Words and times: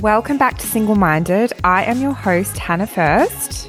Welcome 0.00 0.38
back 0.38 0.56
to 0.58 0.66
Single 0.66 0.94
Minded. 0.94 1.52
I 1.62 1.84
am 1.84 2.00
your 2.00 2.14
host, 2.14 2.56
Hannah 2.56 2.86
First. 2.86 3.68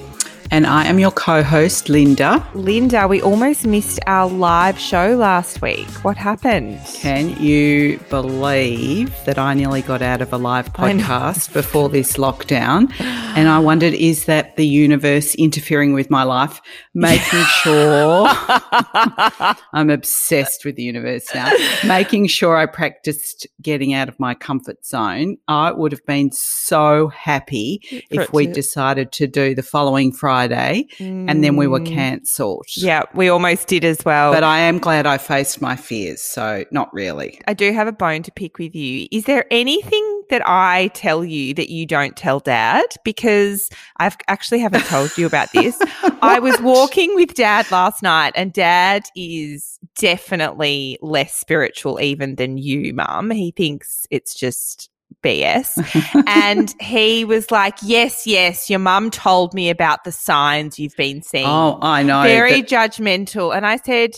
And 0.53 0.67
I 0.67 0.85
am 0.85 0.99
your 0.99 1.11
co 1.11 1.43
host, 1.43 1.87
Linda. 1.87 2.45
Linda, 2.53 3.07
we 3.07 3.21
almost 3.21 3.65
missed 3.65 3.99
our 4.05 4.29
live 4.29 4.77
show 4.77 5.15
last 5.15 5.61
week. 5.61 5.87
What 6.03 6.17
happened? 6.17 6.79
Can 6.93 7.37
you 7.41 7.99
believe 8.09 9.15
that 9.25 9.37
I 9.37 9.53
nearly 9.53 9.81
got 9.81 10.01
out 10.01 10.21
of 10.21 10.33
a 10.33 10.37
live 10.37 10.73
podcast 10.73 11.53
before 11.53 11.87
this 11.87 12.17
lockdown? 12.17 12.91
And 13.35 13.47
I 13.47 13.59
wondered, 13.59 13.93
is 13.93 14.25
that 14.25 14.55
the 14.57 14.65
universe 14.67 15.35
interfering 15.35 15.93
with 15.93 16.09
my 16.09 16.23
life, 16.23 16.61
making 16.93 17.43
sure 17.63 18.27
I'm 19.73 19.89
obsessed 19.89 20.65
with 20.65 20.75
the 20.75 20.83
universe 20.83 21.25
now, 21.33 21.51
making 21.85 22.27
sure 22.27 22.57
I 22.57 22.65
practiced 22.65 23.47
getting 23.61 23.93
out 23.93 24.09
of 24.09 24.19
my 24.19 24.33
comfort 24.33 24.85
zone? 24.85 25.37
I 25.47 25.71
would 25.71 25.91
have 25.91 26.05
been 26.05 26.31
so 26.31 27.07
happy 27.09 27.81
For 28.11 28.21
if 28.21 28.33
we 28.33 28.47
decided 28.47 29.11
to 29.13 29.27
do 29.27 29.55
the 29.55 29.63
following 29.63 30.11
Friday 30.11 30.87
and 30.99 31.43
then 31.43 31.55
we 31.55 31.67
were 31.67 31.79
Mm. 31.81 31.87
cancelled. 31.87 32.65
Yeah, 32.75 33.03
we 33.15 33.29
almost 33.29 33.67
did 33.67 33.83
as 33.85 34.03
well. 34.05 34.31
But 34.33 34.43
I 34.43 34.59
am 34.59 34.77
glad 34.77 35.07
I 35.07 35.17
faced 35.17 35.61
my 35.61 35.75
fears, 35.75 36.21
so 36.21 36.63
not 36.71 36.93
really. 36.93 37.39
I 37.47 37.53
do 37.53 37.71
have 37.73 37.87
a 37.87 37.91
bone 37.91 38.23
to 38.23 38.31
pick 38.31 38.57
with 38.59 38.75
you. 38.75 39.07
Is 39.11 39.23
there 39.25 39.45
anything 39.51 40.10
that 40.31 40.41
I 40.45 40.89
tell 40.95 41.23
you 41.23 41.53
that 41.53 41.69
you 41.69 41.85
don't 41.85 42.17
tell 42.17 42.39
dad? 42.39 42.85
Because 43.05 43.69
I've 43.97 44.17
actually 44.27 44.59
haven't 44.59 44.85
told 44.85 45.15
you 45.17 45.25
about 45.27 45.51
this. 45.53 45.79
I 46.23 46.39
was 46.39 46.59
walking 46.59 47.13
with 47.15 47.35
dad 47.35 47.69
last 47.71 48.01
night 48.01 48.33
and 48.35 48.51
dad 48.51 49.03
is 49.15 49.77
definitely 49.97 50.97
less 51.01 51.33
spiritual 51.35 52.01
even 52.01 52.35
than 52.35 52.57
you, 52.57 52.93
mum. 52.93 53.29
He 53.31 53.51
thinks 53.51 54.07
it's 54.09 54.33
just 54.35 54.89
BS. 55.23 56.23
and 56.27 56.73
he 56.81 57.25
was 57.25 57.51
like, 57.51 57.77
Yes, 57.83 58.25
yes, 58.25 58.69
your 58.69 58.79
mum 58.79 59.11
told 59.11 59.53
me 59.53 59.69
about 59.69 60.03
the 60.03 60.11
signs 60.11 60.79
you've 60.79 60.95
been 60.95 61.21
seeing 61.21 61.45
Oh, 61.45 61.77
I 61.81 62.01
know. 62.03 62.23
very 62.23 62.61
that- 62.61 62.69
judgmental. 62.69 63.55
And 63.55 63.65
I 63.65 63.77
said, 63.77 64.11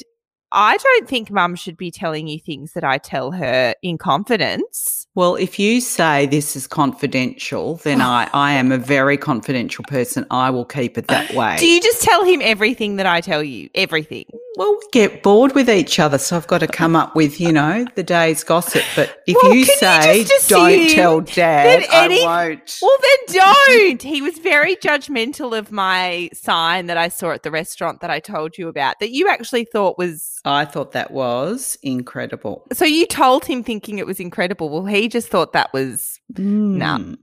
I 0.53 0.77
don't 0.77 1.09
think 1.09 1.31
mum 1.31 1.55
should 1.55 1.77
be 1.77 1.89
telling 1.89 2.27
you 2.27 2.39
things 2.39 2.73
that 2.73 2.83
I 2.83 2.99
tell 2.99 3.31
her 3.31 3.73
in 3.81 3.97
confidence. 3.97 5.07
well, 5.15 5.35
if 5.35 5.57
you 5.57 5.81
say 5.81 6.27
this 6.27 6.55
is 6.55 6.67
confidential, 6.67 7.77
then 7.77 8.01
I, 8.01 8.29
I 8.33 8.53
am 8.53 8.71
a 8.71 8.77
very 8.77 9.17
confidential 9.17 9.83
person. 9.85 10.25
I 10.29 10.51
will 10.51 10.65
keep 10.65 10.97
it 10.97 11.07
that 11.07 11.33
way. 11.35 11.57
Do 11.57 11.67
you 11.67 11.81
just 11.81 12.03
tell 12.03 12.23
him 12.23 12.39
everything 12.43 12.97
that 12.97 13.07
I 13.07 13.19
tell 13.19 13.43
you? 13.43 13.69
Everything. 13.73 14.25
Well, 14.55 14.71
we 14.73 14.87
get 14.91 15.23
bored 15.23 15.55
with 15.55 15.69
each 15.69 15.99
other, 15.99 16.17
so 16.17 16.37
I've 16.37 16.47
got 16.47 16.59
to 16.59 16.67
come 16.67 16.95
up 16.95 17.15
with, 17.15 17.39
you 17.39 17.51
know, 17.51 17.85
the 17.95 18.03
day's 18.03 18.43
gossip. 18.43 18.83
But 18.95 19.21
if 19.25 19.35
Well, 19.41 19.53
you 19.53 19.59
you 19.59 19.65
say 19.65 20.23
just 20.23 20.49
don't 20.49 20.89
tell 20.89 21.21
dad, 21.21 21.85
I 21.91 22.07
won't. 22.23 22.77
Well, 22.81 22.97
then 23.01 23.41
don't. 23.67 24.01
he 24.03 24.21
was 24.21 24.37
very 24.39 24.75
judgmental 24.75 25.57
of 25.57 25.71
my 25.71 26.29
sign 26.33 26.85
that 26.85 26.97
I 26.97 27.07
saw 27.07 27.31
at 27.31 27.43
the 27.43 27.51
restaurant 27.51 28.01
that 28.01 28.11
I 28.11 28.19
told 28.19 28.57
you 28.57 28.67
about 28.67 28.99
that 28.99 29.11
you 29.11 29.27
actually 29.27 29.65
thought 29.65 29.97
was. 29.97 30.39
I 30.45 30.65
thought 30.65 30.91
that 30.91 31.11
was 31.11 31.77
incredible. 31.81 32.67
So 32.73 32.85
you 32.85 33.05
told 33.07 33.45
him 33.45 33.63
thinking 33.63 33.97
it 33.97 34.05
was 34.05 34.19
incredible. 34.19 34.69
Well, 34.69 34.85
he 34.85 35.07
just 35.07 35.29
thought 35.29 35.53
that 35.53 35.71
was. 35.73 36.19
Nah. 36.37 36.97
Mm. 36.99 37.17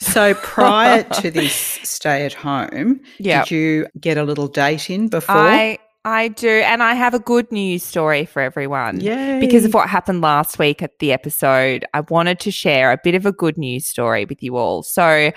So 0.00 0.34
prior 0.34 1.02
to 1.04 1.30
this 1.30 1.52
stay 1.54 2.24
at 2.24 2.32
home, 2.32 3.00
Yeah. 3.18 3.42
did 3.44 3.50
you 3.50 3.86
get 4.00 4.18
a 4.18 4.24
little 4.24 4.48
date 4.48 4.90
in 4.90 5.08
before? 5.08 5.36
I 5.36 5.78
I 6.04 6.28
do, 6.28 6.48
and 6.48 6.82
I 6.82 6.94
have 6.94 7.14
a 7.14 7.20
good 7.20 7.50
news 7.52 7.84
story 7.84 8.24
for 8.24 8.42
everyone. 8.42 9.00
Yay. 9.00 9.38
Because 9.38 9.64
of 9.64 9.72
what 9.72 9.88
happened 9.88 10.20
last 10.20 10.58
week 10.58 10.82
at 10.82 10.98
the 10.98 11.12
episode, 11.12 11.84
I 11.94 12.00
wanted 12.00 12.40
to 12.40 12.50
share 12.50 12.90
a 12.90 12.98
bit 13.02 13.14
of 13.14 13.24
a 13.24 13.30
good 13.30 13.56
news 13.56 13.86
story 13.86 14.24
with 14.24 14.42
you 14.42 14.56
all. 14.56 14.82
So, 14.82 15.30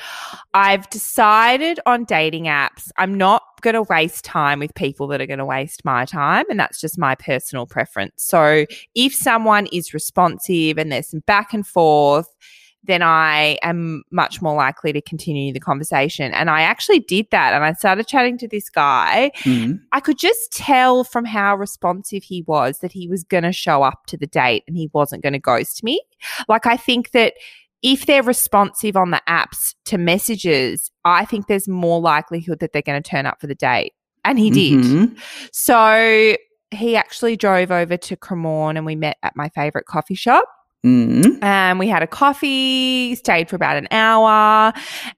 I've 0.56 0.90
decided 0.90 1.80
on 1.86 2.06
dating 2.06 2.46
apps. 2.46 2.90
I'm 2.98 3.16
not 3.16 3.44
going 3.62 3.75
to 3.75 3.84
waste 3.84 4.25
time 4.25 4.59
with 4.59 4.74
people 4.74 5.08
that 5.08 5.22
are 5.22 5.28
going 5.28 5.40
to 5.40 5.46
waste 5.46 5.86
my 5.86 6.04
time, 6.04 6.46
and 6.50 6.59
that's 6.59 6.81
just 6.81 6.98
my 6.98 7.14
personal 7.14 7.68
preference. 7.68 8.24
So, 8.24 8.66
if 8.96 9.14
someone 9.14 9.68
is 9.68 9.94
responsive 9.94 10.80
and 10.80 10.92
there's 10.92 11.09
some 11.09 11.22
back 11.28 11.54
and 11.54 11.66
forth, 11.66 12.28
then 12.85 13.01
I 13.01 13.57
am 13.62 14.03
much 14.12 14.41
more 14.41 14.56
likely 14.56 14.94
to 14.94 15.01
continue 15.01 15.51
the 15.53 15.59
conversation. 15.59 16.34
And 16.34 16.50
I 16.50 16.62
actually 16.62 17.00
did 17.00 17.28
that. 17.31 17.53
And 17.53 17.63
I 17.63 17.73
started 17.73 18.07
chatting 18.07 18.38
to 18.40 18.47
this 18.47 18.69
guy. 18.69 19.31
Mm. 19.40 19.79
I 19.91 20.00
could 20.00 20.18
just 20.18 20.51
tell 20.51 21.03
from 21.03 21.25
how 21.25 21.56
responsive 21.56 22.24
he 22.24 22.44
was 22.44 22.79
that 22.79 22.91
he 22.91 23.07
was 23.07 23.24
going 23.24 23.44
to 23.44 23.51
show 23.51 23.84
up 23.84 24.06
to 24.07 24.18
the 24.18 24.28
date 24.28 24.63
and 24.68 24.78
he 24.78 24.90
wasn't 24.94 25.24
going 25.24 25.34
to 25.34 25.40
ghost 25.40 25.84
me. 25.84 26.01
Like, 26.47 26.66
I 26.66 26.78
think 26.78 27.12
that 27.12 27.34
if 27.81 28.06
they're 28.06 28.24
responsive 28.24 28.95
on 28.95 29.12
the 29.12 29.22
apps 29.28 29.75
to 29.85 29.97
messages, 29.97 30.91
I 31.03 31.25
think 31.25 31.47
there's 31.47 31.68
more 31.68 32.01
likelihood 32.01 32.59
that 32.59 32.74
they're 32.74 32.81
going 32.81 33.01
to 33.01 33.09
turn 33.09 33.25
up 33.25 33.40
for 33.40 33.47
the 33.47 33.56
date. 33.56 33.94
And 34.24 34.40
he 34.40 34.50
did. 34.50 34.84
Mhm. 34.84 35.18
So 35.51 36.35
he 36.72 36.95
actually 36.95 37.38
drove 37.38 37.72
over 37.72 37.95
to 37.95 38.18
Cremorne 38.18 38.75
and 38.75 38.85
we 38.85 38.95
met 38.95 39.18
at 39.22 39.35
my 39.35 39.50
favorite 39.50 39.85
coffee 39.85 40.16
shop. 40.16 40.45
Mm. 40.85 41.79
We 41.79 41.88
had 41.88 42.03
a 42.03 42.07
coffee, 42.07 43.16
stayed 43.16 43.50
for 43.50 43.56
about 43.56 43.75
an 43.78 43.88
hour, 43.90 44.72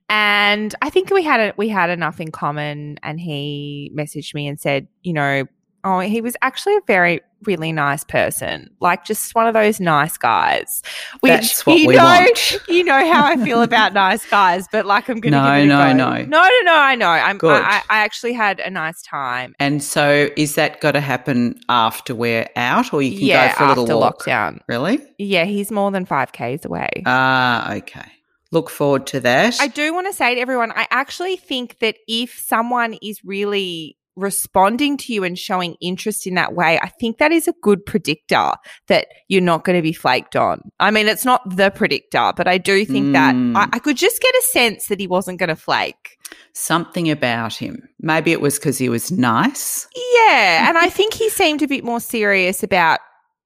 and 0.09 0.73
I 0.81 0.89
think 0.89 1.09
we 1.09 1.23
had 1.23 1.39
a, 1.39 1.53
we 1.57 1.67
had 1.67 1.89
enough 1.89 2.21
in 2.21 2.31
common. 2.31 2.97
And 3.03 3.19
he 3.19 3.91
messaged 3.93 4.33
me 4.33 4.47
and 4.47 4.59
said, 4.59 4.87
you 5.03 5.13
know, 5.13 5.43
oh, 5.83 5.99
he 5.99 6.21
was 6.21 6.35
actually 6.41 6.75
a 6.75 6.81
very 6.87 7.21
really 7.43 7.71
nice 7.71 8.03
person, 8.03 8.67
like 8.79 9.05
just 9.05 9.35
one 9.35 9.47
of 9.47 9.53
those 9.53 9.79
nice 9.79 10.17
guys. 10.17 10.81
Which 11.19 11.31
That's 11.31 11.65
what 11.65 11.79
you 11.79 11.87
we 11.87 11.95
know, 11.95 12.03
want. 12.03 12.57
you 12.67 12.83
know 12.83 13.13
how 13.13 13.25
I 13.25 13.37
feel 13.37 13.61
about 13.61 13.93
nice 13.93 14.25
guys, 14.25 14.67
but 14.71 14.85
like 14.85 15.07
I'm 15.07 15.19
going 15.19 15.33
to 15.33 15.37
No, 15.39 15.55
give 15.55 15.61
it 15.61 15.65
a 15.65 15.67
no, 15.67 15.77
go. 15.77 15.93
no. 15.93 16.09
no, 16.23 16.41
no, 16.41 16.59
no. 16.63 16.75
I 16.75 16.95
know. 16.95 17.07
I'm. 17.09 17.37
Good. 17.37 17.61
I, 17.63 17.81
I 17.89 17.99
actually 17.99 18.33
had 18.33 18.59
a 18.59 18.69
nice 18.69 19.01
time. 19.03 19.53
And 19.59 19.83
so, 19.83 20.29
is 20.35 20.55
that 20.55 20.81
got 20.81 20.93
to 20.93 20.99
happen 21.01 21.59
after 21.69 22.15
we're 22.15 22.47
out, 22.55 22.91
or 22.93 23.01
you 23.01 23.17
can 23.17 23.27
yeah, 23.27 23.51
go 23.51 23.57
for 23.57 23.63
a 23.65 23.81
little 23.81 23.99
walk? 23.99 24.23
lockdown. 24.23 24.59
Really? 24.67 24.99
Yeah, 25.19 25.45
he's 25.45 25.71
more 25.71 25.91
than 25.91 26.05
five 26.05 26.31
k's 26.31 26.65
away. 26.65 26.89
Ah, 27.05 27.73
okay. 27.75 28.05
Look 28.51 28.69
forward 28.69 29.05
to 29.07 29.19
that. 29.19 29.57
I 29.59 29.67
do 29.67 29.93
want 29.93 30.07
to 30.07 30.13
say 30.13 30.33
to 30.35 30.39
everyone, 30.41 30.71
I 30.71 30.87
actually 30.89 31.35
think 31.35 31.79
that 31.79 31.97
if 32.07 32.39
someone 32.39 32.93
is 33.01 33.23
really 33.25 33.96
responding 34.17 34.97
to 34.97 35.13
you 35.13 35.23
and 35.23 35.37
showing 35.37 35.75
interest 35.79 36.27
in 36.27 36.33
that 36.35 36.53
way, 36.53 36.79
I 36.79 36.89
think 36.89 37.19
that 37.19 37.31
is 37.31 37.47
a 37.47 37.53
good 37.61 37.85
predictor 37.85 38.53
that 38.87 39.07
you're 39.27 39.41
not 39.41 39.63
going 39.63 39.77
to 39.77 39.81
be 39.83 39.93
flaked 39.93 40.35
on. 40.35 40.59
I 40.79 40.91
mean, 40.91 41.07
it's 41.07 41.23
not 41.23 41.55
the 41.55 41.69
predictor, 41.69 42.33
but 42.35 42.47
I 42.47 42.57
do 42.57 42.83
think 42.83 43.13
that 43.13 43.35
Mm. 43.35 43.55
I, 43.55 43.67
I 43.73 43.79
could 43.79 43.97
just 43.97 44.21
get 44.21 44.33
a 44.33 44.41
sense 44.51 44.87
that 44.87 44.99
he 44.99 45.07
wasn't 45.07 45.37
going 45.39 45.49
to 45.49 45.55
flake. 45.55 46.17
Something 46.53 47.09
about 47.11 47.53
him. 47.53 47.87
Maybe 47.99 48.31
it 48.31 48.41
was 48.41 48.57
because 48.57 48.77
he 48.77 48.89
was 48.89 49.11
nice. 49.11 49.87
Yeah. 50.15 50.67
and 50.69 50.77
I 50.77 50.89
think 50.89 51.13
he 51.13 51.29
seemed 51.29 51.61
a 51.61 51.67
bit 51.67 51.83
more 51.83 51.99
serious 51.99 52.63
about 52.63 52.99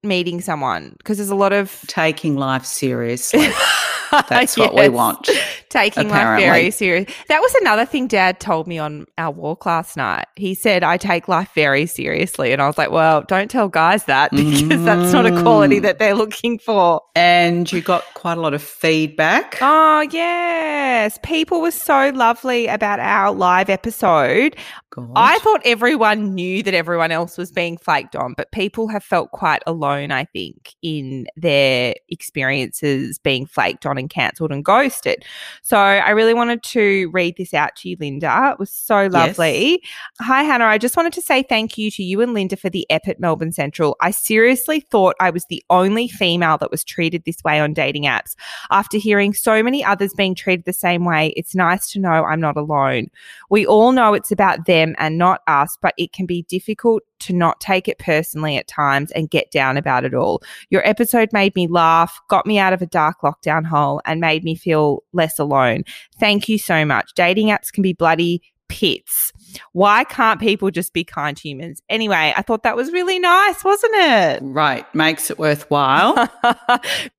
meeting 0.04 0.40
someone 0.42 0.96
because 0.98 1.18
there's 1.18 1.30
a 1.30 1.36
lot 1.36 1.52
of. 1.54 1.84
Taking 1.88 2.36
life 2.38 2.66
seriously. 2.66 3.50
That's 4.30 4.58
what 4.58 4.76
we 4.76 4.90
want. 4.90 5.30
Taking 5.72 6.08
apparently. 6.08 6.46
life 6.48 6.54
very 6.56 6.72
serious. 6.72 7.12
That 7.28 7.40
was 7.42 7.56
another 7.62 7.86
thing 7.86 8.06
Dad 8.08 8.40
told 8.40 8.68
me 8.68 8.78
on 8.78 9.06
our 9.18 9.32
walk 9.32 9.66
last 9.66 9.98
night. 9.98 10.26
He 10.36 10.54
said 10.54 10.84
I 10.84 10.98
take 10.98 11.28
life 11.28 11.50
very 11.56 11.86
seriously, 11.88 12.52
and 12.54 12.62
I 12.62 12.68
was 12.68 12.78
like, 12.78 12.92
"Well, 12.92 13.24
don't 13.24 13.50
tell 13.50 13.68
guys 13.70 14.06
that 14.06 14.32
because 14.36 14.84
that's 14.84 15.12
not 15.14 15.26
a 15.26 15.42
quality 15.42 15.80
Mm. 15.80 15.84
that 15.84 15.98
they're 16.00 16.14
looking 16.16 16.60
for." 16.60 17.02
And 17.16 17.72
you 17.72 17.82
got 17.82 18.04
quite 18.14 18.38
a 18.38 18.42
lot 18.42 18.54
of 18.54 18.62
feedback. 18.62 19.58
Oh 19.62 20.02
yes, 20.12 21.18
people 21.24 21.62
were 21.62 21.72
so 21.72 22.12
lovely 22.14 22.68
about 22.68 23.00
our 23.00 23.32
live 23.32 23.70
episode. 23.70 24.56
God. 24.92 25.12
I 25.16 25.40
thought 25.40 25.62
everyone 25.66 26.36
knew 26.36 26.62
that 26.64 26.74
everyone 26.74 27.12
else 27.12 27.38
was 27.38 27.52
being 27.52 27.78
flaked 27.78 28.16
on, 28.16 28.34
but 28.36 28.52
people 28.52 28.88
have 28.90 29.04
felt 29.04 29.32
quite 29.32 29.64
alone, 29.66 30.12
I 30.12 30.26
think, 30.26 30.76
in 30.82 31.28
their 31.36 31.96
experiences 32.10 33.18
being 33.18 33.46
flaked 33.46 33.86
on 33.86 33.98
and 33.98 34.10
cancelled 34.10 34.52
and 34.52 34.64
ghosted. 34.64 35.24
So 35.62 35.78
I 35.78 36.10
really 36.10 36.34
wanted 36.34 36.62
to 36.64 37.10
read 37.12 37.36
this 37.38 37.54
out 37.54 37.76
to 37.78 37.90
you, 37.90 37.98
Linda. 38.00 38.52
It 38.52 38.60
was 38.60 38.70
so 38.70 39.08
lovely. 39.08 39.82
Hi, 40.20 40.44
Hannah. 40.44 40.66
I 40.66 40.78
just 40.78 40.98
wanted 40.98 41.14
to 41.14 41.22
say 41.22 41.44
thank 41.44 41.78
you 41.78 41.90
to 41.92 42.04
you 42.04 42.22
and 42.22 42.34
Linda 42.34 42.58
for 42.58 42.70
the 42.70 42.86
ep 42.90 43.08
at 43.08 43.20
Melbourne 43.20 43.54
Central. 43.54 43.96
I 44.02 44.12
seriously 44.12 44.82
thought 44.82 45.16
I 45.20 45.30
was 45.30 45.46
the 45.46 45.64
only 45.70 46.10
female 46.10 46.58
that 46.58 46.70
was 46.70 46.84
treated 46.84 47.24
this 47.24 47.42
way 47.46 47.60
on 47.60 47.74
dating 47.74 48.04
apps. 48.04 48.36
After 48.70 48.98
hearing 48.98 49.34
so 49.34 49.64
many 49.64 49.84
others 49.84 50.14
being 50.14 50.36
treated 50.36 50.66
the 50.66 50.74
same 50.74 51.06
way, 51.06 51.34
it's 51.38 51.56
nice 51.56 51.90
to 51.92 52.00
know 52.00 52.26
I'm 52.26 52.42
not 52.42 52.58
alone. 52.58 53.08
We 53.50 53.66
all 53.66 53.94
know 53.94 54.14
it's 54.14 54.32
about 54.32 54.66
them 54.82 54.96
and 54.98 55.18
not 55.18 55.42
us, 55.48 55.78
but 55.82 55.94
it 55.98 56.14
can 56.14 56.26
be 56.26 56.44
difficult 56.44 57.04
to 57.20 57.34
not 57.34 57.60
take 57.60 57.88
it 57.88 58.00
personally 58.00 58.58
at 58.58 58.68
times 58.68 59.12
and 59.12 59.30
get 59.30 59.52
down 59.52 59.78
about 59.78 60.04
it 60.04 60.14
all. 60.14 60.42
Your 60.70 60.86
episode 60.88 61.30
made 61.32 61.56
me 61.56 61.68
laugh, 61.68 62.20
got 62.30 62.46
me 62.46 62.58
out 62.58 62.74
of 62.74 62.82
a 62.82 62.88
dark 62.88 63.18
lockdown 63.24 63.66
hole, 63.66 64.02
and 64.06 64.20
made 64.20 64.44
me 64.44 64.56
feel 64.56 65.04
less 65.14 65.40
alone. 65.40 65.84
Thank 66.20 66.50
you 66.50 66.58
so 66.58 66.84
much. 66.86 67.14
Dating 67.16 67.48
apps 67.48 67.72
can 67.72 67.84
be 67.84 67.94
bloody 67.94 68.42
pits. 68.72 69.34
Why 69.74 70.06
can't 70.06 70.40
people 70.40 70.72
just 70.72 70.94
be 70.94 71.04
kind 71.04 71.38
humans? 71.38 71.82
Anyway, 71.90 72.34
I 72.36 72.42
thought 72.42 72.64
that 72.64 72.78
was 72.78 72.90
really 72.94 73.20
nice, 73.20 73.64
wasn't 73.66 73.94
it? 73.96 74.40
Right. 74.44 74.86
Makes 74.96 75.30
it 75.30 75.38
worthwhile. 75.38 76.16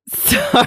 so, 0.08 0.66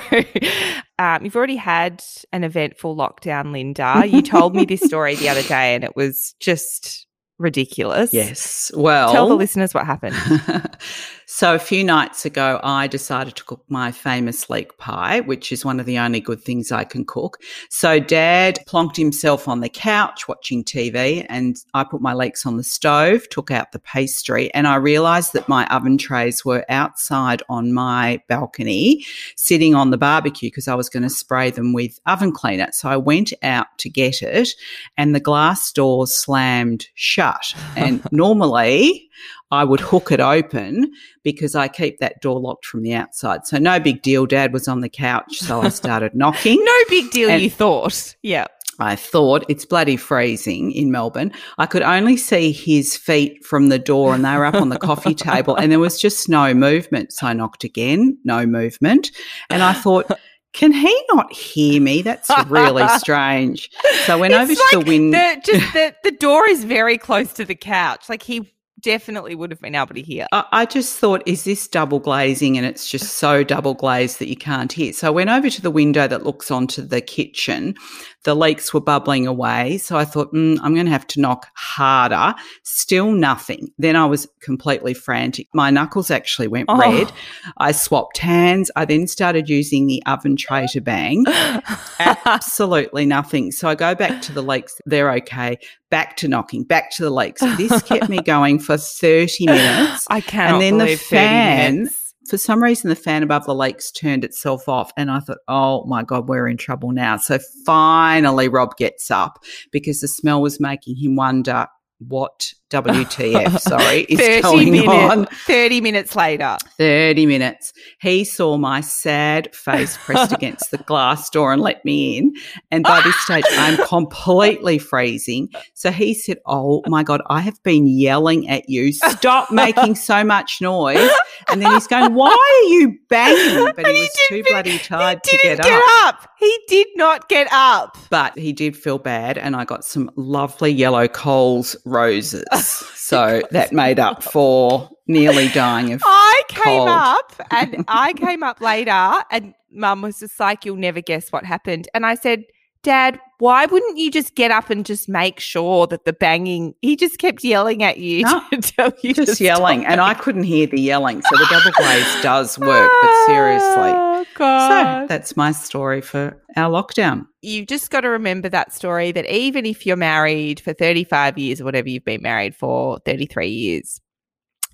um, 0.99 1.25
you've 1.25 1.35
already 1.35 1.55
had 1.55 2.03
an 2.31 2.43
eventful 2.43 2.95
lockdown, 2.95 3.51
Linda. 3.51 4.03
You 4.05 4.21
told 4.21 4.55
me 4.55 4.65
this 4.65 4.81
story 4.81 5.15
the 5.15 5.27
other 5.29 5.41
day, 5.41 5.73
and 5.73 5.83
it 5.83 5.95
was 5.95 6.35
just 6.39 7.07
ridiculous. 7.39 8.13
yes. 8.13 8.71
Well, 8.75 9.11
Tell 9.11 9.27
the 9.27 9.35
listeners 9.35 9.73
what 9.73 9.85
happened. 9.87 10.15
so 11.27 11.55
a 11.55 11.59
few 11.59 11.83
nights 11.83 12.25
ago, 12.25 12.59
I 12.63 12.87
decided 12.87 13.35
to 13.35 13.43
cook 13.43 13.63
my 13.67 13.91
famous 13.91 14.49
leek 14.49 14.77
pie, 14.77 15.21
which 15.21 15.51
is 15.51 15.65
one 15.65 15.79
of 15.79 15.85
the 15.85 15.97
only 15.97 16.19
good 16.19 16.41
things 16.41 16.71
I 16.71 16.83
can 16.83 17.05
cook. 17.05 17.41
So 17.69 17.99
Dad 17.99 18.59
plonked 18.67 18.95
himself 18.95 19.47
on 19.47 19.61
the 19.61 19.69
couch 19.69 20.27
watching 20.27 20.63
TV, 20.63 21.25
and 21.29 21.57
I 21.73 21.83
put 21.83 22.01
my 22.01 22.13
leeks 22.13 22.45
on 22.45 22.57
the 22.57 22.63
stove, 22.63 23.27
took 23.29 23.51
out 23.51 23.71
the 23.71 23.79
pastry, 23.79 24.53
and 24.53 24.67
I 24.67 24.75
realised 24.75 25.33
that 25.33 25.49
my 25.49 25.65
oven 25.67 25.97
trays 25.97 26.45
were 26.45 26.65
outside 26.69 27.41
on 27.49 27.73
my 27.73 28.21
balcony, 28.27 29.05
sitting 29.35 29.75
on 29.75 29.91
the 29.91 29.97
barbecue 29.97 30.49
because 30.49 30.67
I 30.67 30.75
was 30.75 30.89
going 30.89 31.03
to 31.03 31.09
spray 31.09 31.49
them 31.49 31.73
with 31.73 31.99
oven 32.05 32.31
cleaner. 32.31 32.69
So 32.71 32.89
I 32.89 32.97
went 32.97 33.33
out 33.41 33.67
to 33.79 33.89
get 33.89 34.21
it, 34.21 34.49
and 34.97 35.15
the 35.15 35.19
glass 35.19 35.71
door 35.71 36.07
slammed 36.07 36.87
shut. 36.93 37.53
And 37.75 38.01
normally 38.11 39.09
I 39.51 39.63
would 39.63 39.79
hook 39.79 40.11
it 40.11 40.19
open 40.19 40.91
because 41.23 41.55
I 41.55 41.67
keep 41.67 41.99
that 41.99 42.21
door 42.21 42.39
locked 42.39 42.65
from 42.65 42.81
the 42.83 42.93
outside. 42.93 43.45
So 43.45 43.57
no 43.57 43.79
big 43.79 44.01
deal. 44.01 44.25
Dad 44.25 44.53
was 44.53 44.67
on 44.67 44.81
the 44.81 44.89
couch, 44.89 45.37
so 45.37 45.61
I 45.61 45.69
started 45.69 46.13
knocking. 46.15 46.63
no 46.63 46.73
big 46.89 47.11
deal, 47.11 47.29
And- 47.29 47.41
you 47.41 47.49
thought. 47.49 48.15
Yeah. 48.23 48.47
I 48.77 48.97
thought 48.97 49.45
it's 49.47 49.63
bloody 49.63 49.95
freezing 49.95 50.73
in 50.73 50.91
Melbourne. 50.91 51.31
I 51.57 51.65
could 51.65 51.81
only 51.81 52.17
see 52.17 52.51
his 52.51 52.97
feet 52.97 53.45
from 53.45 53.69
the 53.69 53.79
door 53.79 54.13
and 54.13 54.25
they 54.25 54.35
were 54.35 54.43
up 54.43 54.55
on 54.55 54.67
the 54.67 54.77
coffee 54.77 55.15
table 55.15 55.55
and 55.55 55.71
there 55.71 55.79
was 55.79 55.97
just 55.97 56.27
no 56.27 56.53
movement. 56.53 57.13
So 57.13 57.27
I 57.27 57.31
knocked 57.33 57.63
again, 57.63 58.17
no 58.25 58.45
movement. 58.45 59.11
And 59.49 59.63
I 59.63 59.71
thought, 59.71 60.11
can 60.51 60.73
he 60.73 60.93
not 61.13 61.31
hear 61.31 61.81
me? 61.81 62.01
That's 62.01 62.29
really 62.49 62.85
strange. 62.97 63.69
So 64.05 64.17
I 64.17 64.19
went 64.19 64.33
over 64.33 64.51
It's 64.51 64.71
to 64.71 64.79
the 64.79 64.85
window. 64.85 65.17
The, 65.19 65.41
just 65.45 65.73
the, 65.73 65.95
the 66.03 66.11
door 66.11 66.45
is 66.49 66.65
very 66.65 66.97
close 66.97 67.31
to 67.33 67.45
the 67.45 67.55
couch. 67.55 68.09
Like 68.09 68.23
he 68.23 68.51
definitely 68.85 69.33
would 69.35 69.49
have 69.51 69.59
been 69.59 69.75
able 69.75 69.95
to 69.95 70.01
hear. 70.01 70.27
I 70.31 70.45
I 70.51 70.65
just 70.65 70.97
thought, 70.99 71.21
is 71.25 71.43
this 71.43 71.67
double 71.67 71.99
glazing? 71.99 72.55
And 72.57 72.65
it's 72.65 72.89
just 72.89 73.13
so 73.15 73.43
double 73.43 73.73
glazed 73.73 74.19
that 74.19 74.29
you 74.29 74.37
can't 74.37 74.71
hear. 74.71 74.93
So 74.93 75.07
I 75.07 75.09
went 75.09 75.29
over 75.29 75.49
to 75.49 75.61
the 75.61 75.71
window 75.71 76.07
that 76.07 76.23
looks 76.23 76.49
onto 76.51 76.81
the 76.83 77.01
kitchen. 77.01 77.75
The 78.23 78.35
leeks 78.35 78.73
were 78.73 78.81
bubbling 78.81 79.27
away. 79.27 79.77
So 79.79 79.97
I 79.97 80.05
thought, 80.05 80.33
mm, 80.33 80.57
I'm 80.63 80.73
going 80.73 80.85
to 80.85 80.91
have 80.91 81.05
to 81.07 81.19
knock 81.21 81.47
harder. 81.55 82.33
Still 82.63 83.11
nothing. 83.11 83.71
Then 83.77 83.95
I 83.95 84.05
was 84.05 84.27
completely 84.39 84.93
frantic. 84.93 85.47
My 85.53 85.69
knuckles 85.71 86.09
actually 86.09 86.47
went 86.47 86.65
Oh. 86.69 86.79
red. 86.79 87.11
I 87.57 87.71
swapped 87.71 88.17
hands. 88.19 88.71
I 88.75 88.85
then 88.85 89.07
started 89.07 89.49
using 89.49 89.87
the 89.87 90.01
oven 90.05 90.35
tray 90.37 90.67
to 90.71 90.81
bang. 90.81 91.25
Absolutely 91.99 93.05
nothing. 93.05 93.51
So 93.51 93.67
I 93.67 93.75
go 93.75 93.93
back 93.95 94.21
to 94.23 94.31
the 94.31 94.41
leeks. 94.41 94.79
They're 94.85 95.11
okay. 95.13 95.57
Back 95.95 96.17
to 96.17 96.27
knocking, 96.27 96.65
back 96.65 96.91
to 96.91 97.03
the 97.03 97.09
leeks. 97.09 97.41
This 97.57 97.81
kept 97.83 98.09
me 98.09 98.17
going 98.17 98.59
for 98.59 98.75
30 98.75 99.45
minutes. 99.45 100.05
I 100.09 100.19
cannot 100.19 100.59
then 100.59 100.77
the 100.77 100.83
believe 100.83 100.99
30 100.99 101.15
fan-. 101.15 101.89
For 102.27 102.37
some 102.37 102.61
reason, 102.61 102.89
the 102.89 102.97
fan 102.97 103.23
above 103.23 103.45
the 103.45 103.55
lakes 103.55 103.91
turned 103.91 104.25
itself 104.25 104.67
off. 104.67 104.91
And 104.97 105.09
I 105.09 105.21
thought, 105.21 105.37
oh 105.47 105.85
my 105.85 106.03
God, 106.03 106.27
we're 106.27 106.49
in 106.49 106.57
trouble 106.57 106.91
now. 106.91 107.15
So 107.15 107.39
finally, 107.65 108.49
Rob 108.49 108.75
gets 108.75 109.09
up 109.09 109.41
because 109.71 110.01
the 110.01 110.09
smell 110.09 110.41
was 110.41 110.59
making 110.59 110.97
him 110.97 111.15
wonder 111.15 111.65
what 111.99 112.51
WTF, 112.83 113.59
sorry, 113.59 114.01
is 114.01 114.19
30 114.19 114.41
going 114.41 114.71
minutes, 114.71 114.89
on. 114.89 115.25
30 115.25 115.81
minutes 115.81 116.15
later. 116.15 116.57
30 116.77 117.25
minutes. 117.25 117.73
He 117.99 118.23
saw 118.23 118.57
my 118.57 118.81
sad 118.81 119.53
face 119.55 119.97
pressed 119.97 120.31
against 120.31 120.71
the 120.71 120.77
glass 120.77 121.29
door 121.29 121.51
and 121.53 121.61
let 121.61 121.83
me 121.83 122.17
in. 122.17 122.33
And 122.71 122.83
by 122.83 123.01
this 123.01 123.19
stage, 123.19 123.45
I'm 123.51 123.77
completely 123.87 124.77
freezing. 124.77 125.49
So 125.73 125.91
he 125.91 126.13
said, 126.13 126.37
Oh 126.45 126.83
my 126.87 127.03
God, 127.03 127.21
I 127.27 127.41
have 127.41 127.61
been 127.63 127.87
yelling 127.87 128.47
at 128.49 128.69
you. 128.69 128.93
Stop 128.93 129.51
making 129.51 129.95
so 130.09 130.23
much 130.23 130.61
noise. 130.61 131.09
And 131.49 131.61
then 131.61 131.73
he's 131.73 131.87
going, 131.87 132.13
Why 132.13 132.29
are 132.29 132.69
you 132.69 132.97
banging? 133.09 133.73
But 133.75 133.87
he 133.87 133.95
he 133.95 134.01
was 134.01 134.11
too 134.27 134.43
bloody 134.47 134.77
tired 134.79 135.23
to 135.23 135.37
didn't 135.37 135.63
get, 135.63 135.81
up. 136.03 136.29
He 136.37 136.59
did 136.67 136.87
not 136.95 137.29
get 137.29 137.47
up. 137.51 137.97
But 138.09 138.37
he 138.37 138.53
did 138.53 138.75
feel 138.75 138.97
bad. 138.97 139.37
And 139.37 139.55
I 139.55 139.65
got 139.65 139.83
some 139.83 140.11
lovely 140.15 140.71
yellow 140.71 141.07
Coles 141.07 141.75
roses. 141.85 142.43
So 142.69 143.41
that 143.51 143.71
made 143.71 143.99
up 143.99 144.23
for 144.23 144.89
nearly 145.07 145.49
dying 145.49 145.93
of 145.93 146.01
I 146.03 146.41
came 146.47 146.79
Cold. 146.79 146.89
up 146.89 147.33
and 147.51 147.85
I 147.87 148.13
came 148.13 148.43
up 148.43 148.61
later 148.61 149.23
and 149.31 149.53
mum 149.71 150.01
was 150.01 150.19
just 150.19 150.39
like, 150.39 150.65
You'll 150.65 150.75
never 150.77 151.01
guess 151.01 151.31
what 151.31 151.45
happened. 151.45 151.87
And 151.93 152.05
I 152.05 152.15
said, 152.15 152.43
Dad, 152.85 153.19
why 153.39 153.65
wouldn't 153.65 153.97
you 153.97 154.11
just 154.11 154.35
get 154.35 154.51
up 154.51 154.69
and 154.69 154.85
just 154.85 155.09
make 155.09 155.39
sure 155.39 155.87
that 155.87 156.05
the 156.05 156.13
banging 156.13 156.75
he 156.83 156.95
just 156.95 157.17
kept 157.17 157.43
yelling 157.43 157.81
at 157.81 157.97
you 157.97 158.21
No, 158.21 158.41
to 158.53 158.61
tell 158.61 158.93
you 159.01 159.13
just 159.15 159.41
yelling, 159.41 159.85
and 159.87 159.99
I 159.99 160.13
couldn't 160.13 160.43
hear 160.43 160.67
the 160.67 160.79
yelling. 160.79 161.23
So 161.23 161.35
the 161.35 161.47
double 161.49 161.71
glaze 161.71 162.15
does 162.21 162.59
work, 162.59 162.91
but 163.01 163.25
seriously. 163.25 163.91
Oh, 163.91 164.23
So 164.37 165.07
that's 165.07 165.35
my 165.35 165.51
story 165.51 166.01
for 166.01 166.39
our 166.55 166.69
lockdown. 166.69 167.25
you've 167.41 167.67
just 167.67 167.89
got 167.89 168.01
to 168.01 168.09
remember 168.09 168.49
that 168.49 168.71
story 168.71 169.11
that 169.11 169.25
even 169.33 169.65
if 169.65 169.85
you're 169.85 169.97
married 169.97 170.59
for 170.59 170.73
35 170.73 171.37
years 171.39 171.59
or 171.59 171.65
whatever 171.65 171.89
you've 171.89 172.05
been 172.05 172.21
married 172.21 172.55
for 172.55 172.99
33 173.05 173.47
years 173.47 173.99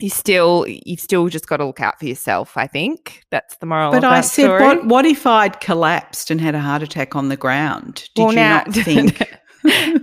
you 0.01 0.09
still 0.09 0.65
you've 0.67 0.99
still 0.99 1.27
just 1.29 1.47
got 1.47 1.57
to 1.57 1.65
look 1.65 1.79
out 1.79 1.99
for 1.99 2.05
yourself 2.05 2.57
i 2.57 2.67
think 2.67 3.23
that's 3.31 3.55
the 3.57 3.65
moral 3.65 3.91
But 3.91 3.97
of 3.97 4.01
that 4.03 4.11
I 4.13 4.21
said, 4.21 4.45
story. 4.45 4.63
what, 4.63 4.85
what 4.85 5.05
if 5.05 5.25
I'd 5.27 5.59
collapsed 5.61 6.31
and 6.31 6.41
had 6.41 6.55
a 6.55 6.59
heart 6.59 6.81
attack 6.83 7.15
on 7.15 7.29
the 7.29 7.37
ground? 7.37 8.09
Did 8.15 8.21
Well, 8.23 8.31
you 8.31 8.35
now- 8.35 8.63
not 8.65 8.73
think? 8.75 9.21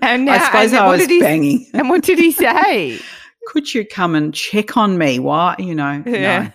and 0.03 0.25
now, 0.25 0.35
I 0.35 0.39
suppose 0.47 0.73
and 0.73 0.81
I 0.81 0.89
was 0.89 1.07
he- 1.07 1.21
banging. 1.21 1.67
and 1.75 1.89
what 1.91 2.03
did 2.03 2.19
he 2.19 2.31
say 2.33 2.99
Could 3.49 3.73
you 3.75 3.85
come 3.87 4.15
and 4.15 4.35
check 4.35 4.77
on 4.77 4.99
me? 4.99 5.19
Why, 5.19 5.55
you 5.59 5.75
know, 5.75 6.03
no, 6.05 6.51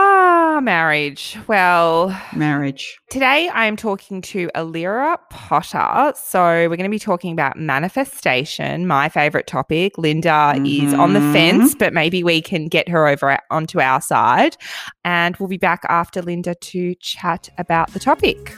ah 0.00 0.60
marriage 0.62 1.36
well 1.48 2.16
marriage. 2.34 2.98
Today, 3.10 3.48
I 3.48 3.66
am 3.66 3.76
talking 3.76 4.20
to 4.22 4.48
Alira 4.54 5.16
Potter. 5.30 6.12
So, 6.16 6.40
we're 6.40 6.76
going 6.76 6.82
to 6.82 6.88
be 6.88 6.98
talking 6.98 7.32
about 7.32 7.56
manifestation, 7.58 8.86
my 8.86 9.08
favorite 9.08 9.46
topic. 9.46 9.98
Linda 9.98 10.54
is 10.64 10.92
on 10.94 11.14
the 11.14 11.20
Mhm. 11.20 11.32
fence, 11.32 11.74
but 11.74 11.92
maybe 11.92 12.22
we 12.22 12.40
can 12.40 12.68
get 12.68 12.88
her 12.88 13.08
over 13.08 13.38
onto 13.50 13.80
our 13.80 14.00
side. 14.00 14.56
And 15.04 15.36
we'll 15.38 15.48
be 15.48 15.56
back 15.58 15.82
after 15.88 16.22
Linda 16.22 16.54
to 16.54 16.94
chat 17.00 17.48
about 17.58 17.92
the 17.92 17.98
topic. 17.98 18.54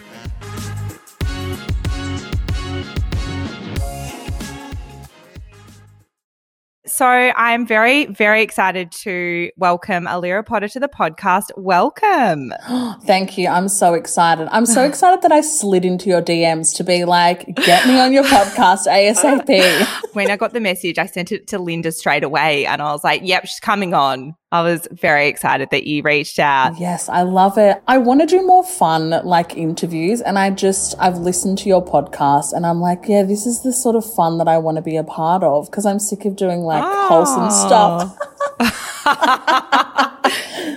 So, 6.91 7.07
I 7.07 7.53
am 7.53 7.69
very, 7.69 8.07
very 8.07 8.43
excited 8.43 8.91
to 9.05 9.53
welcome 9.57 10.07
Alira 10.07 10.45
Potter 10.45 10.67
to 10.71 10.81
the 10.81 10.89
podcast. 10.89 11.51
Welcome. 11.57 12.53
Thank 13.05 13.39
you. 13.39 13.47
I'm 13.47 13.69
so 13.69 13.95
excited. 13.95 14.49
I'm 14.51 14.67
so 14.67 14.85
excited 14.89 15.23
that 15.23 15.31
I 15.31 15.41
slid 15.41 15.85
into 15.85 16.09
your 16.11 16.21
DMs 16.21 16.75
to 16.79 16.85
be 16.85 17.05
like, 17.05 17.47
get 17.55 17.87
me 17.87 18.01
on 18.01 18.13
your 18.13 18.25
podcast 18.25 18.87
ASAP. 18.89 19.87
when 20.15 20.33
I 20.33 20.37
got 20.37 20.53
the 20.53 20.61
message, 20.61 20.99
I 20.99 21.07
sent 21.07 21.31
it 21.31 21.47
to 21.49 21.61
Linda 21.61 21.93
straight 21.93 22.25
away 22.25 22.67
and 22.67 22.83
I 22.83 22.91
was 22.91 23.05
like, 23.05 23.23
yep, 23.23 23.47
she's 23.47 23.61
coming 23.61 23.95
on. 23.95 24.35
I 24.53 24.63
was 24.63 24.89
very 24.91 25.29
excited 25.29 25.71
that 25.71 25.87
you 25.87 26.03
reached 26.03 26.41
out. 26.41 26.79
Yes, 26.81 27.09
I 27.09 27.23
love 27.23 27.57
it. 27.57 27.81
I 27.87 27.99
want 27.99 28.21
to 28.21 28.27
do 28.27 28.45
more 28.45 28.65
fun 28.65 29.11
like 29.25 29.57
interviews 29.57 30.21
and 30.21 30.37
I 30.39 30.51
just 30.51 30.97
I've 30.99 31.19
listened 31.19 31.59
to 31.59 31.69
your 31.69 31.85
podcast 31.85 32.53
and 32.53 32.67
I'm 32.67 32.81
like, 32.81 33.05
yeah, 33.07 33.23
this 33.23 33.47
is 33.47 33.63
the 33.63 33.73
sort 33.73 33.95
of 33.95 34.05
fun 34.05 34.39
that 34.39 34.49
I 34.49 34.59
want 34.59 34.77
to 34.77 34.83
be 34.83 34.97
a 34.97 35.05
part 35.05 35.45
of 35.45 35.71
because 35.71 35.87
I'm 35.87 36.01
sick 36.01 36.25
of 36.25 36.35
doing 36.35 36.63
like 36.63 36.83
wholesome 36.83 37.51
stuff. 37.51 38.17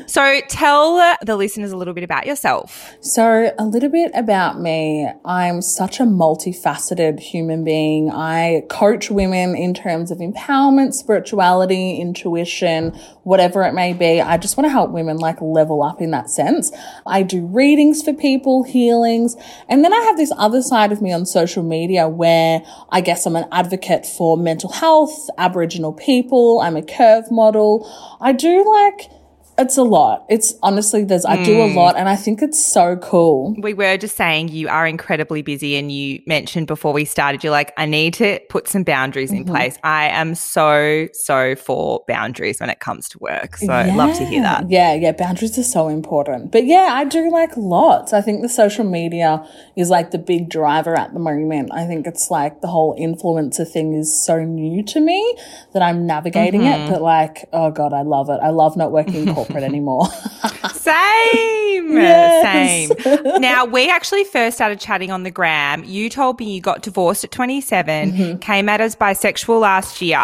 So 0.06 0.42
tell 0.50 1.18
the 1.22 1.36
listeners 1.36 1.72
a 1.72 1.78
little 1.78 1.94
bit 1.94 2.04
about 2.04 2.26
yourself. 2.26 2.96
So, 3.02 3.54
a 3.58 3.66
little 3.66 3.90
bit 3.90 4.12
about 4.14 4.60
me. 4.60 5.10
I'm 5.26 5.62
such 5.62 6.00
a 6.00 6.04
multifaceted 6.04 7.20
human 7.20 7.64
being. 7.64 8.12
I 8.12 8.64
coach 8.70 9.10
women 9.10 9.56
in 9.56 9.74
terms 9.74 10.12
of 10.12 10.20
empowerment, 10.20 10.94
spirituality, 10.94 11.98
intuition, 11.98 12.92
whatever 13.24 13.64
it 13.64 13.74
may 13.74 13.94
be. 13.94 14.22
I 14.22 14.38
just 14.38 14.58
want 14.58 14.66
to 14.66 14.72
help 14.72 14.92
women 14.92 15.18
like 15.18 15.42
level 15.42 15.84
up 15.84 16.02
in 16.02 16.12
that 16.12 16.30
sense. 16.30 16.72
I 17.06 17.24
do 17.24 17.46
readings 17.46 18.04
for 18.04 18.14
people, 18.14 18.64
healings. 18.64 19.36
And 19.70 19.84
then 19.84 19.94
I 19.94 20.00
have 20.02 20.18
this 20.18 20.32
other 20.38 20.62
side 20.62 20.92
of 20.92 21.02
me 21.02 21.12
on 21.12 21.26
social 21.26 21.64
media 21.64 22.08
where 22.08 22.62
I 22.90 23.02
guess 23.02 23.26
I'm 23.26 23.36
an 23.36 23.48
advocate 23.52 24.06
for 24.06 24.38
mental 24.38 24.72
health, 24.72 25.30
Aboriginal 25.38 25.94
people. 25.94 26.60
I'm 26.60 26.76
a 26.76 26.84
curve 26.84 27.32
model. 27.32 27.90
I 28.20 28.34
do 28.34 28.70
like 28.70 29.10
it's 29.58 29.78
a 29.78 29.84
lot. 29.84 30.26
It's 30.30 30.54
honestly 30.64 31.04
there's 31.04 31.26
I 31.26 31.42
do 31.44 31.62
a 31.62 31.68
Hmm. 31.70 31.76
lot 31.76 31.96
and 31.96 32.10
I 32.10 32.16
think 32.16 32.42
it's 32.42 32.64
so 32.64 32.98
cool. 32.98 33.56
We 33.62 33.74
were 33.74 33.98
just 33.98 34.16
saying 34.18 34.50
you 34.50 34.68
are 34.68 34.86
incredibly 34.88 35.42
busy, 35.42 35.76
and 35.76 35.92
you 35.92 36.22
mentioned 36.26 36.68
before 36.68 36.94
we 36.94 37.06
started, 37.06 37.44
you're 37.44 37.52
like, 37.52 37.72
I 37.78 37.86
need 37.86 38.14
to 38.16 38.40
put 38.50 38.68
some 38.68 38.84
boundaries 38.84 39.32
in 39.32 39.46
place. 39.46 39.78
I 39.84 40.08
am 40.10 40.36
so, 40.36 41.08
so 41.14 41.56
for 41.56 42.04
boundaries 42.08 42.60
when 42.60 42.70
it 42.70 42.80
comes 42.80 43.08
to 43.10 43.20
work. 43.20 43.58
So 43.58 43.72
I'd 43.72 43.96
love 43.96 44.14
to 44.18 44.26
hear 44.26 44.42
that. 44.42 44.70
Yeah, 44.70 44.94
yeah, 44.94 45.12
boundaries 45.12 45.58
are 45.58 45.64
so 45.64 45.88
important. 45.88 46.52
But 46.52 46.66
yeah, 46.66 46.90
I 46.92 47.04
do 47.06 47.30
like 47.32 47.56
lots. 47.56 48.14
I 48.14 48.22
think 48.22 48.42
the 48.42 48.50
social 48.50 48.84
media 48.86 49.46
is 49.76 49.90
like 49.90 50.12
the 50.12 50.18
big 50.18 50.50
driver 50.50 50.96
at 50.96 51.14
the 51.14 51.20
moment. 51.20 51.70
I 51.74 51.86
think 51.86 52.08
it's 52.08 52.30
like 52.32 52.62
the 52.62 52.68
whole 52.68 52.98
influencer 53.00 53.68
thing 53.70 53.94
is 53.94 54.26
so 54.26 54.44
new 54.44 54.84
to 54.84 55.00
me 55.00 55.38
that 55.74 55.82
I'm 55.82 56.06
navigating 56.08 56.62
Mm-hmm. 56.62 56.84
it. 56.84 56.90
But 56.90 57.02
like, 57.02 57.50
oh 57.54 57.72
God, 57.72 57.94
I 57.94 58.02
love 58.02 58.30
it. 58.30 58.40
I 58.42 58.50
love 58.50 58.76
not 58.78 58.92
working 58.92 59.28
in 59.28 59.34
corporate 59.46 59.64
anymore. 59.64 60.08
Same. 60.74 61.92
Yes. 61.98 62.90
Same. 63.04 63.42
Now, 63.42 63.66
we 63.66 63.90
actually 63.90 64.24
first 64.24 64.56
started 64.58 64.80
chatting 64.80 65.12
on 65.12 65.24
the 65.24 65.32
gram. 65.32 65.84
You 65.84 66.10
told 66.10 66.40
me 66.40 66.54
you 66.54 66.62
got 66.62 66.82
divorced 66.82 67.24
at 67.24 67.32
27, 67.32 68.12
Mm-hmm. 68.14 68.38
came 68.40 68.68
out 68.70 68.82
as 68.82 68.96
bisexual 68.96 69.60
last 69.62 70.02
year, 70.02 70.18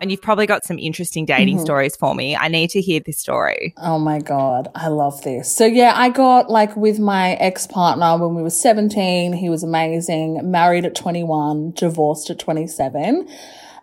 and 0.00 0.10
you've 0.10 0.22
probably 0.22 0.46
got 0.46 0.64
some 0.64 0.78
interesting 0.78 1.24
dating 1.24 1.56
Mm-hmm. 1.56 1.64
stories 1.64 1.96
for 1.96 2.14
me. 2.14 2.36
I 2.36 2.48
need 2.48 2.70
to 2.70 2.80
hear 2.80 3.00
this 3.00 3.18
story. 3.18 3.74
Oh 3.78 3.98
my 3.98 4.20
God, 4.20 4.68
I 4.74 4.88
love 4.88 5.22
this. 5.22 5.50
So, 5.54 5.64
yeah, 5.66 5.92
I 5.94 6.08
got 6.10 6.50
like 6.50 6.76
with 6.76 6.98
my 6.98 7.32
ex 7.34 7.66
partner 7.66 8.16
when 8.18 8.34
we 8.34 8.42
were 8.42 8.50
17. 8.50 9.32
He 9.32 9.48
was 9.48 9.62
amazing, 9.62 10.50
married 10.50 10.84
at 10.84 10.94
21, 10.94 11.72
divorced 11.72 12.30
at 12.30 12.38
27. 12.38 13.28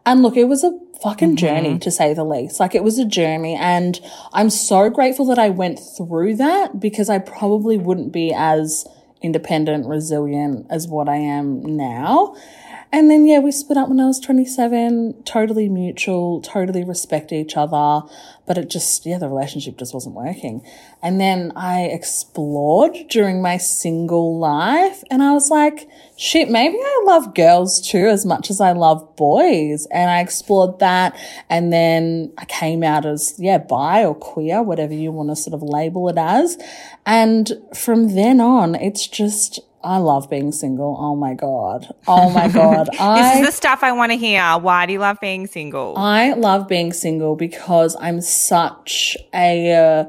And 0.05 0.21
look, 0.23 0.35
it 0.35 0.45
was 0.45 0.63
a 0.63 0.77
fucking 1.01 1.35
journey 1.35 1.69
mm-hmm. 1.69 1.79
to 1.79 1.91
say 1.91 2.13
the 2.13 2.23
least. 2.23 2.59
Like, 2.59 2.75
it 2.75 2.83
was 2.83 2.99
a 2.99 3.05
journey. 3.05 3.55
And 3.55 3.99
I'm 4.33 4.49
so 4.49 4.89
grateful 4.89 5.25
that 5.27 5.39
I 5.39 5.49
went 5.49 5.79
through 5.79 6.35
that 6.37 6.79
because 6.79 7.09
I 7.09 7.19
probably 7.19 7.77
wouldn't 7.77 8.11
be 8.11 8.33
as 8.35 8.87
independent, 9.21 9.87
resilient 9.87 10.67
as 10.69 10.87
what 10.87 11.07
I 11.07 11.17
am 11.17 11.77
now. 11.77 12.35
And 12.93 13.09
then, 13.09 13.25
yeah, 13.25 13.39
we 13.39 13.53
split 13.53 13.77
up 13.77 13.87
when 13.87 14.01
I 14.01 14.05
was 14.05 14.19
27, 14.19 15.23
totally 15.23 15.69
mutual, 15.69 16.41
totally 16.41 16.83
respect 16.83 17.31
each 17.31 17.55
other. 17.55 18.05
But 18.45 18.57
it 18.57 18.69
just, 18.69 19.05
yeah, 19.05 19.17
the 19.17 19.29
relationship 19.29 19.77
just 19.77 19.93
wasn't 19.93 20.15
working. 20.15 20.61
And 21.01 21.19
then 21.21 21.53
I 21.55 21.83
explored 21.83 22.97
during 23.09 23.41
my 23.41 23.55
single 23.55 24.37
life 24.37 25.03
and 25.09 25.23
I 25.23 25.31
was 25.31 25.49
like, 25.49 25.87
shit, 26.17 26.49
maybe 26.49 26.75
I 26.77 27.03
love 27.05 27.33
girls 27.33 27.79
too 27.79 28.07
as 28.07 28.25
much 28.25 28.49
as 28.49 28.59
I 28.59 28.73
love 28.73 29.15
boys. 29.15 29.87
And 29.89 30.11
I 30.11 30.19
explored 30.19 30.79
that. 30.79 31.17
And 31.49 31.71
then 31.71 32.33
I 32.37 32.43
came 32.43 32.83
out 32.83 33.05
as, 33.05 33.35
yeah, 33.37 33.59
bi 33.59 34.03
or 34.03 34.15
queer, 34.15 34.61
whatever 34.61 34.93
you 34.93 35.13
want 35.13 35.29
to 35.29 35.37
sort 35.37 35.53
of 35.53 35.63
label 35.63 36.09
it 36.09 36.17
as. 36.17 36.57
And 37.05 37.53
from 37.73 38.15
then 38.15 38.41
on, 38.41 38.75
it's 38.75 39.07
just, 39.07 39.61
I 39.83 39.97
love 39.97 40.29
being 40.29 40.51
single. 40.51 40.97
Oh 40.99 41.15
my 41.15 41.33
God. 41.33 41.87
Oh 42.07 42.29
my 42.29 42.47
God. 42.47 42.89
This 43.21 43.39
is 43.39 43.45
the 43.45 43.51
stuff 43.51 43.83
I 43.83 43.91
want 43.91 44.11
to 44.11 44.17
hear. 44.17 44.43
Why 44.59 44.85
do 44.85 44.93
you 44.93 44.99
love 44.99 45.19
being 45.19 45.47
single? 45.47 45.97
I 45.97 46.33
love 46.33 46.67
being 46.67 46.93
single 46.93 47.35
because 47.35 47.95
I'm 47.99 48.21
such 48.21 49.17
a 49.33 49.73
uh, 49.73 50.03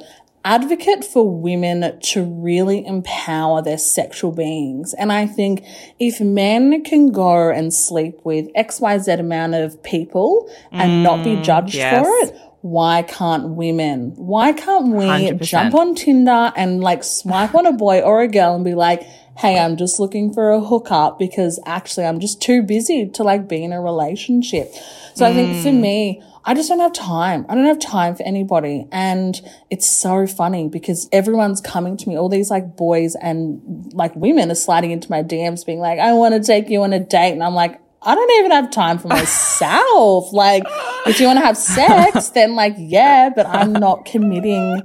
advocate 0.45 1.05
for 1.05 1.29
women 1.29 1.99
to 2.01 2.25
really 2.25 2.85
empower 2.87 3.63
their 3.63 3.79
sexual 3.79 4.33
beings. 4.33 4.95
And 4.95 5.13
I 5.13 5.27
think 5.27 5.65
if 5.99 6.21
men 6.21 6.83
can 6.85 7.11
go 7.11 7.51
and 7.51 7.73
sleep 7.73 8.21
with 8.25 8.53
XYZ 8.55 9.21
amount 9.21 9.55
of 9.55 9.83
people 9.83 10.51
and 10.71 11.03
not 11.03 11.25
be 11.25 11.41
judged 11.41 11.75
yes. 11.75 12.05
for 12.05 12.11
it, 12.27 12.37
why 12.63 13.03
can't 13.03 13.51
women? 13.51 14.13
Why 14.17 14.53
can't 14.53 14.95
we 14.95 15.05
100%. 15.05 15.43
jump 15.43 15.75
on 15.75 15.95
Tinder 15.95 16.53
and 16.57 16.81
like 16.81 17.03
swipe 17.03 17.55
on 17.55 17.67
a 17.67 17.73
boy 17.73 18.01
or 18.01 18.23
a 18.23 18.29
girl 18.29 18.55
and 18.55 18.65
be 18.65 18.75
like, 18.75 19.03
hey, 19.37 19.59
I'm 19.59 19.77
just 19.77 19.99
looking 19.99 20.33
for 20.33 20.51
a 20.51 20.61
hookup 20.61 21.19
because 21.19 21.59
actually 21.67 22.07
I'm 22.07 22.21
just 22.21 22.41
too 22.43 22.63
busy 22.63 23.09
to 23.09 23.23
like 23.23 23.49
be 23.49 23.65
in 23.65 23.73
a 23.73 23.81
relationship. 23.81 24.73
So 25.15 25.27
I 25.27 25.33
think 25.33 25.63
for 25.63 25.71
hmm. 25.71 25.81
me, 25.81 26.23
I 26.45 26.55
just 26.55 26.69
don't 26.69 26.81
have 26.81 26.93
time. 26.93 27.47
I 27.49 27.55
don't 27.55 27.67
have 27.67 27.79
time 27.79 28.17
for 28.17 28.25
anybody. 28.25 28.87
And 28.91 29.41
it's 29.71 29.89
so 29.89 30.27
funny 30.27 30.69
because 30.69 31.09
everyone's 31.13 31.61
coming 31.61 31.97
to 31.97 32.09
me, 32.09 32.19
all 32.19 32.29
these 32.29 32.51
like 32.51 32.77
boys 32.77 33.15
and 33.15 33.93
like 33.95 34.15
women 34.17 34.51
are 34.51 34.57
sliding 34.57 34.91
into 34.91 35.11
my 35.11 35.23
DMs 35.23 35.65
being 35.65 35.79
like, 35.79 35.99
I 35.99 36.13
want 36.15 36.35
to 36.35 36.43
take 36.43 36.69
you 36.69 36.83
on 36.83 36.93
a 36.93 37.01
date. 37.01 37.33
And 37.33 37.45
I'm 37.45 37.55
like, 37.55 37.81
I 38.05 38.17
don't 38.17 38.31
even 38.41 38.51
have 38.51 38.73
time 38.73 38.99
for 38.99 39.07
myself. 39.09 40.33
like, 40.33 40.65
if 41.07 41.21
you 41.21 41.27
want 41.27 41.39
to 41.39 41.45
have 41.45 41.57
sex, 41.57 42.31
then 42.31 42.57
like, 42.57 42.75
yeah, 42.77 43.31
but 43.35 43.47
I'm 43.47 43.73
not 43.73 44.05
committing 44.05 44.83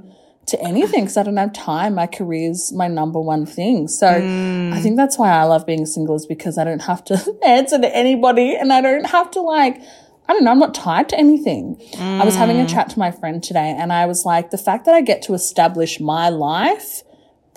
to 0.48 0.60
anything 0.62 1.04
because 1.04 1.16
I 1.16 1.22
don't 1.22 1.36
have 1.36 1.52
time. 1.52 1.94
My 1.94 2.06
career's 2.06 2.72
my 2.72 2.88
number 2.88 3.20
one 3.20 3.46
thing. 3.46 3.88
So 3.88 4.06
I 4.06 4.20
mm. 4.20 4.82
think 4.82 4.96
that's 4.96 5.18
why 5.18 5.30
I 5.30 5.44
love 5.44 5.66
being 5.66 5.86
single 5.86 6.16
is 6.16 6.26
because 6.26 6.58
I 6.58 6.64
don't 6.64 6.82
have 6.82 7.04
to 7.04 7.38
answer 7.44 7.78
to 7.78 7.96
anybody 7.96 8.56
and 8.56 8.72
I 8.72 8.80
don't 8.80 9.06
have 9.06 9.30
to 9.32 9.40
like, 9.40 9.80
I 10.28 10.32
don't 10.32 10.44
know, 10.44 10.50
I'm 10.50 10.58
not 10.58 10.74
tied 10.74 11.08
to 11.10 11.18
anything. 11.18 11.80
I 11.98 12.24
was 12.24 12.34
having 12.34 12.60
a 12.60 12.64
mm. 12.64 12.68
chat 12.68 12.90
to 12.90 12.98
my 12.98 13.10
friend 13.10 13.42
today 13.42 13.74
and 13.78 13.92
I 13.92 14.06
was 14.06 14.24
like, 14.24 14.50
the 14.50 14.58
fact 14.58 14.84
that 14.86 14.94
I 14.94 15.00
get 15.00 15.22
to 15.22 15.34
establish 15.34 16.00
my 16.00 16.28
life 16.28 17.02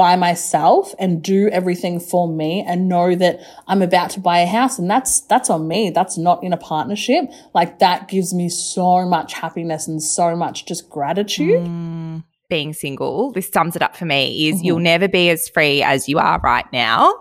by 0.02 0.16
myself 0.16 0.96
and 0.98 1.22
do 1.22 1.48
everything 1.50 2.00
for 2.00 2.28
me 2.28 2.66
and 2.68 2.90
know 2.90 3.14
that 3.14 3.40
I'm 3.68 3.84
about 3.84 4.10
to 4.12 4.20
buy 4.20 4.40
a 4.40 4.48
house 4.48 4.80
and 4.80 4.90
that's 4.90 5.22
that's 5.22 5.48
on 5.48 5.68
me 5.68 5.92
that's 5.92 6.18
not 6.18 6.44
in 6.44 6.54
a 6.54 6.58
partnership 6.58 7.26
like 7.54 7.78
that 7.80 8.08
gives 8.08 8.34
me 8.34 8.50
so 8.50 9.06
much 9.06 9.34
happiness 9.34 9.88
and 9.88 10.02
so 10.02 10.36
much 10.36 10.66
just 10.66 10.90
gratitude 10.90 11.62
mm. 11.62 12.24
Being 12.51 12.74
single, 12.74 13.31
this 13.31 13.50
sums 13.50 13.75
it 13.75 13.81
up 13.81 13.96
for 13.96 14.05
me, 14.05 14.48
is 14.48 14.58
Mm-hmm. 14.58 14.65
you'll 14.65 14.79
never 14.79 15.08
be 15.08 15.29
as 15.31 15.50
free 15.50 15.81
as 15.81 16.08
you 16.08 16.20
are 16.20 16.39
right 16.43 16.65
now. 16.72 17.12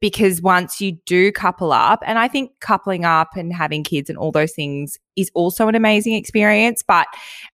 Because 0.00 0.42
once 0.42 0.82
you 0.82 0.92
do 1.06 1.32
couple 1.32 1.72
up, 1.72 2.02
and 2.06 2.18
I 2.18 2.28
think 2.28 2.50
coupling 2.60 3.06
up 3.06 3.28
and 3.36 3.54
having 3.54 3.82
kids 3.82 4.10
and 4.10 4.18
all 4.18 4.32
those 4.32 4.52
things 4.52 4.98
is 5.16 5.30
also 5.34 5.66
an 5.66 5.74
amazing 5.74 6.12
experience, 6.14 6.82
but 6.86 7.06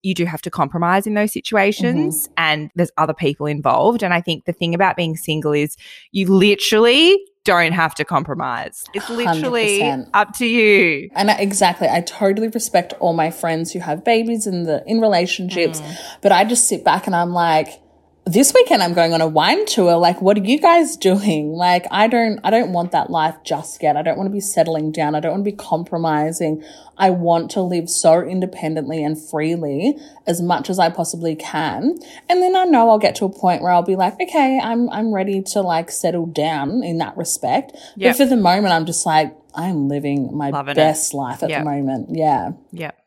you 0.02 0.14
do 0.14 0.24
have 0.26 0.42
to 0.42 0.50
compromise 0.50 1.08
in 1.08 1.14
those 1.14 1.32
situations 1.32 2.28
Mm-hmm. 2.28 2.32
and 2.36 2.70
there's 2.76 2.92
other 2.98 3.14
people 3.14 3.46
involved. 3.46 4.04
And 4.04 4.14
I 4.14 4.20
think 4.20 4.44
the 4.44 4.52
thing 4.52 4.74
about 4.76 4.96
being 4.96 5.16
single 5.16 5.52
is 5.52 5.76
you 6.12 6.28
literally 6.32 7.18
don't 7.46 7.72
have 7.72 7.94
to 7.94 8.04
compromise. 8.04 8.84
It's 8.92 9.08
literally 9.08 9.80
100%. 9.80 10.10
up 10.12 10.34
to 10.34 10.46
you. 10.46 11.08
And 11.14 11.30
I, 11.30 11.38
exactly, 11.38 11.88
I 11.88 12.02
totally 12.02 12.48
respect 12.48 12.92
all 13.00 13.14
my 13.14 13.30
friends 13.30 13.72
who 13.72 13.78
have 13.78 14.04
babies 14.04 14.46
in 14.46 14.64
the 14.64 14.82
in 14.86 15.00
relationships, 15.00 15.80
mm. 15.80 15.96
but 16.20 16.32
I 16.32 16.44
just 16.44 16.68
sit 16.68 16.84
back 16.84 17.06
and 17.06 17.16
I'm 17.16 17.32
like, 17.32 17.80
this 18.26 18.52
weekend 18.52 18.82
I'm 18.82 18.92
going 18.92 19.12
on 19.14 19.20
a 19.20 19.26
wine 19.28 19.64
tour. 19.66 19.96
Like, 19.96 20.20
what 20.20 20.36
are 20.36 20.42
you 20.42 20.58
guys 20.58 20.96
doing? 21.10 21.52
Like, 21.52 21.86
I 21.90 22.08
don't, 22.08 22.40
I 22.42 22.50
don't 22.50 22.72
want 22.72 22.90
that 22.92 23.08
life 23.08 23.36
just 23.44 23.82
yet. 23.82 23.96
I 23.96 24.02
don't 24.02 24.16
want 24.18 24.28
to 24.28 24.32
be 24.32 24.40
settling 24.40 24.90
down. 24.92 25.14
I 25.14 25.20
don't 25.20 25.32
want 25.32 25.44
to 25.44 25.50
be 25.50 25.56
compromising. 25.56 26.62
I 26.98 27.10
want 27.10 27.50
to 27.52 27.62
live 27.62 27.88
so 27.88 28.20
independently 28.22 29.04
and 29.04 29.16
freely 29.16 29.96
as 30.26 30.42
much 30.42 30.68
as 30.68 30.78
I 30.78 30.90
possibly 30.90 31.36
can. 31.36 31.94
And 32.28 32.42
then 32.42 32.56
I 32.56 32.64
know 32.64 32.90
I'll 32.90 32.98
get 32.98 33.14
to 33.16 33.26
a 33.26 33.28
point 33.30 33.62
where 33.62 33.70
I'll 33.70 33.82
be 33.82 33.96
like, 33.96 34.14
okay, 34.20 34.58
I'm, 34.62 34.90
I'm 34.90 35.12
ready 35.12 35.40
to 35.42 35.60
like 35.60 35.90
settle 35.90 36.26
down 36.26 36.82
in 36.82 36.98
that 36.98 37.16
respect. 37.16 37.72
Yep. 37.96 38.12
But 38.12 38.24
for 38.24 38.28
the 38.28 38.36
moment, 38.36 38.72
I'm 38.74 38.86
just 38.86 39.06
like, 39.06 39.36
I'm 39.54 39.88
living 39.88 40.36
my 40.36 40.50
Loving 40.50 40.72
it. 40.72 40.76
best 40.76 41.14
life 41.14 41.42
at 41.42 41.50
Yep. 41.50 41.60
the 41.60 41.64
moment. 41.64 42.08
Yeah. 42.12 42.50
Yep. 42.72 42.98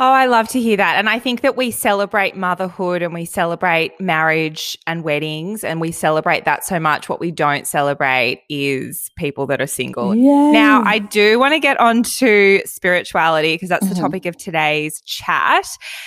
Oh, 0.00 0.12
I 0.12 0.26
love 0.26 0.46
to 0.50 0.60
hear 0.60 0.76
that. 0.76 0.94
And 0.96 1.08
I 1.08 1.18
think 1.18 1.40
that 1.40 1.56
we 1.56 1.72
celebrate 1.72 2.36
motherhood 2.36 3.02
and 3.02 3.12
we 3.12 3.24
celebrate 3.24 4.00
marriage 4.00 4.78
and 4.86 5.02
weddings 5.02 5.64
and 5.64 5.80
we 5.80 5.90
celebrate 5.90 6.44
that 6.44 6.64
so 6.64 6.78
much. 6.78 7.08
What 7.08 7.18
we 7.18 7.32
don't 7.32 7.66
celebrate 7.66 8.44
is 8.48 9.10
people 9.16 9.46
that 9.48 9.60
are 9.60 9.66
single. 9.66 10.14
Yay. 10.14 10.52
Now, 10.52 10.82
I 10.84 11.00
do 11.00 11.40
want 11.40 11.54
to 11.54 11.58
get 11.58 11.80
on 11.80 12.04
to 12.04 12.62
spirituality 12.64 13.54
because 13.56 13.70
that's 13.70 13.88
the 13.88 13.96
Mhm. 13.96 14.00
topic 14.00 14.26
of 14.26 14.36
today's 14.36 15.00
chat. 15.00 15.66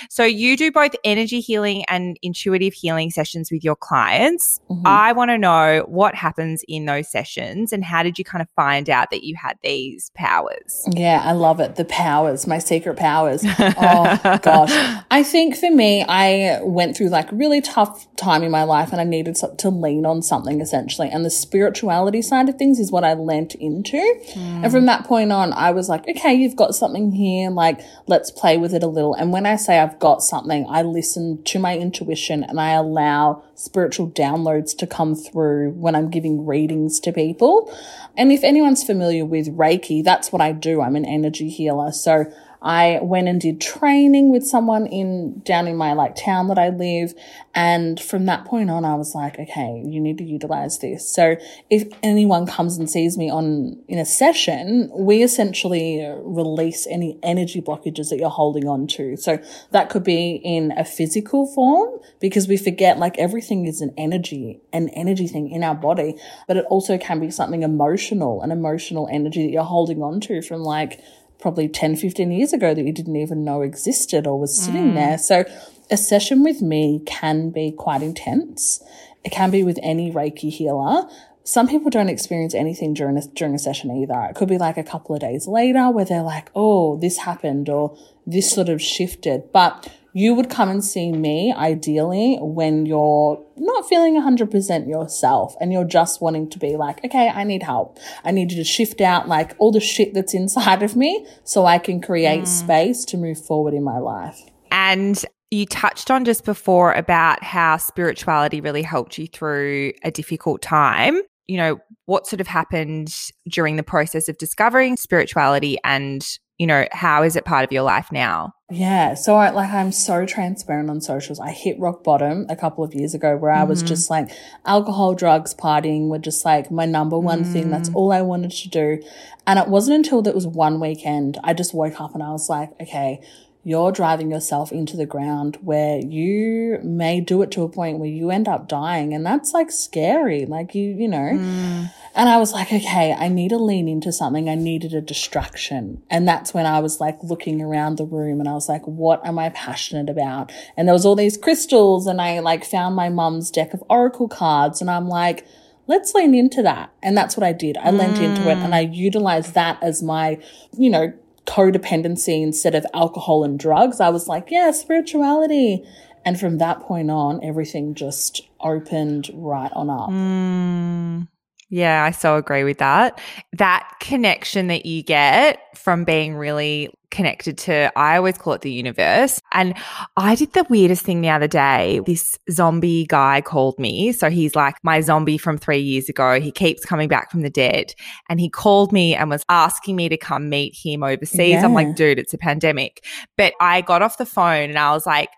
So, 0.10 0.24
you 0.24 0.56
do 0.56 0.72
both 0.72 0.96
energy 1.04 1.42
healing 1.42 1.84
and 1.90 2.18
intuitive 2.22 2.74
healing 2.74 3.12
sessions 3.12 3.52
with 3.52 3.62
your 3.62 3.76
clients. 3.76 4.62
Mhm. 4.72 4.84
I 4.86 5.12
want 5.12 5.32
to 5.32 5.38
know 5.38 5.84
what 5.88 6.16
happens 6.16 6.64
in 6.70 6.86
those 6.86 7.12
sessions 7.12 7.74
and 7.74 7.84
how 7.84 8.04
did 8.04 8.18
you 8.18 8.24
kind 8.24 8.42
of 8.42 8.48
find 8.56 8.90
out 8.90 9.10
that 9.12 9.26
you 9.26 9.36
had 9.36 9.58
these 9.64 10.12
powers? 10.16 10.88
Yeah, 10.96 11.22
I 11.26 11.34
love 11.34 11.60
it. 11.60 11.76
The 11.76 11.84
powers, 11.84 12.48
my 12.48 12.58
secret 12.60 12.96
powers. 12.96 13.44
Oh 13.82 14.38
gosh. 14.42 14.72
I 15.12 15.24
think 15.24 15.58
for 15.58 15.70
me, 15.70 16.06
I 16.08 16.60
went 16.62 16.96
through 16.96 17.10
like 17.10 17.30
really 17.32 17.62
tough 17.62 18.08
time 18.16 18.44
in 18.44 18.52
my 18.52 18.64
life 18.64 18.92
and 18.92 19.02
I 19.02 19.04
needed 19.04 19.36
to 19.58 19.70
lean 19.70 20.06
on 20.06 20.22
something 20.22 20.62
essentially. 20.62 21.10
And 21.10 21.26
the 21.26 21.30
spirituality 21.30 22.22
side 22.22 22.48
of 22.48 22.56
things 22.56 22.80
is 22.80 22.92
what 22.92 23.04
I 23.04 23.14
lent 23.14 23.56
into. 23.56 24.00
Hmm. 24.34 24.64
And 24.64 24.72
from 24.72 24.86
that 24.86 25.06
point 25.06 25.32
on, 25.32 25.54
I 25.54 25.72
was 25.72 25.90
like, 25.90 26.08
okay, 26.08 26.34
you've 26.34 26.56
got 26.56 26.76
something 26.76 27.12
here. 27.12 27.50
Like, 27.50 27.82
let's 28.08 28.32
play 28.32 28.58
with 28.58 28.74
it 28.74 28.84
a 28.84 28.88
little. 28.88 29.14
And 29.14 29.34
when 29.34 29.46
I 29.46 29.56
say 29.56 29.80
I've 29.80 30.00
got 30.00 30.22
something, 30.22 30.66
I 30.70 30.82
listen 30.84 31.44
to 31.44 31.60
my 31.60 31.78
intuition 31.78 32.44
and 32.44 32.60
I 32.60 32.72
allow 32.72 33.44
spiritual 33.56 34.10
downloads 34.10 34.76
to 34.78 34.88
come 34.88 35.16
through 35.16 35.72
when 35.72 35.96
I'm 35.96 36.10
giving 36.10 36.46
readings 36.46 37.00
to 37.02 37.12
people. 37.12 37.76
And 38.18 38.32
if 38.32 38.44
anyone's 38.44 38.84
familiar 38.84 39.26
with 39.26 39.56
Reiki, 39.56 40.04
that's 40.04 40.32
what 40.32 40.42
I 40.42 40.52
do. 40.52 40.82
I'm 40.82 40.96
an 40.96 41.06
energy 41.06 41.50
healer. 41.50 41.92
So 41.92 42.32
I 42.62 43.00
went 43.02 43.28
and 43.28 43.42
did 43.42 43.60
training 43.60 44.32
with 44.32 44.46
someone 44.46 44.86
in 44.86 45.40
down 45.40 45.68
in 45.68 45.76
my 45.76 45.94
like 45.94 46.16
town 46.16 46.48
that 46.50 46.60
I 46.60 46.70
live. 46.70 47.16
And 47.56 48.00
from 48.00 48.28
that 48.28 48.46
point 48.46 48.70
on, 48.70 48.86
I 48.86 48.94
was 48.96 49.16
like, 49.16 49.40
okay, 49.40 49.84
you 49.86 50.00
need 50.00 50.20
to 50.20 50.24
utilize 50.24 50.78
this. 50.78 51.10
So 51.10 51.38
if 51.72 51.88
anyone 52.04 52.46
comes 52.46 52.78
and 52.78 52.88
sees 52.88 53.18
me 53.18 53.32
on 53.32 53.82
in 53.88 53.98
a 53.98 54.06
session, 54.06 54.92
we 54.94 55.24
essentially 55.24 56.06
uh, 56.06 56.14
release 56.18 56.86
any 56.88 57.18
energy 57.24 57.62
blockages 57.62 58.10
that 58.10 58.20
you're 58.20 58.30
holding 58.30 58.68
on 58.68 58.86
to. 58.88 59.18
So 59.18 59.40
that 59.72 59.90
could 59.90 60.04
be 60.04 60.34
in 60.44 60.72
a 60.78 60.86
physical 60.86 61.48
form 61.48 62.00
because 62.20 62.48
we 62.48 62.58
forget 62.58 63.00
like 63.00 63.18
everything 63.18 63.66
is 63.66 63.82
an 63.82 63.92
energy, 63.98 64.62
an 64.72 64.90
energy 64.90 65.28
thing 65.28 65.50
in 65.50 65.64
our 65.64 65.76
body, 65.76 66.16
but 66.48 66.58
it 66.58 66.66
also 66.66 67.00
can 67.00 67.20
be 67.20 67.32
something 67.32 67.64
emotional, 67.64 68.44
an 68.44 68.52
emotional 68.52 69.10
energy 69.12 69.48
that 69.48 69.52
you're 69.52 69.64
holding 69.64 70.04
on 70.04 70.22
to 70.22 70.44
from 70.44 70.62
like 70.62 71.02
probably 71.42 71.68
10, 71.68 71.96
15 71.96 72.32
years 72.32 72.54
ago 72.54 72.74
that 72.74 72.86
you 72.86 72.94
didn't 72.94 73.16
even 73.16 73.44
know 73.44 73.62
existed 73.62 74.28
or 74.28 74.40
was 74.40 74.56
sitting 74.58 74.92
mm. 74.92 74.94
there. 74.94 75.18
So 75.18 75.44
a 75.90 75.98
session 75.98 76.44
with 76.44 76.62
me 76.62 77.02
can 77.06 77.50
be 77.50 77.72
quite 77.72 78.02
intense. 78.02 78.82
It 79.24 79.32
can 79.32 79.52
be 79.52 79.64
with 79.64 79.80
any 79.84 80.12
Reiki 80.12 80.52
healer. 80.52 81.08
Some 81.44 81.68
people 81.68 81.90
don't 81.90 82.10
experience 82.10 82.54
anything 82.54 82.94
during 82.94 83.18
a, 83.18 83.22
during 83.22 83.56
a 83.56 83.60
session 83.60 83.92
either. 83.92 84.28
It 84.30 84.36
could 84.36 84.48
be 84.48 84.58
like 84.58 84.78
a 84.78 84.84
couple 84.84 85.16
of 85.16 85.22
days 85.22 85.48
later 85.48 85.90
where 85.90 86.06
they're 86.06 86.22
like, 86.22 86.50
oh, 86.56 86.98
this 86.98 87.18
happened 87.18 87.68
or 87.68 87.98
this 88.26 88.52
sort 88.52 88.70
of 88.70 88.82
shifted. 88.82 89.52
But 89.52 89.92
you 90.14 90.34
would 90.34 90.50
come 90.50 90.70
and 90.70 90.84
see 90.84 91.12
me 91.12 91.54
ideally 91.56 92.38
when 92.42 92.86
you're 92.86 93.44
not 93.58 93.88
feeling 93.88 94.16
100% 94.16 94.88
yourself 94.88 95.56
and 95.62 95.72
you're 95.72 95.86
just 95.86 96.22
wanting 96.22 96.50
to 96.50 96.60
be 96.60 96.76
like, 96.76 97.04
okay, 97.06 97.30
I 97.30 97.44
need 97.44 97.64
help. 97.64 97.98
I 98.24 98.32
need 98.32 98.52
you 98.52 98.58
to 98.58 98.64
shift 98.64 99.02
out 99.02 99.28
like 99.28 99.56
all 99.58 99.72
the 99.72 99.80
shit 99.80 100.14
that's 100.14 100.34
inside 100.34 100.84
of 100.84 100.96
me 100.96 101.26
so 101.44 101.66
I 101.66 101.78
can 101.78 102.02
create 102.02 102.44
mm. 102.44 102.48
space 102.48 103.06
to 103.06 103.18
move 103.18 103.44
forward 103.44 103.74
in 103.74 103.84
my 103.84 104.00
life. 104.00 104.40
And 104.72 105.24
you 105.52 105.66
touched 105.66 106.10
on 106.10 106.26
just 106.26 106.46
before 106.46 106.94
about 106.94 107.44
how 107.44 107.78
spirituality 107.78 108.62
really 108.62 108.84
helped 108.84 109.18
you 109.18 109.28
through 109.28 109.92
a 110.04 110.12
difficult 110.12 110.62
time. 110.62 111.22
You 111.48 111.58
know, 111.58 111.80
what 112.06 112.28
sort 112.28 112.40
of 112.40 112.48
happened 112.48 113.14
during 113.50 113.76
the 113.76 113.84
process 113.84 114.30
of 114.30 114.38
discovering 114.38 114.96
spirituality 114.96 115.78
and 115.84 116.26
you 116.62 116.68
know, 116.68 116.86
how 116.92 117.24
is 117.24 117.36
it 117.36 117.44
part 117.44 117.64
of 117.64 117.72
your 117.72 117.82
life 117.82 118.12
now? 118.12 118.54
Yeah. 118.70 119.16
So 119.16 119.36
I 119.36 119.50
like 119.50 119.72
I'm 119.72 119.92
so 119.92 120.28
transparent 120.28 120.92
on 120.92 121.02
socials. 121.02 121.40
I 121.40 121.50
hit 121.50 121.80
rock 121.80 122.04
bottom 122.04 122.46
a 122.50 122.56
couple 122.56 122.84
of 122.84 122.94
years 122.94 123.16
ago 123.16 123.36
where 123.36 123.50
I 123.52 123.64
was 123.64 123.80
mm-hmm. 123.80 123.88
just 123.88 124.12
like 124.12 124.30
alcohol, 124.64 125.16
drugs, 125.16 125.56
partying 125.56 126.10
were 126.10 126.20
just 126.20 126.46
like 126.46 126.70
my 126.70 126.86
number 126.86 127.18
one 127.18 127.46
mm. 127.46 127.52
thing. 127.52 127.72
That's 127.72 127.90
mm. 127.90 127.96
all 127.96 128.12
I 128.12 128.22
wanted 128.22 128.52
to 128.52 128.70
do. 128.70 129.02
And 129.48 129.58
it 129.58 129.70
wasn't 129.70 129.96
until 129.96 130.22
that 130.22 130.36
was 130.36 130.46
one 130.46 130.80
weekend 130.80 131.40
I 131.44 131.56
just 131.56 131.74
woke 131.74 132.00
up 132.00 132.14
and 132.14 132.22
I 132.22 132.30
was 132.30 132.48
like, 132.48 132.70
okay, 132.80 133.22
you're 133.64 133.92
driving 133.92 134.32
yourself 134.32 134.72
into 134.72 134.98
the 134.98 135.06
ground 135.06 135.58
where 135.62 136.00
you 136.00 136.80
may 136.84 137.22
do 137.22 137.44
it 137.44 137.52
to 137.52 137.62
a 137.62 137.70
point 137.70 138.00
where 138.00 138.10
you 138.10 138.32
end 138.32 138.48
up 138.48 138.68
dying. 138.68 139.14
And 139.14 139.24
that's 139.24 139.54
like 139.54 139.70
scary. 139.70 140.48
Like 140.48 140.74
you, 140.74 140.96
you 140.96 141.08
know, 141.08 141.18
mm. 141.18 141.92
and 142.16 142.30
I 142.30 142.38
was 142.38 142.54
like, 142.54 142.74
okay, 142.74 143.14
I 143.14 143.28
need 143.28 143.50
to 143.50 143.58
lean 143.58 143.88
into 143.88 144.12
something. 144.12 144.50
I 144.50 144.56
needed 144.56 144.96
a 144.96 145.02
distraction. 145.02 146.02
And 146.10 146.28
that's 146.28 146.56
when 146.56 146.66
I 146.66 146.80
was 146.80 147.00
like 147.00 147.20
looking 147.22 147.62
around 147.62 147.98
the 147.98 148.06
room 148.06 148.40
and 148.40 148.50
I 148.50 148.54
was 148.54 148.68
like, 148.68 148.88
what 148.88 149.24
am 149.26 149.38
I 149.38 149.50
passionate 149.50 150.10
about? 150.10 150.52
And 150.76 150.88
there 150.88 150.94
was 150.94 151.06
all 151.06 151.16
these 151.16 151.38
crystals 151.38 152.08
and 152.08 152.20
I 152.20 152.40
like 152.40 152.66
found 152.66 152.96
my 152.96 153.10
mum's 153.10 153.52
deck 153.52 153.76
of 153.76 153.84
oracle 153.90 154.28
cards 154.28 154.82
and 154.82 154.90
I'm 154.90 155.08
like, 155.08 155.46
let's 155.86 156.16
lean 156.16 156.34
into 156.34 156.64
that. 156.64 156.92
And 157.04 157.16
that's 157.16 157.38
what 157.38 157.46
I 157.46 157.54
did. 157.54 157.78
I 157.78 157.90
mm. 157.92 158.00
leaned 158.00 158.18
into 158.18 158.50
it 158.50 158.58
and 158.58 158.74
I 158.74 158.80
utilized 158.80 159.54
that 159.54 159.78
as 159.84 160.02
my, 160.02 160.40
you 160.76 160.90
know, 160.90 161.14
codependency 161.46 162.42
instead 162.42 162.76
of 162.76 162.86
alcohol 162.94 163.44
and 163.44 163.60
drugs, 163.60 164.00
I 164.00 164.10
was 164.10 164.28
like, 164.28 164.50
yeah, 164.50 164.72
spirituality. 164.72 165.84
And 166.24 166.40
from 166.40 166.60
that 166.60 166.82
point 166.82 167.10
on, 167.10 167.44
everything 167.44 167.96
just 167.96 168.42
opened 168.60 169.30
right 169.34 169.72
on 169.74 169.90
up. 169.90 170.10
Mm. 170.10 171.28
Yeah, 171.74 172.04
I 172.04 172.12
so 172.12 172.36
agree 172.36 172.66
with 172.66 172.80
that. 172.80 173.22
That 173.54 173.90
connection 174.02 174.68
that 174.68 174.86
you 174.86 175.04
get 175.04 175.60
from 175.78 176.04
being 176.04 176.36
really 176.36 176.94
connected 177.12 177.58
to, 177.60 177.98
I 177.98 178.18
always 178.18 178.38
call 178.38 178.54
it 178.54 178.62
the 178.62 178.72
universe. 178.72 179.40
And 179.54 179.74
I 180.18 180.36
did 180.36 180.52
the 180.52 180.66
weirdest 180.70 181.06
thing 181.06 181.22
the 181.22 181.30
other 181.30 181.48
day. 181.48 182.02
This 182.06 182.38
zombie 182.52 183.06
guy 183.06 183.40
called 183.40 183.80
me. 183.80 184.12
So 184.12 184.30
he's 184.30 184.54
like 184.54 184.76
my 184.84 185.00
zombie 185.00 185.38
from 185.38 185.58
three 185.58 185.80
years 185.80 186.10
ago. 186.10 186.42
He 186.42 186.52
keeps 186.52 186.84
coming 186.84 187.08
back 187.08 187.32
from 187.32 187.42
the 187.42 187.50
dead. 187.50 187.94
And 188.28 188.42
he 188.42 188.50
called 188.50 188.92
me 188.92 189.16
and 189.16 189.30
was 189.30 189.46
asking 189.48 189.96
me 189.96 190.10
to 190.10 190.18
come 190.18 190.50
meet 190.50 190.76
him 190.76 191.04
overseas. 191.04 191.52
Yeah. 191.52 191.64
I'm 191.64 191.74
like, 191.74 191.96
dude, 191.96 192.20
it's 192.20 192.34
a 192.34 192.38
pandemic. 192.38 193.06
But 193.38 193.54
I 193.62 193.80
got 193.80 194.02
off 194.02 194.18
the 194.18 194.26
phone 194.26 194.70
and 194.70 194.78
I 194.78 194.92
was 194.92 195.06
like, 195.06 195.30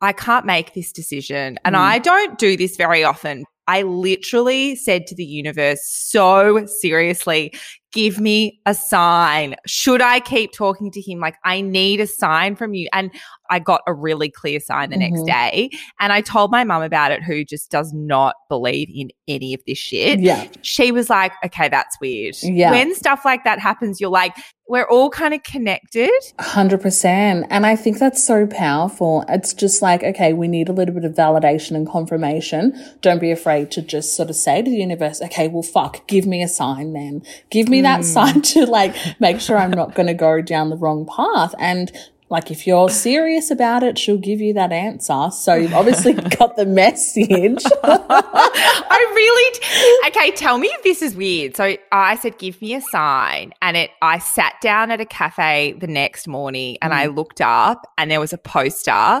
I 0.00 0.12
can't 0.12 0.46
make 0.46 0.74
this 0.74 0.92
decision. 0.92 1.58
And 1.64 1.74
mm. 1.74 1.80
I 1.80 1.98
don't 1.98 2.38
do 2.38 2.56
this 2.56 2.76
very 2.76 3.02
often, 3.02 3.44
I 3.66 3.82
literally 3.82 4.76
said 4.76 5.06
to 5.06 5.14
the 5.14 5.24
universe 5.24 5.80
so 5.84 6.66
seriously, 6.66 7.52
give 7.92 8.18
me 8.18 8.58
a 8.66 8.74
sign. 8.74 9.54
Should 9.66 10.00
I 10.00 10.20
keep 10.20 10.52
talking 10.52 10.90
to 10.90 11.00
him? 11.00 11.20
Like, 11.20 11.36
I 11.44 11.60
need 11.60 12.00
a 12.00 12.06
sign 12.06 12.56
from 12.56 12.74
you. 12.74 12.88
And 12.92 13.10
I 13.50 13.58
got 13.58 13.82
a 13.86 13.92
really 13.92 14.30
clear 14.30 14.60
sign 14.60 14.90
the 14.90 14.96
mm-hmm. 14.96 15.14
next 15.14 15.26
day. 15.26 15.70
And 16.00 16.12
I 16.12 16.22
told 16.22 16.50
my 16.50 16.64
mum 16.64 16.82
about 16.82 17.12
it, 17.12 17.22
who 17.22 17.44
just 17.44 17.70
does 17.70 17.92
not 17.92 18.34
believe 18.48 18.88
in 18.92 19.10
any 19.28 19.52
of 19.52 19.60
this 19.66 19.78
shit. 19.78 20.20
Yeah. 20.20 20.48
She 20.62 20.90
was 20.90 21.10
like, 21.10 21.32
okay, 21.44 21.68
that's 21.68 22.00
weird. 22.00 22.34
Yeah. 22.42 22.70
When 22.70 22.94
stuff 22.94 23.24
like 23.24 23.44
that 23.44 23.58
happens, 23.58 24.00
you're 24.00 24.10
like, 24.10 24.34
we're 24.68 24.88
all 24.88 25.10
kind 25.10 25.34
of 25.34 25.42
connected. 25.42 26.10
100%. 26.38 27.46
And 27.50 27.66
I 27.66 27.76
think 27.76 27.98
that's 27.98 28.24
so 28.24 28.46
powerful. 28.46 29.24
It's 29.28 29.52
just 29.52 29.82
like, 29.82 30.02
okay, 30.02 30.32
we 30.32 30.48
need 30.48 30.68
a 30.68 30.72
little 30.72 30.94
bit 30.94 31.04
of 31.04 31.14
validation 31.14 31.72
and 31.72 31.86
confirmation. 31.86 32.72
Don't 33.00 33.20
be 33.20 33.30
afraid 33.30 33.70
to 33.72 33.82
just 33.82 34.16
sort 34.16 34.30
of 34.30 34.36
say 34.36 34.62
to 34.62 34.70
the 34.70 34.76
universe, 34.76 35.20
okay, 35.20 35.48
well, 35.48 35.62
fuck, 35.62 36.06
give 36.06 36.26
me 36.26 36.42
a 36.42 36.48
sign 36.48 36.92
then. 36.92 37.22
Give 37.50 37.68
me 37.68 37.82
that 37.82 38.00
mm. 38.00 38.04
sign 38.04 38.42
to 38.52 38.66
like 38.66 38.94
make 39.20 39.40
sure 39.40 39.58
I'm 39.58 39.72
not 39.72 39.94
going 39.94 40.06
to 40.06 40.14
go 40.14 40.40
down 40.40 40.70
the 40.70 40.76
wrong 40.76 41.06
path. 41.06 41.54
And 41.58 41.92
like 42.32 42.50
if 42.50 42.66
you're 42.66 42.88
serious 42.88 43.50
about 43.50 43.82
it, 43.82 43.98
she'll 43.98 44.16
give 44.16 44.40
you 44.40 44.54
that 44.54 44.72
answer. 44.72 45.28
So 45.30 45.54
you've 45.54 45.74
obviously 45.74 46.14
got 46.38 46.56
the 46.56 46.64
message. 46.64 47.62
I 47.84 49.12
really 49.14 50.08
okay. 50.08 50.30
Tell 50.32 50.56
me 50.56 50.68
if 50.68 50.82
this 50.82 51.02
is 51.02 51.14
weird. 51.14 51.56
So 51.56 51.76
I 51.92 52.16
said, 52.16 52.38
"Give 52.38 52.60
me 52.62 52.74
a 52.74 52.80
sign," 52.80 53.52
and 53.60 53.76
it. 53.76 53.90
I 54.00 54.18
sat 54.18 54.54
down 54.62 54.90
at 54.90 55.00
a 55.00 55.04
cafe 55.04 55.74
the 55.78 55.86
next 55.86 56.26
morning 56.26 56.78
and 56.80 56.92
mm. 56.92 56.96
I 56.96 57.06
looked 57.06 57.42
up, 57.42 57.86
and 57.98 58.10
there 58.10 58.18
was 58.18 58.32
a 58.32 58.38
poster 58.38 59.20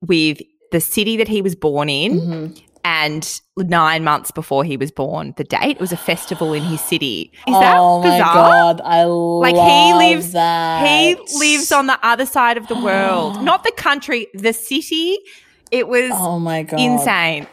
with 0.00 0.40
the 0.72 0.80
city 0.80 1.18
that 1.18 1.28
he 1.28 1.42
was 1.42 1.54
born 1.54 1.90
in 1.90 2.12
mm-hmm 2.18 2.71
and 2.84 3.40
nine 3.56 4.04
months 4.04 4.30
before 4.30 4.64
he 4.64 4.76
was 4.76 4.90
born, 4.90 5.34
the 5.36 5.44
date 5.44 5.76
it 5.76 5.80
was 5.80 5.92
a 5.92 5.96
festival 5.96 6.52
in 6.52 6.62
his 6.62 6.80
city. 6.80 7.32
Is 7.46 7.54
that 7.54 7.76
oh 7.78 8.02
bizarre? 8.02 8.18
my 8.18 8.32
god, 8.34 8.80
I 8.84 9.04
like 9.04 9.54
he 9.54 9.94
lives. 9.94 10.32
That. 10.32 10.86
He 10.86 11.14
lives 11.38 11.72
on 11.72 11.86
the 11.86 11.98
other 12.06 12.26
side 12.26 12.56
of 12.56 12.68
the 12.68 12.74
world, 12.82 13.42
not 13.42 13.64
the 13.64 13.72
country, 13.76 14.28
the 14.34 14.52
city. 14.52 15.18
It 15.70 15.88
was 15.88 16.10
oh 16.12 16.38
my 16.38 16.64
god, 16.64 16.78
insane. 16.80 17.46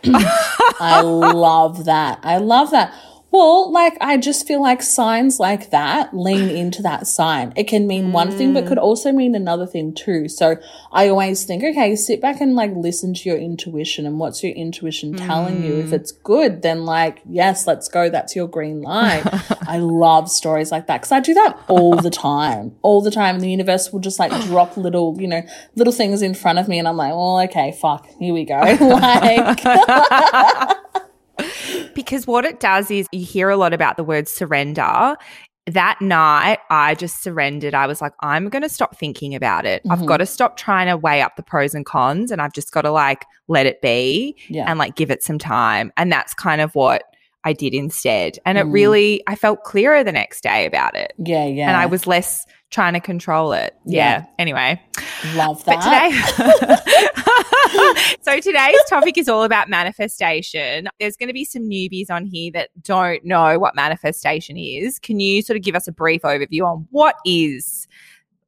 I 0.79 1.01
love 1.01 1.85
that. 1.85 2.19
I 2.23 2.37
love 2.37 2.71
that. 2.71 2.93
Well, 3.31 3.71
like, 3.71 3.95
I 4.01 4.17
just 4.17 4.47
feel 4.47 4.61
like 4.61 4.81
signs 4.81 5.39
like 5.39 5.69
that 5.69 6.15
lean 6.15 6.49
into 6.49 6.81
that 6.81 7.05
sign. 7.05 7.53
It 7.55 7.65
can 7.65 7.85
mean 7.85 8.07
mm. 8.07 8.11
one 8.11 8.31
thing, 8.31 8.53
but 8.53 8.65
could 8.65 8.79
also 8.79 9.11
mean 9.11 9.35
another 9.35 9.67
thing 9.67 9.93
too. 9.93 10.27
So 10.27 10.57
I 10.91 11.09
always 11.09 11.43
think, 11.43 11.63
okay, 11.63 11.95
sit 11.95 12.21
back 12.21 12.41
and 12.41 12.55
like 12.55 12.71
listen 12.75 13.13
to 13.13 13.29
your 13.29 13.37
intuition 13.37 14.07
and 14.07 14.19
what's 14.19 14.43
your 14.43 14.53
intuition 14.53 15.15
telling 15.15 15.61
mm. 15.61 15.65
you. 15.65 15.73
If 15.79 15.89
mm. 15.89 15.93
it's 15.93 16.11
good, 16.11 16.63
then 16.63 16.85
like, 16.85 17.21
yes, 17.29 17.67
let's 17.67 17.87
go. 17.87 18.09
That's 18.09 18.35
your 18.35 18.47
green 18.47 18.81
light. 18.81 19.23
I 19.67 19.77
love 19.77 20.29
stories 20.29 20.71
like 20.71 20.87
that 20.87 21.01
because 21.01 21.11
I 21.11 21.19
do 21.19 21.35
that 21.35 21.59
all 21.67 21.95
the 21.97 22.09
time, 22.09 22.75
all 22.81 23.01
the 23.01 23.11
time. 23.11 23.35
And 23.35 23.43
the 23.43 23.51
universe 23.51 23.93
will 23.93 23.99
just 23.99 24.17
like 24.17 24.31
drop 24.45 24.75
little, 24.75 25.15
you 25.19 25.27
know, 25.27 25.43
little 25.75 25.93
things 25.93 26.23
in 26.23 26.33
front 26.33 26.57
of 26.57 26.67
me. 26.67 26.79
And 26.79 26.87
I'm 26.87 26.97
like, 26.97 27.11
well, 27.11 27.41
okay, 27.41 27.77
fuck, 27.79 28.07
here 28.19 28.33
we 28.33 28.45
go. 28.45 28.55
like, 28.79 29.59
because 31.93 32.27
what 32.27 32.45
it 32.45 32.59
does 32.59 32.91
is 32.91 33.07
you 33.11 33.25
hear 33.25 33.49
a 33.49 33.57
lot 33.57 33.73
about 33.73 33.97
the 33.97 34.03
word 34.03 34.27
surrender. 34.27 35.15
That 35.67 36.01
night, 36.01 36.59
I 36.71 36.95
just 36.95 37.21
surrendered. 37.21 37.75
I 37.75 37.85
was 37.85 38.01
like, 38.01 38.13
I'm 38.21 38.49
going 38.49 38.63
to 38.63 38.69
stop 38.69 38.97
thinking 38.97 39.35
about 39.35 39.65
it. 39.65 39.83
Mm-hmm. 39.83 39.91
I've 39.91 40.05
got 40.05 40.17
to 40.17 40.25
stop 40.25 40.57
trying 40.57 40.87
to 40.87 40.97
weigh 40.97 41.21
up 41.21 41.35
the 41.35 41.43
pros 41.43 41.75
and 41.75 41.85
cons 41.85 42.31
and 42.31 42.41
I've 42.41 42.53
just 42.53 42.71
got 42.71 42.81
to 42.81 42.91
like 42.91 43.25
let 43.47 43.65
it 43.65 43.81
be 43.81 44.35
yeah. 44.47 44.65
and 44.67 44.79
like 44.79 44.95
give 44.95 45.11
it 45.11 45.21
some 45.21 45.37
time. 45.37 45.91
And 45.95 46.11
that's 46.11 46.33
kind 46.33 46.61
of 46.61 46.73
what 46.73 47.03
I 47.43 47.53
did 47.53 47.73
instead. 47.73 48.39
And 48.45 48.57
mm. 48.57 48.61
it 48.61 48.65
really, 48.65 49.23
I 49.27 49.35
felt 49.35 49.63
clearer 49.63 50.03
the 50.03 50.11
next 50.11 50.41
day 50.41 50.65
about 50.65 50.95
it. 50.95 51.13
Yeah, 51.17 51.45
yeah. 51.45 51.67
And 51.67 51.77
I 51.77 51.85
was 51.85 52.07
less 52.07 52.45
trying 52.71 52.93
to 52.93 52.99
control 52.99 53.53
it. 53.53 53.75
Yeah. 53.85 54.19
yeah. 54.19 54.25
Anyway, 54.37 54.81
love 55.35 55.63
that. 55.65 55.81
today, 55.81 56.11
so 58.21 58.39
today's 58.39 58.77
topic 58.89 59.17
is 59.17 59.27
all 59.27 59.43
about 59.43 59.69
manifestation. 59.69 60.87
There's 60.99 61.15
going 61.15 61.27
to 61.27 61.33
be 61.33 61.45
some 61.45 61.63
newbies 61.63 62.09
on 62.09 62.25
here 62.25 62.51
that 62.53 62.69
don't 62.81 63.25
know 63.25 63.57
what 63.59 63.75
manifestation 63.75 64.57
is. 64.57 64.99
Can 64.99 65.19
you 65.19 65.41
sort 65.41 65.57
of 65.57 65.63
give 65.63 65.75
us 65.75 65.87
a 65.87 65.91
brief 65.91 66.21
overview 66.21 66.61
on 66.63 66.87
what 66.91 67.15
is 67.25 67.87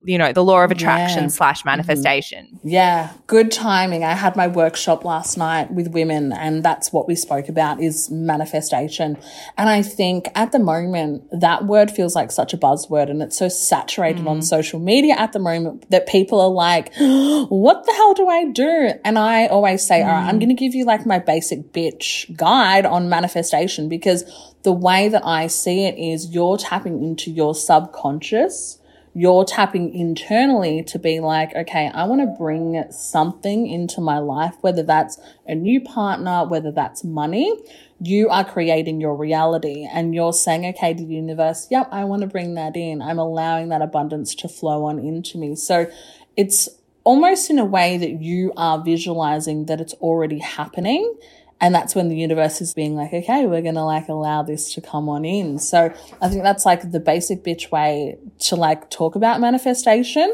you 0.04 0.18
know, 0.18 0.34
the 0.34 0.44
law 0.44 0.64
of 0.64 0.72
attraction 0.72 1.18
Yeah. 1.18 1.24
Mm-hmm. 1.26 1.30
slash 1.30 1.64
manifestation. 1.64 2.60
Yeah, 2.64 3.14
good 3.28 3.52
timing. 3.52 4.04
I 4.04 4.14
had 4.14 4.36
my 4.36 4.48
workshop 4.48 5.06
last 5.06 5.38
night 5.38 5.72
with 5.72 5.90
women 5.90 6.34
and 6.34 6.64
that's 6.64 6.92
what 6.92 7.08
we 7.08 7.16
spoke 7.16 7.50
about 7.50 7.82
is 7.82 8.10
manifestation. 8.10 9.18
And 9.58 9.70
I 9.70 9.84
think 9.84 10.30
at 10.34 10.52
the 10.52 10.60
moment 10.60 11.24
that 11.40 11.66
word 11.66 11.92
feels 11.92 12.16
like 12.16 12.32
such 12.32 12.54
a 12.54 12.58
buzzword 12.58 13.12
and 13.12 13.22
it's 13.22 13.38
so 13.38 13.48
saturated 13.48 14.26
on 14.26 14.42
social 14.42 14.80
media 14.80 15.16
at 15.18 15.34
the 15.34 15.40
moment 15.40 15.90
that 15.92 16.08
people 16.08 16.42
are 16.42 16.50
like, 16.50 16.92
what 16.98 17.86
the 17.86 17.94
hell 17.94 18.14
do 18.16 18.28
I 18.28 18.46
do? 18.46 18.92
And 19.06 19.20
I 19.20 19.48
always 19.48 19.86
say, 19.86 20.02
all 20.02 20.08
right, 20.08 20.28
I'm 20.28 20.40
going 20.40 20.50
to 20.50 20.56
give 20.56 20.74
you 20.74 20.86
like 20.86 21.06
my 21.06 21.20
basic 21.20 21.72
bitch 21.74 22.36
guide 22.36 22.86
on 22.88 23.08
manifestation 23.08 23.88
because 23.88 24.24
the 24.64 24.72
way 24.72 25.10
that 25.10 25.26
I 25.26 25.48
see 25.48 25.86
it 25.86 25.98
is 25.98 26.34
you're 26.34 26.58
tapping 26.58 27.04
into 27.04 27.30
your 27.32 27.54
subconscious 27.54 28.80
you're 29.14 29.44
tapping 29.44 29.94
internally 29.94 30.84
to 30.84 30.98
be 30.98 31.20
like, 31.20 31.54
okay, 31.56 31.92
I 31.94 32.06
want 32.06 32.22
to 32.22 32.28
bring 32.28 32.82
something 32.92 33.68
into 33.68 34.00
my 34.00 34.20
life, 34.20 34.56
whether 34.62 34.84
that's 34.84 35.20
a 35.46 35.54
new 35.54 35.82
partner, 35.82 36.46
whether 36.46 36.72
that's 36.72 37.04
money. 37.04 37.54
You 38.00 38.30
are 38.30 38.46
creating 38.46 39.02
your 39.02 39.16
reality 39.16 39.88
and 39.92 40.16
you're 40.16 40.34
saying, 40.34 40.66
okay, 40.68 40.94
to 40.94 41.06
the 41.06 41.14
universe, 41.14 41.68
yep, 41.70 41.90
I 41.92 42.06
want 42.06 42.22
to 42.22 42.28
bring 42.28 42.54
that 42.56 42.78
in. 42.78 43.02
I'm 43.02 43.20
allowing 43.20 43.70
that 43.70 43.82
abundance 43.82 44.34
to 44.36 44.48
flow 44.48 44.86
on 44.86 44.98
into 44.98 45.38
me. 45.38 45.56
So 45.56 45.92
it's 46.38 46.70
almost 47.04 47.50
in 47.50 47.60
a 47.60 47.66
way 47.66 47.98
that 47.98 48.22
you 48.22 48.54
are 48.56 48.82
visualizing 48.82 49.66
that 49.66 49.82
it's 49.82 49.94
already 49.96 50.40
happening. 50.40 51.16
And 51.62 51.76
that's 51.76 51.94
when 51.94 52.10
the 52.10 52.18
universe 52.18 52.60
is 52.60 52.74
being 52.74 52.96
like, 52.96 53.14
okay, 53.14 53.46
we're 53.46 53.62
going 53.62 53.76
to 53.76 53.84
like 53.84 54.10
allow 54.10 54.42
this 54.42 54.74
to 54.74 54.82
come 54.82 55.08
on 55.08 55.24
in. 55.24 55.60
So 55.60 55.94
I 56.20 56.28
think 56.28 56.42
that's 56.42 56.66
like 56.66 56.92
the 56.92 57.00
basic 57.00 57.44
bitch 57.44 57.72
way 57.72 58.18
to 58.40 58.56
like 58.56 58.90
talk 58.90 59.16
about 59.16 59.40
manifestation. 59.40 60.34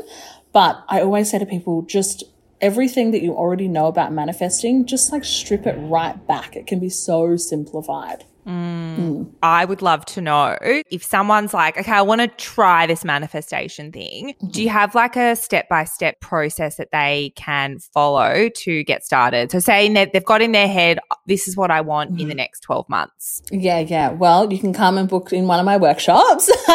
But 0.54 0.82
I 0.88 1.02
always 1.02 1.30
say 1.30 1.38
to 1.38 1.46
people, 1.46 1.82
just 1.82 2.24
everything 2.62 3.12
that 3.12 3.22
you 3.22 3.34
already 3.34 3.68
know 3.68 3.88
about 3.88 4.13
manifesting, 4.13 4.86
just 4.86 5.12
like 5.12 5.26
strip 5.26 5.68
it 5.68 5.76
right 5.78 6.26
back. 6.28 6.56
It 6.56 6.66
can 6.66 6.80
be 6.80 6.90
so 6.90 7.36
simplified. 7.36 8.24
I 8.48 9.66
would 9.66 9.82
love 9.82 10.06
to 10.06 10.22
know 10.22 10.58
if 10.62 11.04
someone's 11.04 11.54
like, 11.54 11.78
okay, 11.78 11.92
I 11.92 12.02
want 12.02 12.22
to 12.22 12.28
try 12.28 12.88
this 12.88 13.04
manifestation 13.04 13.92
thing. 13.92 14.36
Do 14.50 14.64
you 14.64 14.70
have 14.70 14.96
like 14.96 15.16
a 15.18 15.36
step 15.36 15.68
by 15.68 15.84
step 15.84 16.22
process 16.22 16.78
that 16.78 16.92
they 16.92 17.34
can 17.36 17.80
follow 17.80 18.50
to 18.50 18.84
get 18.84 19.06
started? 19.06 19.52
So, 19.52 19.60
saying 19.60 19.94
that 19.94 20.14
they've 20.14 20.24
got 20.24 20.42
in 20.42 20.54
their 20.54 20.68
head, 20.68 21.00
this 21.26 21.48
is 21.48 21.58
what 21.58 21.72
I 21.72 21.82
want 21.82 22.12
in 22.12 22.18
the 22.18 22.24
mm-hmm. 22.24 22.38
next 22.38 22.62
12 22.62 22.88
months. 22.88 23.42
Yeah, 23.52 23.80
yeah. 23.80 24.12
Well, 24.12 24.52
you 24.52 24.60
can 24.60 24.74
come 24.74 24.98
and 24.98 25.10
book 25.10 25.34
in 25.34 25.48
one 25.48 25.60
of 25.60 25.66
my 25.66 25.78
workshops. 25.78 26.48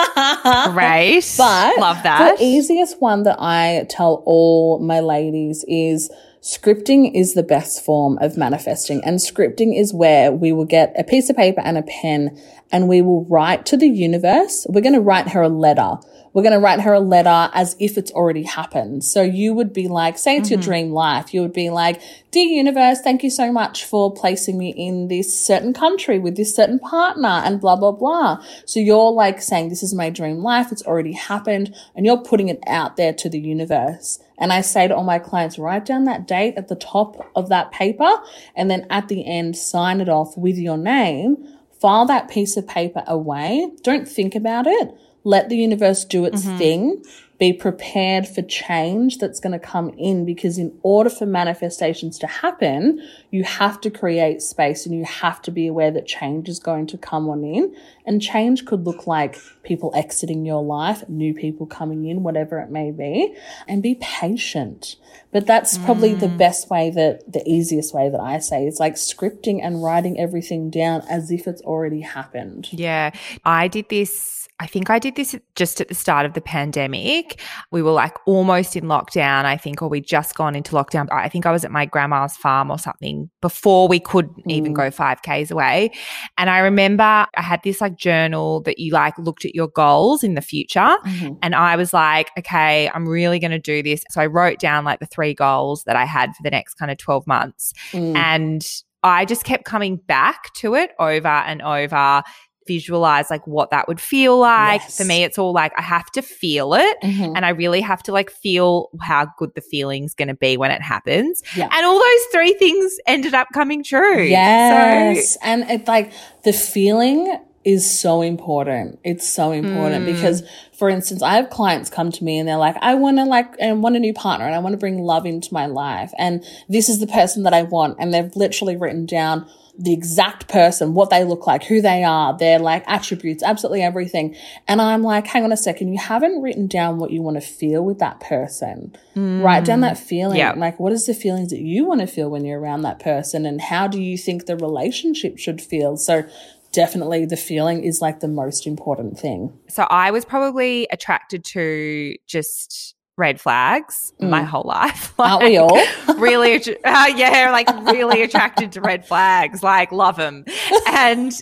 Great. 0.72 1.24
But 1.38 1.78
love 1.78 2.02
that. 2.02 2.36
The 2.38 2.44
easiest 2.44 3.00
one 3.00 3.22
that 3.22 3.36
I 3.38 3.86
tell 3.88 4.22
all 4.26 4.78
my 4.78 5.00
ladies 5.00 5.64
is 5.68 6.10
scripting 6.42 7.14
is 7.14 7.34
the 7.34 7.42
best 7.42 7.84
form 7.84 8.18
of 8.20 8.36
manifesting. 8.36 9.02
And 9.04 9.18
scripting 9.18 9.78
is 9.78 9.94
where 9.94 10.32
we 10.32 10.52
will 10.52 10.64
get 10.64 10.92
a 10.98 11.04
piece 11.04 11.30
of 11.30 11.36
paper 11.36 11.60
and 11.60 11.78
a 11.78 11.82
pen 11.82 12.36
and 12.72 12.88
we 12.88 13.00
will 13.00 13.24
write 13.26 13.64
to 13.66 13.76
the 13.76 13.88
universe. 13.88 14.66
We're 14.68 14.80
going 14.80 14.94
to 14.94 15.00
write 15.00 15.28
her 15.28 15.42
a 15.42 15.48
letter. 15.48 15.98
We're 16.32 16.42
going 16.42 16.54
to 16.54 16.58
write 16.58 16.80
her 16.80 16.94
a 16.94 17.00
letter 17.00 17.50
as 17.52 17.76
if 17.78 17.98
it's 17.98 18.10
already 18.12 18.42
happened. 18.42 19.04
So 19.04 19.22
you 19.22 19.52
would 19.52 19.72
be 19.72 19.86
like, 19.86 20.16
say 20.16 20.36
it's 20.36 20.50
your 20.50 20.58
mm-hmm. 20.58 20.70
dream 20.70 20.90
life. 20.90 21.34
You 21.34 21.42
would 21.42 21.52
be 21.52 21.70
like, 21.70 22.00
Dear 22.32 22.48
universe, 22.48 23.02
thank 23.02 23.22
you 23.22 23.28
so 23.28 23.52
much 23.52 23.84
for 23.84 24.10
placing 24.10 24.56
me 24.56 24.70
in 24.70 25.08
this 25.08 25.38
certain 25.38 25.74
country 25.74 26.18
with 26.18 26.34
this 26.34 26.56
certain 26.56 26.78
partner 26.78 27.28
and 27.28 27.60
blah, 27.60 27.76
blah, 27.76 27.92
blah. 27.92 28.42
So 28.64 28.80
you're 28.80 29.12
like 29.12 29.42
saying, 29.42 29.68
this 29.68 29.82
is 29.82 29.92
my 29.92 30.08
dream 30.08 30.38
life. 30.38 30.72
It's 30.72 30.82
already 30.82 31.12
happened 31.12 31.74
and 31.94 32.06
you're 32.06 32.22
putting 32.22 32.48
it 32.48 32.60
out 32.66 32.96
there 32.96 33.12
to 33.12 33.28
the 33.28 33.38
universe. 33.38 34.18
And 34.42 34.52
I 34.52 34.60
say 34.60 34.88
to 34.88 34.96
all 34.96 35.04
my 35.04 35.20
clients, 35.20 35.56
write 35.56 35.84
down 35.84 36.02
that 36.06 36.26
date 36.26 36.54
at 36.56 36.66
the 36.66 36.74
top 36.74 37.30
of 37.36 37.48
that 37.50 37.70
paper 37.70 38.10
and 38.56 38.68
then 38.68 38.88
at 38.90 39.06
the 39.06 39.24
end, 39.24 39.56
sign 39.56 40.00
it 40.00 40.08
off 40.08 40.36
with 40.36 40.58
your 40.58 40.76
name. 40.76 41.46
File 41.80 42.06
that 42.06 42.28
piece 42.28 42.56
of 42.56 42.66
paper 42.66 43.04
away. 43.06 43.70
Don't 43.84 44.08
think 44.08 44.34
about 44.34 44.66
it. 44.66 44.98
Let 45.24 45.48
the 45.48 45.56
universe 45.56 46.04
do 46.04 46.24
its 46.24 46.44
mm-hmm. 46.44 46.58
thing. 46.58 47.04
Be 47.38 47.52
prepared 47.52 48.28
for 48.28 48.42
change 48.42 49.18
that's 49.18 49.40
going 49.40 49.52
to 49.52 49.58
come 49.58 49.90
in 49.98 50.24
because 50.24 50.58
in 50.58 50.78
order 50.84 51.10
for 51.10 51.26
manifestations 51.26 52.16
to 52.20 52.28
happen, 52.28 53.04
you 53.32 53.42
have 53.42 53.80
to 53.80 53.90
create 53.90 54.42
space 54.42 54.86
and 54.86 54.94
you 54.94 55.04
have 55.04 55.42
to 55.42 55.50
be 55.50 55.66
aware 55.66 55.90
that 55.90 56.06
change 56.06 56.48
is 56.48 56.60
going 56.60 56.86
to 56.88 56.98
come 56.98 57.28
on 57.28 57.42
in. 57.42 57.74
And 58.06 58.22
change 58.22 58.64
could 58.64 58.84
look 58.84 59.08
like 59.08 59.40
people 59.64 59.90
exiting 59.92 60.46
your 60.46 60.62
life, 60.62 61.08
new 61.08 61.34
people 61.34 61.66
coming 61.66 62.06
in, 62.06 62.22
whatever 62.22 62.60
it 62.60 62.70
may 62.70 62.92
be, 62.92 63.34
and 63.66 63.82
be 63.82 63.96
patient. 63.96 64.94
But 65.32 65.46
that's 65.46 65.78
probably 65.78 66.14
the 66.14 66.26
mm. 66.26 66.38
best 66.38 66.70
way 66.70 66.90
that 66.90 67.32
the 67.32 67.42
easiest 67.48 67.92
way 67.92 68.08
that 68.08 68.20
I 68.20 68.38
say 68.38 68.66
is 68.66 68.78
like 68.78 68.94
scripting 68.94 69.60
and 69.64 69.82
writing 69.82 70.20
everything 70.20 70.70
down 70.70 71.02
as 71.10 71.32
if 71.32 71.48
it's 71.48 71.62
already 71.62 72.02
happened. 72.02 72.68
Yeah. 72.70 73.10
I 73.44 73.66
did 73.66 73.88
this. 73.88 74.41
I 74.60 74.66
think 74.66 74.90
I 74.90 75.00
did 75.00 75.16
this 75.16 75.34
just 75.56 75.80
at 75.80 75.88
the 75.88 75.94
start 75.94 76.24
of 76.24 76.34
the 76.34 76.40
pandemic. 76.40 77.40
We 77.72 77.82
were 77.82 77.90
like 77.90 78.14
almost 78.26 78.76
in 78.76 78.84
lockdown, 78.84 79.44
I 79.44 79.56
think, 79.56 79.82
or 79.82 79.88
we 79.88 80.00
just 80.00 80.36
gone 80.36 80.54
into 80.54 80.72
lockdown. 80.72 81.08
I 81.10 81.28
think 81.28 81.46
I 81.46 81.50
was 81.50 81.64
at 81.64 81.72
my 81.72 81.84
grandma's 81.84 82.36
farm 82.36 82.70
or 82.70 82.78
something 82.78 83.28
before 83.40 83.88
we 83.88 83.98
could 83.98 84.30
even 84.46 84.72
go 84.72 84.82
5Ks 84.82 85.50
away. 85.50 85.90
And 86.38 86.48
I 86.48 86.60
remember 86.60 87.02
I 87.02 87.28
had 87.42 87.60
this 87.64 87.80
like 87.80 87.96
journal 87.96 88.60
that 88.62 88.78
you 88.78 88.92
like 88.92 89.18
looked 89.18 89.44
at 89.44 89.54
your 89.54 89.68
goals 89.68 90.22
in 90.22 90.34
the 90.34 90.40
future. 90.42 90.96
And 91.42 91.54
I 91.56 91.74
was 91.74 91.92
like, 91.92 92.30
okay, 92.38 92.88
I'm 92.94 93.08
really 93.08 93.40
going 93.40 93.50
to 93.50 93.58
do 93.58 93.82
this. 93.82 94.04
So 94.10 94.20
I 94.20 94.26
wrote 94.26 94.60
down 94.60 94.84
like 94.84 95.00
the 95.00 95.06
three 95.06 95.34
goals 95.34 95.82
that 95.84 95.96
I 95.96 96.04
had 96.04 96.28
for 96.36 96.42
the 96.44 96.50
next 96.50 96.74
kind 96.74 96.90
of 96.90 96.98
12 96.98 97.26
months. 97.26 97.72
Mm. 97.90 98.16
And 98.16 98.66
I 99.02 99.24
just 99.24 99.44
kept 99.44 99.64
coming 99.64 99.96
back 99.96 100.54
to 100.54 100.74
it 100.74 100.92
over 101.00 101.26
and 101.26 101.60
over, 101.62 102.22
visualize 102.66 103.30
like 103.30 103.46
what 103.46 103.70
that 103.70 103.88
would 103.88 104.00
feel 104.00 104.38
like. 104.38 104.80
Yes. 104.82 104.96
For 104.96 105.04
me, 105.04 105.22
it's 105.24 105.38
all 105.38 105.52
like 105.52 105.72
I 105.78 105.82
have 105.82 106.10
to 106.12 106.22
feel 106.22 106.74
it. 106.74 106.96
Mhm. 107.02 107.36
And 107.36 107.44
I 107.46 107.50
really 107.50 107.80
have 107.80 108.02
to 108.04 108.12
like 108.12 108.30
feel 108.30 108.88
how 109.00 109.26
good 109.38 109.54
the 109.54 109.60
feeling's 109.60 110.14
going 110.14 110.28
to 110.28 110.34
be 110.34 110.56
when 110.56 110.70
it 110.70 110.82
happens. 110.82 111.42
Yeah. 111.56 111.68
And 111.72 111.86
all 111.86 111.98
those 111.98 112.24
three 112.32 112.54
things 112.54 112.96
ended 113.06 113.34
up 113.34 113.48
coming 113.52 113.82
true. 113.82 114.22
Yes. 114.22 115.36
and 115.42 115.64
it's 115.70 115.88
like 115.88 116.12
the 116.44 116.52
feeling 116.52 117.38
is 117.64 117.88
so 117.88 118.22
important. 118.22 118.98
It's 119.04 119.28
so 119.28 119.52
important 119.52 120.04
mm. 120.04 120.14
because, 120.14 120.42
for 120.72 120.88
instance, 120.88 121.22
I 121.22 121.34
have 121.34 121.50
clients 121.50 121.90
come 121.90 122.10
to 122.10 122.24
me 122.24 122.38
and 122.38 122.48
they're 122.48 122.56
like, 122.56 122.76
I 122.80 122.94
want 122.94 123.18
to 123.18 123.24
like, 123.24 123.54
and 123.60 123.82
want 123.82 123.96
a 123.96 124.00
new 124.00 124.12
partner 124.12 124.46
and 124.46 124.54
I 124.54 124.58
want 124.58 124.72
to 124.72 124.78
bring 124.78 124.98
love 124.98 125.26
into 125.26 125.52
my 125.54 125.66
life. 125.66 126.12
And 126.18 126.44
this 126.68 126.88
is 126.88 126.98
the 126.98 127.06
person 127.06 127.44
that 127.44 127.54
I 127.54 127.62
want. 127.62 127.96
And 127.98 128.12
they've 128.12 128.34
literally 128.34 128.76
written 128.76 129.06
down 129.06 129.46
the 129.78 129.92
exact 129.92 130.48
person, 130.48 130.92
what 130.92 131.08
they 131.08 131.24
look 131.24 131.46
like, 131.46 131.64
who 131.64 131.80
they 131.80 132.04
are, 132.04 132.36
their 132.36 132.58
like 132.58 132.84
attributes, 132.86 133.42
absolutely 133.42 133.82
everything. 133.82 134.36
And 134.68 134.82
I'm 134.82 135.02
like, 135.02 135.26
hang 135.26 135.44
on 135.44 135.52
a 135.52 135.56
second, 135.56 135.92
you 135.92 135.98
haven't 135.98 136.42
written 136.42 136.66
down 136.66 136.98
what 136.98 137.10
you 137.10 137.22
want 137.22 137.36
to 137.36 137.40
feel 137.40 137.82
with 137.82 137.98
that 137.98 138.20
person. 138.20 138.94
Mm. 139.16 139.42
Write 139.42 139.64
down 139.64 139.80
that 139.80 139.96
feeling. 139.96 140.36
Yeah. 140.36 140.52
Like, 140.52 140.78
what 140.78 140.92
is 140.92 141.06
the 141.06 141.14
feelings 141.14 141.50
that 141.50 141.60
you 141.60 141.86
want 141.86 142.00
to 142.00 142.06
feel 142.06 142.28
when 142.28 142.44
you're 142.44 142.60
around 142.60 142.82
that 142.82 142.98
person? 142.98 143.46
And 143.46 143.60
how 143.60 143.88
do 143.88 144.00
you 144.00 144.18
think 144.18 144.44
the 144.44 144.56
relationship 144.56 145.38
should 145.38 145.60
feel? 145.60 145.96
So, 145.96 146.24
definitely 146.72 147.26
the 147.26 147.36
feeling 147.36 147.84
is 147.84 148.00
like 148.00 148.20
the 148.20 148.28
most 148.28 148.66
important 148.66 149.18
thing. 149.18 149.58
So 149.68 149.84
I 149.84 150.10
was 150.10 150.24
probably 150.24 150.88
attracted 150.90 151.44
to 151.46 152.16
just 152.26 152.94
red 153.18 153.40
flags 153.40 154.12
my 154.20 154.42
whole 154.42 154.64
life. 154.64 155.14
Mm. 155.16 155.24
Aren't 155.30 155.44
we 155.44 155.56
all? 155.58 155.80
really, 156.16 156.54
uh, 156.56 157.12
yeah, 157.14 157.50
like 157.52 157.68
really 157.92 158.22
attracted 158.22 158.72
to 158.72 158.80
red 158.80 159.06
flags, 159.06 159.62
like 159.62 159.92
love 159.92 160.16
them. 160.16 160.44
And 160.88 161.32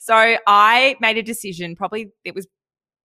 so 0.00 0.36
I 0.46 0.96
made 1.00 1.18
a 1.18 1.22
decision, 1.22 1.76
probably 1.76 2.10
it 2.24 2.34
was 2.34 2.46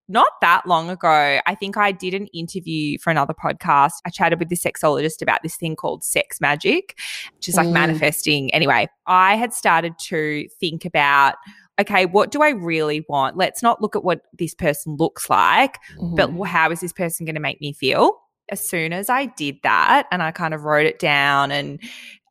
not 0.08 0.28
that 0.42 0.68
long 0.68 0.90
ago. 0.90 1.40
I 1.46 1.56
think 1.56 1.78
I 1.78 1.92
did 1.92 2.14
an 2.14 2.28
interview 2.28 2.98
for 3.00 3.10
another 3.10 3.34
podcast. 3.34 3.94
I 4.06 4.10
chatted 4.10 4.40
with 4.40 4.50
this 4.50 4.64
sexologist 4.64 5.22
about 5.22 5.42
this 5.44 5.56
thing 5.56 5.76
called 5.76 6.04
sex 6.04 6.40
magic, 6.40 6.98
which 7.36 7.50
is 7.50 7.56
like 7.56 7.68
Mm. 7.68 7.74
manifesting. 7.74 8.54
Anyway, 8.54 8.88
I 9.08 9.36
had 9.36 9.54
started 9.54 9.94
to 10.08 10.48
think 10.60 10.86
about 10.86 11.36
okay, 11.78 12.06
what 12.06 12.32
do 12.32 12.42
I 12.42 12.52
really 12.52 13.06
want? 13.10 13.36
Let's 13.36 13.62
not 13.62 13.82
look 13.82 13.98
at 13.98 14.04
what 14.06 14.22
this 14.40 14.54
person 14.54 14.96
looks 14.96 15.30
like, 15.30 15.78
but 16.00 16.30
Mhm. 16.30 16.48
how 16.48 16.72
is 16.72 16.80
this 16.80 16.94
person 16.94 17.26
going 17.26 17.36
to 17.36 17.42
make 17.42 17.60
me 17.60 17.74
feel? 17.74 18.18
As 18.50 18.66
soon 18.66 18.94
as 18.94 19.10
I 19.10 19.26
did 19.26 19.58
that 19.64 20.08
and 20.10 20.24
I 20.24 20.32
kind 20.32 20.54
of 20.54 20.64
wrote 20.64 20.86
it 20.86 21.00
down 21.00 21.52
and 21.52 21.80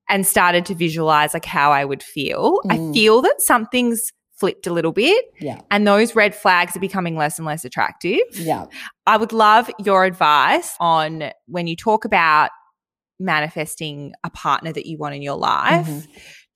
and 0.09 0.27
started 0.27 0.65
to 0.67 0.75
visualize 0.75 1.33
like 1.35 1.45
how 1.47 1.73
I 1.73 1.85
would 1.85 2.03
feel, 2.03 2.61
I 2.71 2.77
Mm. 2.79 2.93
feel 2.95 3.21
that 3.23 3.41
something's 3.43 4.13
flipped 4.45 4.67
a 4.67 4.73
little 4.73 4.93
bit 4.93 5.25
yeah, 5.41 5.61
and 5.71 5.87
those 5.87 6.15
red 6.15 6.35
flags 6.35 6.77
are 6.77 6.81
becoming 6.81 7.17
less 7.17 7.39
and 7.39 7.47
less 7.47 7.65
attractive. 7.65 8.21
yeah. 8.33 8.67
I 9.07 9.17
would 9.17 9.33
love 9.33 9.71
your 9.79 10.05
advice 10.05 10.75
on 10.81 11.31
when 11.47 11.67
you 11.67 11.77
talk 11.77 12.05
about 12.05 12.51
manifesting 13.21 14.13
a 14.25 14.31
partner 14.31 14.73
that 14.73 14.87
you 14.87 14.99
want 14.99 15.15
in 15.15 15.23
your 15.23 15.37
life. 15.37 15.87
Mhm. 15.87 16.07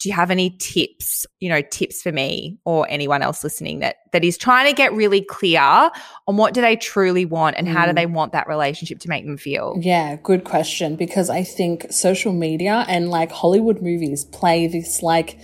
Do 0.00 0.08
you 0.08 0.14
have 0.14 0.30
any 0.30 0.50
tips, 0.60 1.26
you 1.40 1.48
know, 1.48 1.60
tips 1.60 2.02
for 2.02 2.12
me 2.12 2.58
or 2.64 2.86
anyone 2.88 3.20
else 3.20 3.42
listening 3.42 3.80
that 3.80 3.96
that 4.12 4.24
is 4.24 4.36
trying 4.38 4.66
to 4.68 4.72
get 4.72 4.92
really 4.92 5.20
clear 5.22 5.60
on 5.60 6.36
what 6.36 6.54
do 6.54 6.60
they 6.60 6.76
truly 6.76 7.24
want 7.24 7.56
and 7.58 7.66
how 7.68 7.84
do 7.84 7.92
Mm. 7.92 7.96
they 7.96 8.06
want 8.06 8.32
that 8.32 8.46
relationship 8.46 9.00
to 9.00 9.08
make 9.08 9.24
them 9.26 9.36
feel? 9.36 9.76
Yeah, 9.80 10.14
good 10.22 10.44
question. 10.44 10.94
Because 10.94 11.28
I 11.30 11.42
think 11.42 11.86
social 11.92 12.32
media 12.32 12.84
and 12.88 13.10
like 13.10 13.32
Hollywood 13.32 13.82
movies 13.82 14.24
play 14.24 14.68
this 14.68 15.02
like 15.02 15.38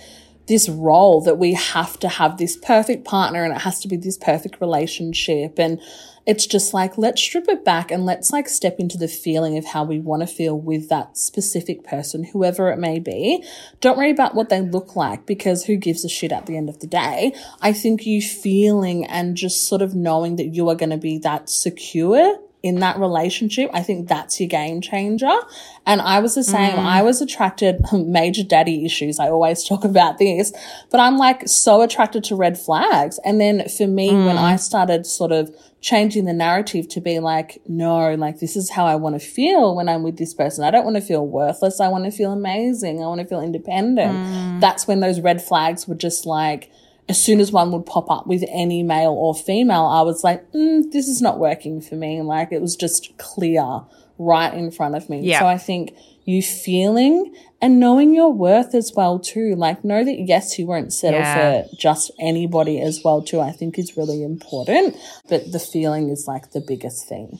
this 0.47 0.69
role 0.69 1.21
that 1.21 1.37
we 1.37 1.53
have 1.53 1.97
to 1.99 2.07
have 2.07 2.37
this 2.37 2.57
perfect 2.57 3.05
partner 3.05 3.43
and 3.43 3.53
it 3.53 3.61
has 3.61 3.79
to 3.79 3.87
be 3.87 3.97
this 3.97 4.17
perfect 4.17 4.61
relationship. 4.61 5.57
And 5.57 5.81
it's 6.25 6.45
just 6.45 6.73
like, 6.73 6.97
let's 6.97 7.21
strip 7.21 7.47
it 7.47 7.63
back 7.63 7.91
and 7.91 8.05
let's 8.05 8.31
like 8.31 8.47
step 8.47 8.77
into 8.79 8.97
the 8.97 9.07
feeling 9.07 9.57
of 9.57 9.65
how 9.65 9.83
we 9.83 9.99
want 9.99 10.21
to 10.21 10.27
feel 10.27 10.59
with 10.59 10.89
that 10.89 11.17
specific 11.17 11.83
person, 11.83 12.23
whoever 12.23 12.69
it 12.69 12.77
may 12.77 12.99
be. 12.99 13.43
Don't 13.79 13.97
worry 13.97 14.11
about 14.11 14.35
what 14.35 14.49
they 14.49 14.61
look 14.61 14.95
like 14.95 15.25
because 15.25 15.65
who 15.65 15.77
gives 15.77 16.03
a 16.03 16.09
shit 16.09 16.31
at 16.31 16.45
the 16.45 16.57
end 16.57 16.69
of 16.69 16.79
the 16.79 16.87
day. 16.87 17.33
I 17.61 17.73
think 17.73 18.05
you 18.05 18.21
feeling 18.21 19.05
and 19.05 19.37
just 19.37 19.67
sort 19.67 19.81
of 19.81 19.95
knowing 19.95 20.35
that 20.37 20.53
you 20.53 20.69
are 20.69 20.75
going 20.75 20.89
to 20.89 20.97
be 20.97 21.19
that 21.19 21.49
secure 21.49 22.39
in 22.65 22.79
that 22.79 22.97
relationship, 22.97 23.69
I 23.73 23.83
think 23.83 24.07
that's 24.07 24.39
your 24.39 24.49
game 24.49 24.81
changer. 24.81 25.37
And 25.85 26.01
I 26.01 26.19
was 26.19 26.33
the 26.33 26.43
same. 26.43 26.77
Mm. 26.77 26.83
I 26.83 27.03
was 27.03 27.21
attracted, 27.21 27.79
major 27.93 28.43
daddy 28.43 28.83
issues. 28.83 29.19
I 29.19 29.29
always 29.29 29.63
talk 29.63 29.85
about 29.85 30.17
this, 30.17 30.51
but 30.89 30.99
I'm 30.99 31.19
like 31.19 31.47
so 31.47 31.83
attracted 31.83 32.23
to 32.23 32.35
red 32.35 32.57
flags. 32.57 33.19
And 33.23 33.39
then 33.39 33.69
for 33.69 33.85
me, 33.85 34.09
when 34.09 34.35
mm. 34.35 34.41
I 34.41 34.55
started 34.55 35.05
sort 35.05 35.31
of 35.31 35.55
changing 35.79 36.25
the 36.25 36.33
narrative 36.33 36.87
to 36.87 37.01
be 37.01 37.19
like, 37.19 37.61
no, 37.67 38.15
like 38.15 38.39
this 38.39 38.55
is 38.55 38.71
how 38.71 38.87
I 38.87 38.95
want 38.95 39.13
to 39.13 39.25
feel 39.25 39.75
when 39.75 39.87
I'm 39.87 40.01
with 40.01 40.17
this 40.17 40.33
person. 40.33 40.63
I 40.63 40.71
don't 40.71 40.85
want 40.85 40.95
to 40.95 41.03
feel 41.03 41.23
worthless. 41.23 41.79
I 41.79 41.89
want 41.89 42.05
to 42.05 42.11
feel 42.11 42.31
amazing. 42.31 43.03
I 43.03 43.05
want 43.05 43.21
to 43.21 43.27
feel 43.27 43.41
independent. 43.41 44.17
Mm. 44.17 44.59
That's 44.59 44.87
when 44.87 45.01
those 45.01 45.19
red 45.19 45.39
flags 45.39 45.87
were 45.87 45.93
just 45.93 46.25
like, 46.25 46.71
as 47.07 47.21
soon 47.23 47.39
as 47.39 47.51
one 47.51 47.71
would 47.71 47.85
pop 47.85 48.09
up 48.09 48.25
with 48.27 48.43
any 48.49 48.81
male 48.83 49.11
or 49.11 49.35
female, 49.35 49.85
I 49.85 50.01
was 50.01 50.23
like, 50.23 50.51
mm, 50.51 50.91
this 50.91 51.07
is 51.07 51.21
not 51.21 51.39
working 51.39 51.81
for 51.81 51.95
me. 51.95 52.21
Like 52.21 52.51
it 52.51 52.61
was 52.61 52.75
just 52.75 53.15
clear 53.17 53.81
right 54.17 54.53
in 54.53 54.71
front 54.71 54.95
of 54.95 55.09
me. 55.09 55.21
Yeah. 55.21 55.39
So 55.39 55.45
I 55.45 55.57
think 55.57 55.93
you 56.23 56.41
feeling 56.41 57.35
and 57.61 57.79
knowing 57.79 58.15
your 58.15 58.33
worth 58.33 58.73
as 58.73 58.91
well 58.95 59.19
too. 59.19 59.53
Like 59.55 59.83
know 59.83 60.03
that 60.03 60.19
yes, 60.19 60.57
you 60.57 60.65
won't 60.65 60.91
settle 60.93 61.19
Yeah. 61.19 61.63
for 61.63 61.75
just 61.75 62.11
anybody 62.19 62.81
as 62.81 63.01
well 63.03 63.21
too. 63.21 63.39
I 63.39 63.51
think 63.51 63.77
is 63.77 63.95
really 63.95 64.23
important. 64.23 64.95
But 65.29 65.51
the 65.51 65.59
feeling 65.59 66.09
is 66.09 66.25
like 66.27 66.51
the 66.51 66.61
biggest 66.61 67.07
thing. 67.07 67.37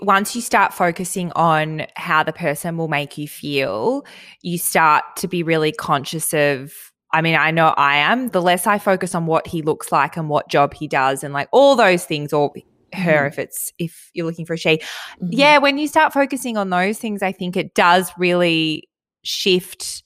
once 0.00 0.34
you 0.36 0.42
start 0.42 0.74
focusing 0.74 1.32
on 1.32 1.86
how 1.96 2.22
the 2.22 2.32
person 2.32 2.76
will 2.76 2.88
make 2.88 3.16
you 3.16 3.26
feel, 3.28 4.04
you 4.42 4.58
start 4.58 5.04
to 5.16 5.28
be 5.28 5.42
really 5.42 5.72
conscious 5.72 6.34
of. 6.34 6.89
I 7.12 7.22
mean, 7.22 7.34
I 7.36 7.50
know 7.50 7.68
I 7.76 7.96
am. 7.96 8.28
The 8.28 8.40
less 8.42 8.66
I 8.66 8.78
focus 8.78 9.14
on 9.14 9.26
what 9.26 9.46
he 9.46 9.62
looks 9.62 9.90
like 9.90 10.16
and 10.16 10.28
what 10.28 10.48
job 10.48 10.74
he 10.74 10.86
does 10.86 11.24
and 11.24 11.34
like 11.34 11.48
all 11.52 11.74
those 11.76 12.04
things, 12.04 12.32
or 12.32 12.52
her 12.92 13.26
if 13.26 13.38
it's 13.38 13.72
if 13.78 14.10
you're 14.14 14.26
looking 14.26 14.46
for 14.46 14.54
a 14.54 14.56
she. 14.56 14.78
Mhm. 15.22 15.28
Yeah, 15.30 15.58
when 15.58 15.78
you 15.78 15.88
start 15.88 16.12
focusing 16.12 16.56
on 16.56 16.70
those 16.70 16.98
things, 16.98 17.22
I 17.22 17.32
think 17.32 17.56
it 17.56 17.74
does 17.74 18.10
really 18.18 18.88
shift 19.22 20.02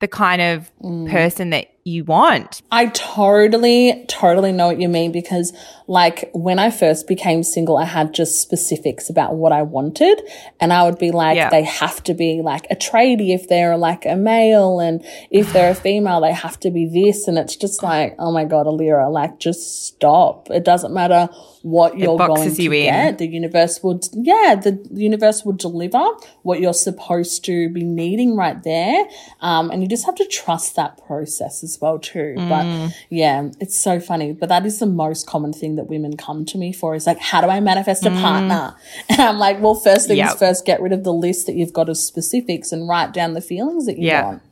the 0.00 0.08
kind 0.08 0.42
of 0.42 0.70
Mm. 0.82 1.10
person 1.10 1.50
that 1.50 1.68
you 1.84 2.02
want. 2.02 2.62
I 2.72 2.86
totally, 2.86 4.04
totally 4.08 4.52
know 4.52 4.68
what 4.68 4.80
you 4.80 4.88
mean 4.88 5.12
because, 5.12 5.52
like, 5.86 6.30
when 6.32 6.58
I 6.58 6.70
first 6.70 7.06
became 7.06 7.42
single, 7.42 7.76
I 7.76 7.84
had 7.84 8.14
just 8.14 8.40
specifics 8.40 9.10
about 9.10 9.34
what 9.34 9.52
I 9.52 9.62
wanted. 9.62 10.22
And 10.60 10.72
I 10.72 10.84
would 10.84 10.98
be 10.98 11.10
like, 11.10 11.36
Yeah. 11.36 11.50
they 11.50 11.62
have 11.64 12.02
to 12.04 12.14
be 12.14 12.40
like 12.40 12.66
a 12.70 12.74
tradie 12.76 13.34
if 13.34 13.48
they're 13.48 13.76
like 13.76 14.06
a 14.06 14.16
male. 14.16 14.80
And 14.80 15.04
if 15.30 15.52
they're 15.52 15.72
a 15.72 15.74
female, 15.74 16.22
they 16.22 16.32
have 16.32 16.58
to 16.60 16.70
be 16.70 16.86
this. 16.86 17.28
And 17.28 17.36
it's 17.36 17.54
just 17.56 17.82
like, 17.82 18.16
oh 18.18 18.32
my 18.32 18.44
God, 18.44 18.64
Alira, 18.66 19.12
like, 19.12 19.38
just 19.38 19.84
stop. 19.86 20.48
It 20.50 20.64
doesn't 20.64 20.94
matter 20.94 21.28
what 21.60 21.98
you're 21.98 22.16
going 22.16 22.28
boxes 22.28 22.56
to 22.56 22.62
you 22.62 22.72
in. 22.72 22.84
get. 22.84 23.18
The 23.18 23.26
universe 23.26 23.82
would, 23.82 24.06
yeah, 24.12 24.54
the 24.54 24.78
universe 24.92 25.44
would 25.44 25.58
deliver 25.58 26.02
what 26.42 26.60
you're 26.60 26.74
supposed 26.74 27.44
to 27.46 27.68
be 27.70 27.82
needing 27.84 28.36
right 28.36 28.62
there. 28.62 29.04
Um, 29.40 29.70
and 29.70 29.82
you 29.82 29.88
just 29.88 30.06
have 30.06 30.14
to 30.16 30.26
trust 30.26 30.76
that 30.76 30.98
process 31.06 31.62
as 31.74 31.80
well 31.80 31.98
too. 31.98 32.34
Mm. 32.38 32.48
But 32.48 32.96
yeah, 33.10 33.48
it's 33.60 33.78
so 33.78 34.00
funny. 34.00 34.32
But 34.32 34.48
that 34.48 34.64
is 34.66 34.78
the 34.78 34.86
most 34.86 35.26
common 35.26 35.52
thing 35.52 35.76
that 35.76 35.84
women 35.84 36.16
come 36.16 36.44
to 36.46 36.58
me 36.58 36.72
for 36.72 36.94
is 36.94 37.06
like, 37.06 37.18
how 37.18 37.40
do 37.40 37.48
I 37.48 37.60
manifest 37.60 38.04
a 38.06 38.10
partner? 38.10 38.74
And 39.08 39.20
I'm 39.20 39.38
like, 39.38 39.60
well, 39.60 39.74
first 39.74 40.08
things 40.08 40.20
Mm. 40.20 40.28
Yep. 40.30 40.38
first, 40.38 40.64
get 40.64 40.80
rid 40.80 40.92
of 40.92 41.02
the 41.04 41.12
list 41.12 41.46
that 41.46 41.54
you've 41.56 41.72
got 41.72 41.88
of 41.88 41.96
specifics 41.96 42.72
and 42.72 42.88
write 42.88 43.12
down 43.12 43.34
the 43.34 43.40
feelings 43.40 43.86
that 43.86 43.98
you 43.98 44.06
Yeah. 44.08 44.24
want. 44.24 44.42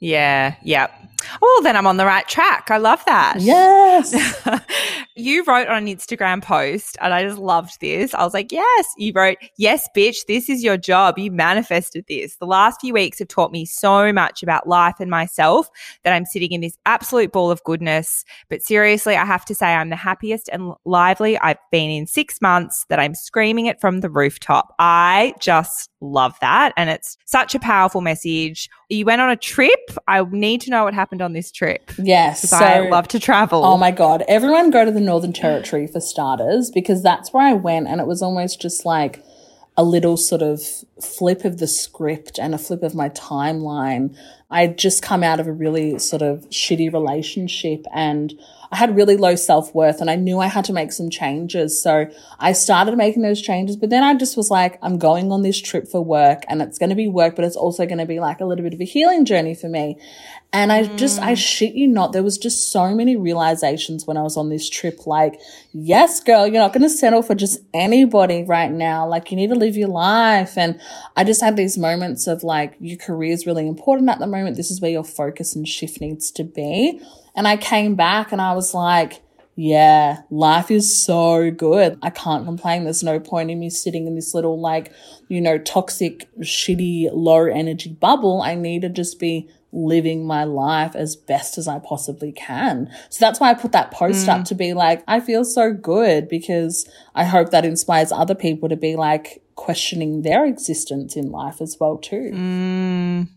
Yeah, 0.00 0.54
yeah. 0.62 0.88
Oh, 1.40 1.60
then 1.62 1.76
I'm 1.76 1.86
on 1.86 1.96
the 1.96 2.06
right 2.06 2.26
track. 2.28 2.70
I 2.70 2.78
love 2.78 3.04
that. 3.06 3.36
Yes. 3.40 4.14
you 5.16 5.44
wrote 5.44 5.68
on 5.68 5.84
an 5.84 5.86
Instagram 5.86 6.42
post, 6.42 6.96
and 7.00 7.12
I 7.12 7.22
just 7.22 7.38
loved 7.38 7.80
this. 7.80 8.14
I 8.14 8.24
was 8.24 8.34
like, 8.34 8.52
yes. 8.52 8.86
You 8.96 9.12
wrote, 9.14 9.38
yes, 9.56 9.88
bitch, 9.96 10.26
this 10.26 10.48
is 10.48 10.62
your 10.62 10.76
job. 10.76 11.18
You 11.18 11.30
manifested 11.30 12.04
this. 12.08 12.36
The 12.36 12.46
last 12.46 12.80
few 12.80 12.94
weeks 12.94 13.18
have 13.18 13.28
taught 13.28 13.52
me 13.52 13.64
so 13.64 14.12
much 14.12 14.42
about 14.42 14.68
life 14.68 14.96
and 15.00 15.10
myself 15.10 15.68
that 16.04 16.12
I'm 16.12 16.24
sitting 16.24 16.52
in 16.52 16.60
this 16.60 16.76
absolute 16.86 17.32
ball 17.32 17.50
of 17.50 17.62
goodness. 17.64 18.24
But 18.48 18.62
seriously, 18.62 19.16
I 19.16 19.24
have 19.24 19.44
to 19.46 19.54
say, 19.54 19.74
I'm 19.74 19.90
the 19.90 19.96
happiest 19.96 20.48
and 20.52 20.72
lively 20.84 21.38
I've 21.38 21.58
been 21.70 21.90
in 21.90 22.06
six 22.06 22.40
months 22.40 22.86
that 22.88 22.98
I'm 22.98 23.14
screaming 23.14 23.66
it 23.66 23.80
from 23.80 24.00
the 24.00 24.10
rooftop. 24.10 24.74
I 24.78 25.34
just 25.40 25.90
love 26.00 26.36
that. 26.40 26.72
And 26.76 26.90
it's 26.90 27.16
such 27.24 27.54
a 27.54 27.60
powerful 27.60 28.00
message. 28.00 28.68
You 28.88 29.04
went 29.04 29.20
on 29.20 29.30
a 29.30 29.36
trip. 29.36 29.80
I 30.08 30.22
need 30.30 30.60
to 30.62 30.70
know 30.70 30.84
what 30.84 30.94
happened 30.94 31.11
on 31.20 31.32
this 31.32 31.50
trip. 31.52 31.90
yes. 31.98 32.42
Because 32.42 32.62
I 32.62 32.88
love 32.88 33.08
to 33.08 33.20
travel. 33.20 33.64
Oh 33.64 33.76
my 33.76 33.90
God. 33.90 34.24
Everyone 34.28 34.70
go 34.70 34.84
to 34.84 34.90
the 34.90 35.00
Northern 35.00 35.32
Territory 35.32 35.86
for 35.86 36.00
starters 36.00 36.70
because 36.70 37.02
that's 37.02 37.32
where 37.32 37.46
I 37.46 37.52
went 37.52 37.88
and 37.88 38.00
it 38.00 38.06
was 38.06 38.22
almost 38.22 38.60
just 38.60 38.86
like 38.86 39.22
a 39.76 39.84
little 39.84 40.16
sort 40.16 40.42
of 40.42 40.62
flip 41.00 41.44
of 41.44 41.58
the 41.58 41.66
script 41.66 42.38
and 42.38 42.54
a 42.54 42.58
flip 42.58 42.82
of 42.82 42.94
my 42.94 43.08
timeline. 43.10 44.16
I'd 44.52 44.76
just 44.76 45.02
come 45.02 45.22
out 45.22 45.40
of 45.40 45.46
a 45.46 45.52
really 45.52 45.98
sort 45.98 46.22
of 46.22 46.48
shitty 46.50 46.92
relationship 46.92 47.86
and 47.92 48.38
I 48.70 48.76
had 48.76 48.96
really 48.96 49.16
low 49.16 49.34
self 49.34 49.74
worth 49.74 50.00
and 50.00 50.10
I 50.10 50.16
knew 50.16 50.40
I 50.40 50.46
had 50.46 50.64
to 50.66 50.72
make 50.72 50.92
some 50.92 51.10
changes. 51.10 51.82
So 51.82 52.06
I 52.38 52.52
started 52.52 52.96
making 52.96 53.22
those 53.22 53.40
changes, 53.42 53.76
but 53.76 53.90
then 53.90 54.02
I 54.02 54.14
just 54.14 54.36
was 54.36 54.50
like, 54.50 54.78
I'm 54.82 54.98
going 54.98 55.32
on 55.32 55.42
this 55.42 55.60
trip 55.60 55.88
for 55.88 56.02
work 56.02 56.44
and 56.48 56.62
it's 56.62 56.78
going 56.78 56.90
to 56.90 56.96
be 56.96 57.08
work, 57.08 57.36
but 57.36 57.44
it's 57.44 57.56
also 57.56 57.86
going 57.86 57.98
to 57.98 58.06
be 58.06 58.20
like 58.20 58.40
a 58.40 58.46
little 58.46 58.62
bit 58.62 58.72
of 58.72 58.80
a 58.80 58.84
healing 58.84 59.26
journey 59.26 59.54
for 59.54 59.68
me. 59.68 59.98
And 60.54 60.70
I 60.70 60.82
mm. 60.82 60.98
just, 60.98 61.18
I 61.18 61.32
shit 61.32 61.74
you 61.74 61.88
not, 61.88 62.12
there 62.12 62.22
was 62.22 62.36
just 62.36 62.70
so 62.70 62.94
many 62.94 63.16
realizations 63.16 64.06
when 64.06 64.18
I 64.18 64.22
was 64.22 64.36
on 64.36 64.50
this 64.50 64.68
trip. 64.68 65.06
Like, 65.06 65.40
yes, 65.72 66.20
girl, 66.20 66.46
you're 66.46 66.60
not 66.60 66.74
going 66.74 66.82
to 66.82 66.90
settle 66.90 67.22
for 67.22 67.34
just 67.34 67.60
anybody 67.72 68.44
right 68.44 68.70
now. 68.70 69.08
Like, 69.08 69.30
you 69.30 69.36
need 69.38 69.48
to 69.48 69.54
live 69.54 69.78
your 69.78 69.88
life. 69.88 70.58
And 70.58 70.78
I 71.16 71.24
just 71.24 71.40
had 71.40 71.56
these 71.56 71.78
moments 71.78 72.26
of 72.26 72.42
like, 72.42 72.74
your 72.80 72.98
career 72.98 73.32
is 73.32 73.46
really 73.46 73.66
important 73.66 74.10
at 74.10 74.18
the 74.18 74.26
moment. 74.26 74.41
This 74.50 74.70
is 74.70 74.80
where 74.80 74.90
your 74.90 75.04
focus 75.04 75.54
and 75.54 75.66
shift 75.66 76.00
needs 76.00 76.30
to 76.32 76.44
be. 76.44 77.00
And 77.34 77.48
I 77.48 77.56
came 77.56 77.94
back 77.94 78.32
and 78.32 78.40
I 78.40 78.54
was 78.54 78.74
like, 78.74 79.22
yeah, 79.54 80.22
life 80.30 80.70
is 80.70 81.04
so 81.04 81.50
good. 81.50 81.98
I 82.02 82.10
can't 82.10 82.44
complain. 82.44 82.84
There's 82.84 83.02
no 83.02 83.20
point 83.20 83.50
in 83.50 83.60
me 83.60 83.68
sitting 83.68 84.06
in 84.06 84.14
this 84.14 84.34
little, 84.34 84.58
like, 84.60 84.92
you 85.28 85.40
know, 85.40 85.58
toxic, 85.58 86.26
shitty, 86.40 87.10
low 87.12 87.44
energy 87.44 87.90
bubble. 87.90 88.40
I 88.40 88.54
need 88.54 88.82
to 88.82 88.88
just 88.88 89.18
be 89.18 89.50
living 89.72 90.26
my 90.26 90.44
life 90.44 90.94
as 90.94 91.16
best 91.16 91.56
as 91.56 91.66
I 91.66 91.78
possibly 91.78 92.32
can. 92.32 92.90
So 93.08 93.24
that's 93.24 93.40
why 93.40 93.50
I 93.50 93.54
put 93.54 93.72
that 93.72 93.90
post 93.90 94.28
up 94.28 94.44
to 94.46 94.54
be 94.54 94.74
like, 94.74 95.02
I 95.08 95.20
feel 95.20 95.44
so 95.44 95.72
good 95.72 96.28
because 96.28 96.88
I 97.14 97.24
hope 97.24 97.50
that 97.50 97.64
inspires 97.64 98.12
other 98.12 98.34
people 98.34 98.68
to 98.68 98.76
be 98.76 98.96
like 98.96 99.42
questioning 99.54 100.22
their 100.22 100.44
existence 100.44 101.16
in 101.16 101.30
life 101.30 101.60
as 101.60 101.78
well 101.80 101.96
too. 101.96 102.30
Mm, 102.34 103.28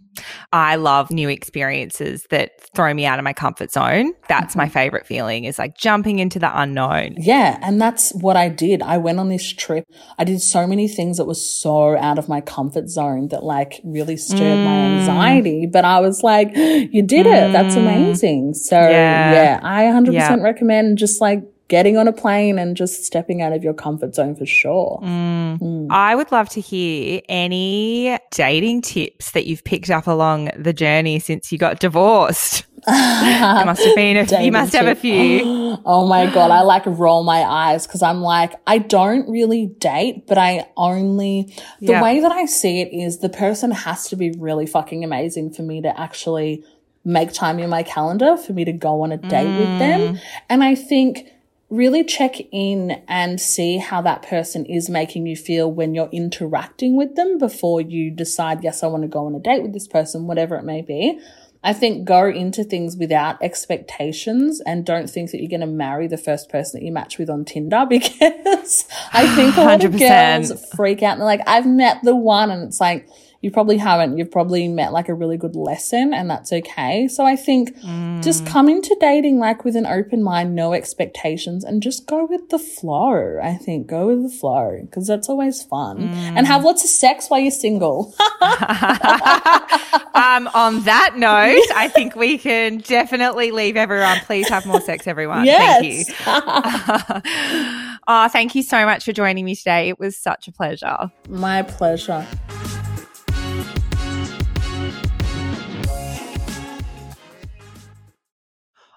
I 0.54 0.75
love 0.75 1.12
new 1.12 1.30
experiences 1.30 2.25
that 2.30 2.62
throw 2.75 2.93
me 2.93 3.06
out 3.06 3.19
of 3.19 3.23
my 3.23 3.34
comfort 3.34 3.71
zone. 3.71 4.13
That's 4.28 4.51
Mm-hmm. 4.54 4.60
my 4.60 4.69
favorite 4.69 5.06
feeling 5.08 5.43
is 5.45 5.58
like 5.60 5.78
jumping 5.78 6.19
into 6.19 6.39
the 6.39 6.51
unknown. 6.62 7.15
Yeah, 7.17 7.58
and 7.62 7.82
that's 7.82 8.12
what 8.13 8.38
I 8.38 8.49
did. 8.49 8.82
I 8.82 8.97
went 8.97 9.19
on 9.19 9.30
this 9.30 9.51
trip. 9.54 9.86
I 10.17 10.23
did 10.23 10.41
so 10.41 10.65
many 10.67 10.88
things 10.88 11.17
that 11.17 11.25
was 11.25 11.43
so 11.47 11.97
out 11.97 12.17
of 12.19 12.30
my 12.30 12.41
comfort 12.41 12.89
zone 12.89 13.30
that 13.30 13.43
like 13.43 13.82
really 13.84 14.17
stirred 14.17 14.63
my 14.63 14.71
Mm. 14.75 14.99
anxiety. 14.99 15.65
But 15.65 15.86
I 15.86 15.99
was 15.99 16.23
like, 16.23 16.51
you 16.56 17.01
did 17.01 17.25
it. 17.25 17.51
That's 17.51 17.75
amazing. 17.75 18.54
So 18.54 18.75
Yeah. 18.80 19.34
yeah, 19.34 19.60
I 19.63 19.84
100% 19.86 20.13
Yeah. 20.13 20.36
recommend 20.36 20.97
just 20.97 21.21
like 21.21 21.43
getting 21.67 21.97
on 21.97 22.08
a 22.08 22.13
plane 22.13 22.60
and 22.60 22.78
just 22.78 23.06
stepping 23.06 23.41
out 23.41 23.51
of 23.51 23.63
your 23.63 23.73
comfort 23.73 24.13
zone 24.13 24.36
for 24.36 24.45
sure. 24.45 24.99
Mm. 25.01 25.88
I 25.89 26.13
would 26.13 26.32
love 26.32 26.49
to 26.49 26.62
hear 26.62 27.21
any 27.28 28.17
dating 28.32 28.84
tips 28.84 29.32
that 29.32 29.47
you've 29.47 29.63
picked 29.63 29.89
up 29.89 30.06
along 30.06 30.51
the 30.58 30.73
journey 30.73 31.19
since 31.19 31.51
you 31.51 31.58
got 31.58 31.80
divorced. 31.80 32.65
there 32.88 33.65
must 33.65 33.84
have 33.84 33.95
been 33.95 34.17
a, 34.17 34.43
you 34.43 34.51
must 34.51 34.71
tip. 34.71 34.84
have 34.84 34.95
a 34.95 34.99
few. 34.99 35.41
oh 35.86 36.08
my 36.08 36.32
god, 36.32 36.51
I 36.51 36.62
like 36.62 36.84
roll 36.86 37.23
my 37.23 37.41
eyes 37.41 37.88
because 37.88 38.04
I'm 38.04 38.21
like 38.21 38.54
I 38.67 38.78
don't 38.78 39.28
really 39.28 39.65
date, 39.65 40.28
but 40.28 40.38
I 40.38 40.67
only 40.78 41.51
the 41.80 41.93
yeah. 41.93 42.04
way 42.04 42.19
that 42.19 42.32
I 42.32 42.45
see 42.45 42.82
it 42.82 42.93
is 42.93 43.19
the 43.19 43.30
person 43.30 43.71
has 43.71 44.08
to 44.10 44.15
be 44.15 44.32
really 44.32 44.67
fucking 44.67 45.04
amazing 45.04 45.51
for 45.51 45.63
me 45.63 45.82
to 45.82 45.99
actually 45.99 46.63
make 47.04 47.32
time 47.32 47.58
in 47.60 47.69
my 47.69 47.82
calendar 47.84 48.36
for 48.36 48.54
me 48.54 48.65
to 48.65 48.71
go 48.71 49.01
on 49.01 49.12
a 49.12 49.17
date 49.17 49.47
mm. 49.47 49.60
with 49.60 49.80
them. 49.80 50.15
Mm. 50.15 50.21
And 50.49 50.63
I 50.63 50.75
think 50.75 51.32
really 51.69 52.04
check 52.04 52.36
in 52.51 53.04
and 53.08 53.41
see 53.41 53.78
how 53.78 54.01
that 54.01 54.21
person 54.21 54.65
is 54.65 54.89
making 54.89 55.25
you 55.25 55.36
feel 55.36 55.71
when 55.71 55.95
you're 55.95 56.10
interacting 56.12 56.95
with 56.95 57.15
them 57.15 57.38
before 57.38 57.82
you 57.82 58.12
decide, 58.12 58.63
yes, 58.63 58.84
I 58.84 58.88
want 58.88 59.04
to 59.04 59.08
go 59.08 59.25
on 59.25 59.36
a 59.36 59.39
date 59.39 59.63
with 59.63 59.73
this 59.73 59.88
person, 59.88 60.28
whatever 60.28 60.56
it 60.56 60.63
may 60.63 60.82
be. 60.82 61.19
I 61.63 61.73
think 61.73 62.06
go 62.06 62.28
into 62.28 62.63
things 62.63 62.95
without 62.95 63.41
expectations 63.41 64.62
and 64.67 64.86
don't 64.86 65.10
think 65.10 65.32
that 65.32 65.41
you're 65.41 65.49
going 65.49 65.62
to 65.62 65.67
marry 65.67 66.08
the 66.08 66.17
first 66.17 66.47
person 66.47 66.80
that 66.80 66.86
you 66.86 66.91
match 66.91 67.17
with 67.17 67.28
on 67.28 67.43
Tinder 67.43 67.86
because 67.89 68.86
I 69.12 69.36
think 69.36 69.58
a 69.58 69.62
lot 69.62 69.80
100%. 69.80 69.86
of 69.86 69.97
girls 69.97 70.69
freak 70.75 71.01
out 71.01 71.13
and 71.13 71.21
they're 71.21 71.25
like, 71.25 71.41
I've 71.47 71.65
met 71.65 72.04
the 72.04 72.15
one. 72.15 72.51
And 72.51 72.63
it's 72.63 72.80
like, 72.80 73.10
you 73.45 73.51
probably 73.51 73.77
haven't. 73.77 74.17
You've 74.17 74.31
probably 74.31 74.67
met 74.67 74.91
like 74.91 75.08
a 75.08 75.13
really 75.13 75.38
good 75.38 75.55
lesson 75.55 76.15
and 76.15 76.27
that's 76.27 76.51
okay. 76.51 77.08
So 77.08 77.23
I 77.23 77.36
think 77.36 77.77
mm. 77.77 78.23
just 78.23 78.43
come 78.43 78.67
into 78.67 78.97
dating 78.99 79.38
like 79.38 79.63
with 79.63 79.75
an 79.75 79.86
open 79.86 80.23
mind, 80.23 80.55
no 80.55 80.73
expectations 80.73 81.63
and 81.63 81.84
just 81.84 82.08
go 82.08 82.25
with 82.25 82.49
the 82.49 82.58
flow. 82.58 83.39
I 83.43 83.53
think 83.53 83.86
go 83.86 84.08
with 84.08 84.23
the 84.23 84.36
flow 84.36 84.79
because 84.81 85.05
that's 85.05 85.29
always 85.29 85.62
fun 85.62 86.10
mm. 86.10 86.34
and 86.36 86.47
have 86.47 86.63
lots 86.63 86.84
of 86.84 86.89
sex 86.89 87.29
while 87.29 87.39
you're 87.39 87.51
single. 87.51 88.15
um, 88.41 90.49
on 90.55 90.81
that 90.86 91.13
note, 91.15 91.71
I 91.75 91.88
think 91.93 92.15
we 92.15 92.39
can 92.39 92.79
definitely 92.79 93.51
leave 93.51 93.77
everyone. 93.77 94.21
Please 94.21 94.49
have 94.49 94.65
more 94.65 94.81
sex, 94.81 95.05
everyone. 95.05 95.45
Yes. 95.45 96.10
Thank 96.10 96.25
you. 96.25 96.31
oh, 98.08 98.27
thank 98.27 98.55
you 98.55 98.63
so 98.63 98.86
much 98.86 99.05
for 99.05 99.13
joining 99.13 99.45
me 99.45 99.55
today. 99.55 99.89
It 99.89 99.99
was 99.99 100.17
such 100.17 100.47
a 100.47 100.51
pleasure. 100.51 101.12
My 101.29 101.62
pleasure. 101.62 102.25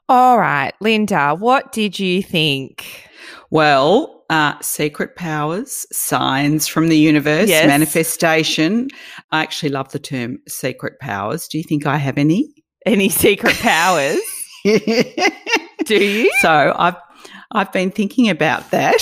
All 0.09 0.39
right, 0.39 0.73
Linda, 0.81 1.35
what 1.35 1.71
did 1.73 1.99
you 1.99 2.23
think? 2.23 3.09
Well, 3.51 4.25
uh, 4.31 4.55
secret 4.63 5.17
powers, 5.17 5.87
signs 5.93 6.67
from 6.67 6.89
the 6.89 6.97
universe, 6.97 7.49
yes. 7.49 7.67
manifestation. 7.67 8.89
I 9.33 9.43
actually 9.43 9.69
love 9.69 9.93
the 9.93 9.99
term 9.99 10.39
secret 10.49 10.99
powers. 10.99 11.47
Do 11.47 11.59
you 11.59 11.65
think 11.65 11.85
I 11.85 11.99
have 11.99 12.17
any? 12.17 12.49
Any 12.87 13.11
secret 13.11 13.55
powers? 13.61 14.21
Do 14.65 16.05
you? 16.05 16.31
So 16.41 16.75
I've 16.79 16.97
I've 17.53 17.73
been 17.73 17.91
thinking 17.91 18.29
about 18.29 18.71
that. 18.71 18.95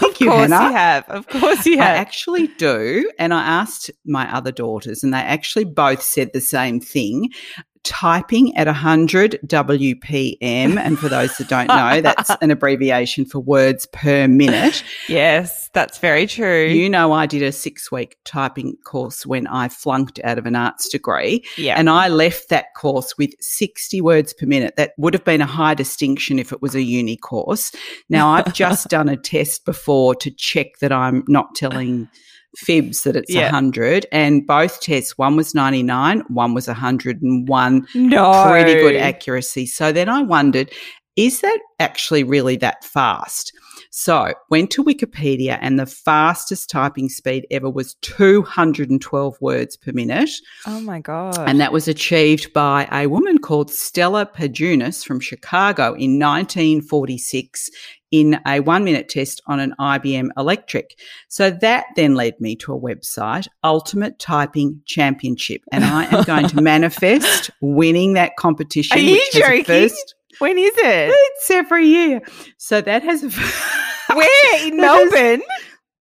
of 0.02 0.20
you, 0.20 0.28
course 0.28 0.50
Hannah. 0.50 0.68
you 0.68 0.72
have. 0.72 1.08
Of 1.08 1.26
course 1.28 1.66
you 1.66 1.78
have. 1.78 1.96
I 1.96 1.98
actually 1.98 2.48
do. 2.58 3.10
And 3.18 3.34
I 3.34 3.42
asked 3.42 3.90
my 4.04 4.32
other 4.32 4.50
daughters, 4.52 5.04
and 5.04 5.14
they 5.14 5.18
actually 5.18 5.64
both 5.64 6.02
said 6.02 6.32
the 6.32 6.40
same 6.40 6.80
thing 6.80 7.30
typing 7.84 8.56
at 8.56 8.66
100 8.66 9.38
WPM. 9.46 10.78
And 10.78 10.98
for 10.98 11.08
those 11.08 11.36
that 11.36 11.48
don't 11.48 11.68
know, 11.68 12.00
that's 12.00 12.30
an 12.40 12.50
abbreviation 12.50 13.24
for 13.24 13.38
words 13.38 13.86
per 13.86 14.26
minute. 14.26 14.82
Yes, 15.08 15.70
that's 15.74 15.98
very 15.98 16.26
true. 16.26 16.64
You 16.64 16.88
know, 16.88 17.12
I 17.12 17.26
did 17.26 17.42
a 17.42 17.52
six 17.52 17.92
week 17.92 18.16
typing 18.24 18.76
course 18.84 19.26
when 19.26 19.46
I 19.46 19.68
flunked 19.68 20.18
out 20.24 20.38
of 20.38 20.46
an 20.46 20.56
arts 20.56 20.88
degree. 20.88 21.44
Yeah. 21.56 21.78
And 21.78 21.90
I 21.90 22.08
left 22.08 22.48
that 22.48 22.74
course 22.74 23.16
with 23.18 23.30
60 23.40 24.00
words 24.00 24.32
per 24.32 24.46
minute. 24.46 24.76
That 24.76 24.92
would 24.96 25.14
have 25.14 25.24
been 25.24 25.40
a 25.40 25.46
high 25.46 25.74
distinction 25.74 26.38
if 26.38 26.52
it 26.52 26.62
was 26.62 26.74
a 26.74 26.82
uni 26.82 27.16
course. 27.16 27.70
Now, 28.08 28.30
I've 28.30 28.54
just 28.54 28.88
done 28.88 29.08
a 29.08 29.16
test 29.16 29.64
before 29.64 30.14
to 30.16 30.30
check 30.30 30.78
that 30.80 30.92
I'm 30.92 31.24
not 31.28 31.54
telling 31.54 32.08
fibs 32.56 33.02
that 33.02 33.16
it's 33.16 33.32
yeah. 33.32 33.44
100 33.44 34.06
and 34.12 34.46
both 34.46 34.80
tests 34.80 35.18
one 35.18 35.36
was 35.36 35.54
99 35.54 36.20
one 36.28 36.54
was 36.54 36.66
101 36.66 37.86
no. 37.94 38.48
Pretty 38.48 38.74
good 38.74 38.96
accuracy. 38.96 39.66
So 39.66 39.92
then 39.92 40.08
i 40.08 40.22
wondered 40.22 40.70
is 41.16 41.40
that 41.40 41.58
actually 41.78 42.24
really 42.24 42.56
that 42.56 42.84
fast 42.84 43.52
so 43.96 44.34
went 44.50 44.72
to 44.72 44.82
wikipedia 44.82 45.56
and 45.60 45.78
the 45.78 45.86
fastest 45.86 46.68
typing 46.68 47.08
speed 47.08 47.46
ever 47.52 47.70
was 47.70 47.94
212 48.02 49.36
words 49.40 49.76
per 49.76 49.92
minute 49.92 50.30
oh 50.66 50.80
my 50.80 50.98
god 50.98 51.38
and 51.48 51.60
that 51.60 51.72
was 51.72 51.86
achieved 51.86 52.52
by 52.52 52.88
a 52.90 53.06
woman 53.06 53.38
called 53.38 53.70
stella 53.70 54.26
pajunas 54.26 55.04
from 55.04 55.20
chicago 55.20 55.94
in 55.94 56.18
1946 56.18 57.70
in 58.10 58.40
a 58.46 58.60
one 58.60 58.84
minute 58.84 59.08
test 59.08 59.42
on 59.48 59.58
an 59.58 59.74
IBM 59.80 60.28
Electric. 60.36 60.96
So 61.26 61.50
that 61.50 61.86
then 61.96 62.14
led 62.14 62.40
me 62.40 62.54
to 62.56 62.72
a 62.72 62.80
website, 62.80 63.48
Ultimate 63.64 64.20
Typing 64.20 64.80
Championship. 64.86 65.62
And 65.72 65.84
I 65.84 66.04
am 66.04 66.22
going 66.26 66.46
to 66.46 66.60
manifest 66.60 67.50
winning 67.60 68.12
that 68.12 68.36
competition. 68.36 68.96
Are 68.96 69.00
you 69.00 69.20
joking? 69.32 69.64
First, 69.64 70.14
when 70.38 70.58
is 70.58 70.72
it? 70.76 71.12
It's 71.12 71.50
every 71.50 71.86
year. 71.86 72.20
So 72.56 72.80
that 72.80 73.02
has 73.02 73.24
a. 73.24 73.83
Where 74.12 74.66
in 74.66 74.76
Melbourne? 74.80 75.42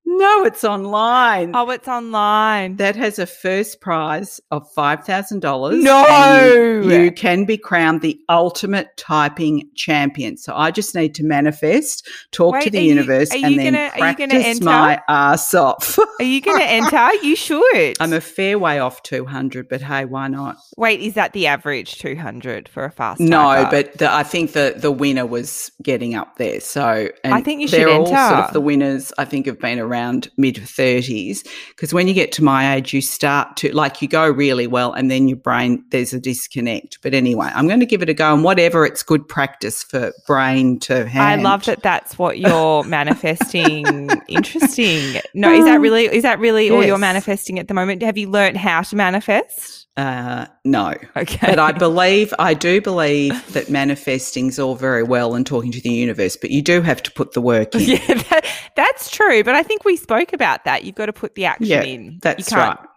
No, 0.05 0.43
it's 0.43 0.63
online. 0.63 1.55
Oh, 1.55 1.69
it's 1.69 1.87
online. 1.87 2.75
That 2.75 2.95
has 2.95 3.19
a 3.19 3.25
first 3.25 3.79
prize 3.79 4.39
of 4.51 4.71
$5,000. 4.73 5.81
No. 5.81 6.89
You 6.89 7.11
can 7.11 7.45
be 7.45 7.57
crowned 7.57 8.01
the 8.01 8.19
ultimate 8.29 8.95
typing 8.97 9.69
champion. 9.75 10.37
So 10.37 10.53
I 10.55 10.71
just 10.71 10.93
need 10.93 11.15
to 11.15 11.23
manifest, 11.23 12.07
talk 12.31 12.53
Wait, 12.53 12.63
to 12.65 12.69
the 12.69 12.81
universe, 12.81 13.33
you, 13.33 13.45
and 13.45 13.57
then 13.57 13.73
gonna, 13.73 13.91
practice 13.97 14.61
my 14.61 15.01
ass 15.07 15.53
off. 15.53 15.97
are 15.97 16.23
you 16.23 16.41
going 16.41 16.59
to 16.59 16.65
enter? 16.65 17.13
You 17.25 17.35
should. 17.35 17.95
I'm 17.99 18.13
a 18.13 18.21
fair 18.21 18.59
way 18.59 18.79
off 18.79 19.01
200, 19.03 19.67
but 19.69 19.81
hey, 19.81 20.05
why 20.05 20.27
not? 20.27 20.57
Wait, 20.77 20.99
is 20.99 21.13
that 21.15 21.33
the 21.33 21.47
average 21.47 21.97
200 21.97 22.67
for 22.67 22.83
a 22.83 22.91
fast 22.91 23.19
No, 23.19 23.67
but 23.71 23.97
the, 23.97 24.13
I 24.13 24.23
think 24.23 24.51
the, 24.51 24.75
the 24.77 24.91
winner 24.91 25.25
was 25.25 25.71
getting 25.81 26.13
up 26.13 26.37
there. 26.37 26.59
So 26.59 27.09
I 27.23 27.41
think 27.41 27.61
you 27.61 27.67
should 27.67 27.87
enter. 27.87 27.93
All 27.93 28.05
sort 28.05 28.45
of 28.45 28.53
the 28.53 28.61
winners, 28.61 29.13
I 29.17 29.25
think, 29.25 29.45
have 29.45 29.59
been 29.59 29.79
around 29.79 29.92
around 29.93 30.29
mid 30.37 30.55
30s. 30.55 31.47
Because 31.69 31.93
when 31.93 32.07
you 32.07 32.13
get 32.13 32.31
to 32.33 32.43
my 32.43 32.75
age, 32.75 32.93
you 32.93 33.01
start 33.01 33.55
to, 33.57 33.73
like, 33.73 34.01
you 34.01 34.07
go 34.07 34.27
really 34.29 34.67
well 34.67 34.93
and 34.93 35.11
then 35.11 35.27
your 35.27 35.37
brain, 35.37 35.83
there's 35.91 36.13
a 36.13 36.19
disconnect. 36.19 36.99
But 37.01 37.13
anyway, 37.13 37.51
I'm 37.53 37.67
going 37.67 37.79
to 37.79 37.85
give 37.85 38.01
it 38.01 38.09
a 38.09 38.13
go. 38.13 38.33
And 38.33 38.43
whatever, 38.43 38.85
it's 38.85 39.03
good 39.03 39.27
practice 39.27 39.83
for 39.83 40.11
brain 40.25 40.79
to 40.79 41.07
hand. 41.07 41.23
I 41.23 41.43
love 41.43 41.65
that 41.65 41.83
that's 41.83 42.17
what 42.17 42.39
you're 42.39 42.83
manifesting. 42.85 44.09
Interesting. 44.27 45.21
No, 45.33 45.51
is 45.51 45.65
that 45.65 45.75
um, 45.75 45.81
really, 45.81 46.05
is 46.05 46.23
that 46.23 46.39
really 46.39 46.65
yes. 46.65 46.73
all 46.73 46.83
you're 46.83 46.97
manifesting 46.97 47.59
at 47.59 47.67
the 47.67 47.73
moment? 47.73 48.01
Have 48.01 48.17
you 48.17 48.29
learned 48.29 48.57
how 48.57 48.81
to 48.81 48.95
manifest? 48.95 49.87
Uh, 49.95 50.47
no. 50.65 50.95
Okay. 51.15 51.47
But 51.47 51.59
I 51.59 51.71
believe, 51.71 52.33
I 52.39 52.55
do 52.55 52.81
believe 52.81 53.53
that 53.53 53.69
manifesting 53.69 54.47
is 54.47 54.57
all 54.57 54.75
very 54.75 55.03
well 55.03 55.35
and 55.35 55.45
talking 55.45 55.71
to 55.71 55.81
the 55.81 55.91
universe, 55.91 56.35
but 56.35 56.49
you 56.49 56.63
do 56.63 56.81
have 56.81 57.03
to 57.03 57.11
put 57.11 57.33
the 57.33 57.41
work 57.41 57.75
in. 57.75 57.81
Yeah, 57.81 57.97
that, 58.07 58.45
that's 58.75 59.11
true. 59.11 59.43
But 59.43 59.55
I 59.55 59.61
think 59.61 59.85
we 59.85 59.95
spoke 59.95 60.33
about 60.33 60.65
that. 60.65 60.83
You've 60.83 60.95
got 60.95 61.07
to 61.07 61.13
put 61.13 61.35
the 61.35 61.45
action 61.45 61.67
yeah, 61.67 61.83
in. 61.83 62.19
That's 62.23 62.49
you 62.49 62.57
can't, 62.57 62.79
right. 62.79 62.89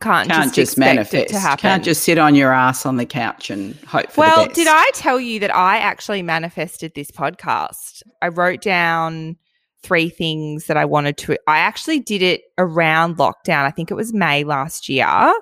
Can't, 0.00 0.30
can't 0.30 0.44
just, 0.44 0.54
just 0.54 0.78
manifest. 0.78 1.30
to 1.30 1.38
happen. 1.38 1.62
Can't 1.62 1.84
just 1.84 2.04
sit 2.04 2.16
on 2.16 2.34
your 2.36 2.52
ass 2.52 2.86
on 2.86 2.96
the 2.96 3.06
couch 3.06 3.50
and 3.50 3.74
hope 3.80 4.10
for 4.12 4.20
well, 4.20 4.46
did 4.46 4.68
I 4.68 4.88
tell 4.94 5.18
you 5.18 5.40
that 5.40 5.54
I 5.54 5.78
actually 5.78 6.22
manifested 6.22 6.92
this 6.94 7.10
podcast? 7.10 8.02
I 8.22 8.28
wrote 8.28 8.62
down 8.62 9.36
three 9.82 10.08
things 10.08 10.66
that 10.66 10.76
I 10.76 10.84
wanted 10.84 11.16
to. 11.18 11.38
I 11.46 11.58
actually 11.58 12.00
did 12.00 12.22
it 12.22 12.42
around 12.58 13.16
lockdown. 13.16 13.64
I 13.64 13.70
think 13.70 13.90
it 13.90 13.94
was 13.94 14.12
May 14.12 14.44
last 14.44 14.88
year. 14.88 15.32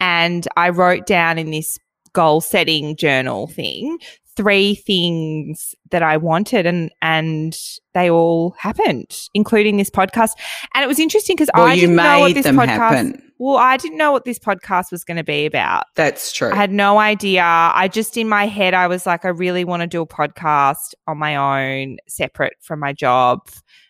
And 0.00 0.46
I 0.56 0.70
wrote 0.70 1.06
down 1.06 1.38
in 1.38 1.50
this 1.50 1.78
goal 2.12 2.40
setting 2.40 2.96
journal 2.96 3.48
thing 3.48 3.98
three 4.36 4.76
things 4.76 5.74
that 5.90 6.02
I 6.02 6.16
wanted 6.16 6.66
and 6.66 6.90
and 7.02 7.56
they 7.94 8.10
all 8.10 8.54
happened, 8.58 9.28
including 9.34 9.76
this 9.76 9.90
podcast. 9.90 10.32
And 10.74 10.84
it 10.84 10.86
was 10.86 10.98
interesting 10.98 11.36
because 11.36 11.50
well, 11.54 11.66
I 11.66 11.74
didn't 11.76 11.96
know 11.96 12.20
what 12.20 12.34
this 12.34 12.46
podcast 12.46 12.66
happen. 12.66 13.32
Well, 13.40 13.56
I 13.56 13.76
didn't 13.76 13.98
know 13.98 14.10
what 14.10 14.24
this 14.24 14.38
podcast 14.38 14.90
was 14.90 15.04
going 15.04 15.16
to 15.16 15.24
be 15.24 15.46
about. 15.46 15.84
That's 15.94 16.32
true. 16.32 16.50
I 16.50 16.56
had 16.56 16.72
no 16.72 16.98
idea. 16.98 17.42
I 17.44 17.88
just 17.88 18.16
in 18.16 18.28
my 18.28 18.46
head 18.46 18.74
I 18.74 18.86
was 18.88 19.06
like 19.06 19.24
I 19.24 19.28
really 19.28 19.64
want 19.64 19.82
to 19.82 19.86
do 19.86 20.02
a 20.02 20.06
podcast 20.06 20.94
on 21.06 21.18
my 21.18 21.36
own 21.36 21.98
separate 22.08 22.54
from 22.60 22.80
my 22.80 22.92
job 22.92 23.48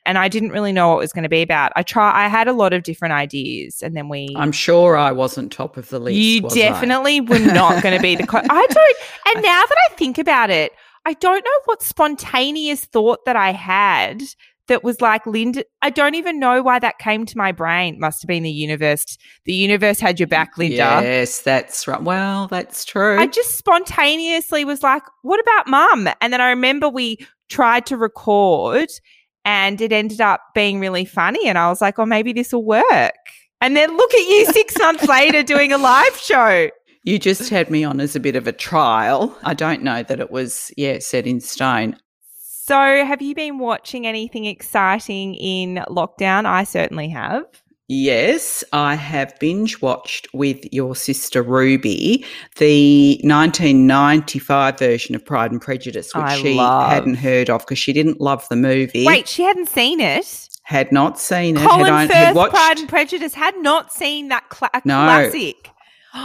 and 0.08 0.16
I 0.16 0.28
didn't 0.28 0.50
really 0.50 0.72
know 0.72 0.88
what 0.88 0.94
it 0.96 1.00
was 1.00 1.12
going 1.12 1.24
to 1.24 1.28
be 1.28 1.42
about. 1.42 1.70
I 1.76 1.82
try. 1.82 2.24
I 2.24 2.28
had 2.28 2.48
a 2.48 2.54
lot 2.54 2.72
of 2.72 2.82
different 2.82 3.12
ideas, 3.12 3.82
and 3.82 3.94
then 3.94 4.08
we. 4.08 4.34
I'm 4.36 4.52
sure 4.52 4.96
I 4.96 5.12
wasn't 5.12 5.52
top 5.52 5.76
of 5.76 5.90
the 5.90 5.98
list. 5.98 6.16
You 6.16 6.40
definitely 6.48 7.20
were 7.20 7.38
not 7.38 7.82
going 7.82 7.94
to 7.94 8.02
be 8.02 8.16
the. 8.16 8.26
Co- 8.26 8.38
I 8.38 8.66
don't. 8.66 8.96
And 9.26 9.34
now 9.44 9.62
that 9.62 9.76
I 9.90 9.94
think 9.96 10.16
about 10.16 10.48
it, 10.48 10.72
I 11.08 11.14
don't 11.14 11.42
know 11.42 11.60
what 11.64 11.82
spontaneous 11.82 12.84
thought 12.84 13.24
that 13.24 13.34
I 13.34 13.52
had 13.52 14.20
that 14.66 14.84
was 14.84 15.00
like 15.00 15.26
Linda. 15.26 15.64
I 15.80 15.88
don't 15.88 16.14
even 16.16 16.38
know 16.38 16.62
why 16.62 16.78
that 16.80 16.98
came 16.98 17.24
to 17.24 17.38
my 17.38 17.50
brain. 17.50 17.98
Must 17.98 18.20
have 18.20 18.28
been 18.28 18.42
the 18.42 18.50
universe. 18.50 19.16
The 19.46 19.54
universe 19.54 20.00
had 20.00 20.20
your 20.20 20.26
back, 20.26 20.58
Linda. 20.58 20.76
Yes, 20.76 21.40
that's 21.40 21.88
right. 21.88 22.02
Well, 22.02 22.46
that's 22.48 22.84
true. 22.84 23.18
I 23.18 23.26
just 23.26 23.56
spontaneously 23.56 24.66
was 24.66 24.82
like, 24.82 25.02
what 25.22 25.40
about 25.40 25.66
mum? 25.66 26.10
And 26.20 26.30
then 26.30 26.42
I 26.42 26.50
remember 26.50 26.90
we 26.90 27.16
tried 27.48 27.86
to 27.86 27.96
record 27.96 28.90
and 29.46 29.80
it 29.80 29.92
ended 29.94 30.20
up 30.20 30.42
being 30.54 30.78
really 30.78 31.06
funny. 31.06 31.48
And 31.48 31.56
I 31.56 31.70
was 31.70 31.80
like, 31.80 31.98
oh, 31.98 32.04
maybe 32.04 32.34
this 32.34 32.52
will 32.52 32.66
work. 32.66 33.14
And 33.62 33.74
then 33.74 33.96
look 33.96 34.12
at 34.12 34.28
you 34.28 34.44
six 34.52 34.78
months 34.78 35.08
later 35.08 35.42
doing 35.42 35.72
a 35.72 35.78
live 35.78 36.18
show. 36.18 36.68
You 37.04 37.18
just 37.18 37.48
had 37.50 37.70
me 37.70 37.84
on 37.84 38.00
as 38.00 38.14
a 38.16 38.20
bit 38.20 38.36
of 38.36 38.46
a 38.46 38.52
trial. 38.52 39.36
I 39.42 39.54
don't 39.54 39.82
know 39.82 40.02
that 40.02 40.20
it 40.20 40.30
was, 40.30 40.70
yeah, 40.76 40.98
set 40.98 41.26
in 41.26 41.40
stone. 41.40 41.96
So, 42.40 42.74
have 43.04 43.22
you 43.22 43.34
been 43.34 43.58
watching 43.58 44.06
anything 44.06 44.44
exciting 44.44 45.34
in 45.34 45.76
lockdown? 45.88 46.44
I 46.44 46.64
certainly 46.64 47.08
have. 47.08 47.44
Yes, 47.90 48.62
I 48.74 48.94
have 48.96 49.38
binge 49.38 49.80
watched 49.80 50.28
with 50.34 50.58
your 50.70 50.94
sister 50.94 51.42
Ruby 51.42 52.26
the 52.58 53.18
1995 53.24 54.78
version 54.78 55.14
of 55.14 55.24
Pride 55.24 55.50
and 55.52 55.62
Prejudice, 55.62 56.14
which 56.14 56.22
I 56.24 56.36
she 56.36 56.54
love. 56.54 56.90
hadn't 56.90 57.14
heard 57.14 57.48
of 57.48 57.60
because 57.62 57.78
she 57.78 57.94
didn't 57.94 58.20
love 58.20 58.46
the 58.50 58.56
movie. 58.56 59.06
Wait, 59.06 59.26
she 59.28 59.42
hadn't 59.42 59.68
seen 59.70 60.00
it. 60.00 60.48
had 60.64 60.92
not 60.92 61.18
seen 61.18 61.56
it. 61.56 61.66
Colin 61.66 61.86
had, 61.86 62.08
Firth, 62.08 62.16
had 62.16 62.36
watched. 62.36 62.54
Pride 62.54 62.78
and 62.78 62.88
Prejudice, 62.90 63.32
had 63.32 63.56
not 63.62 63.90
seen 63.90 64.28
that 64.28 64.46
cla- 64.50 64.68
No. 64.84 65.04
classic. 65.04 65.70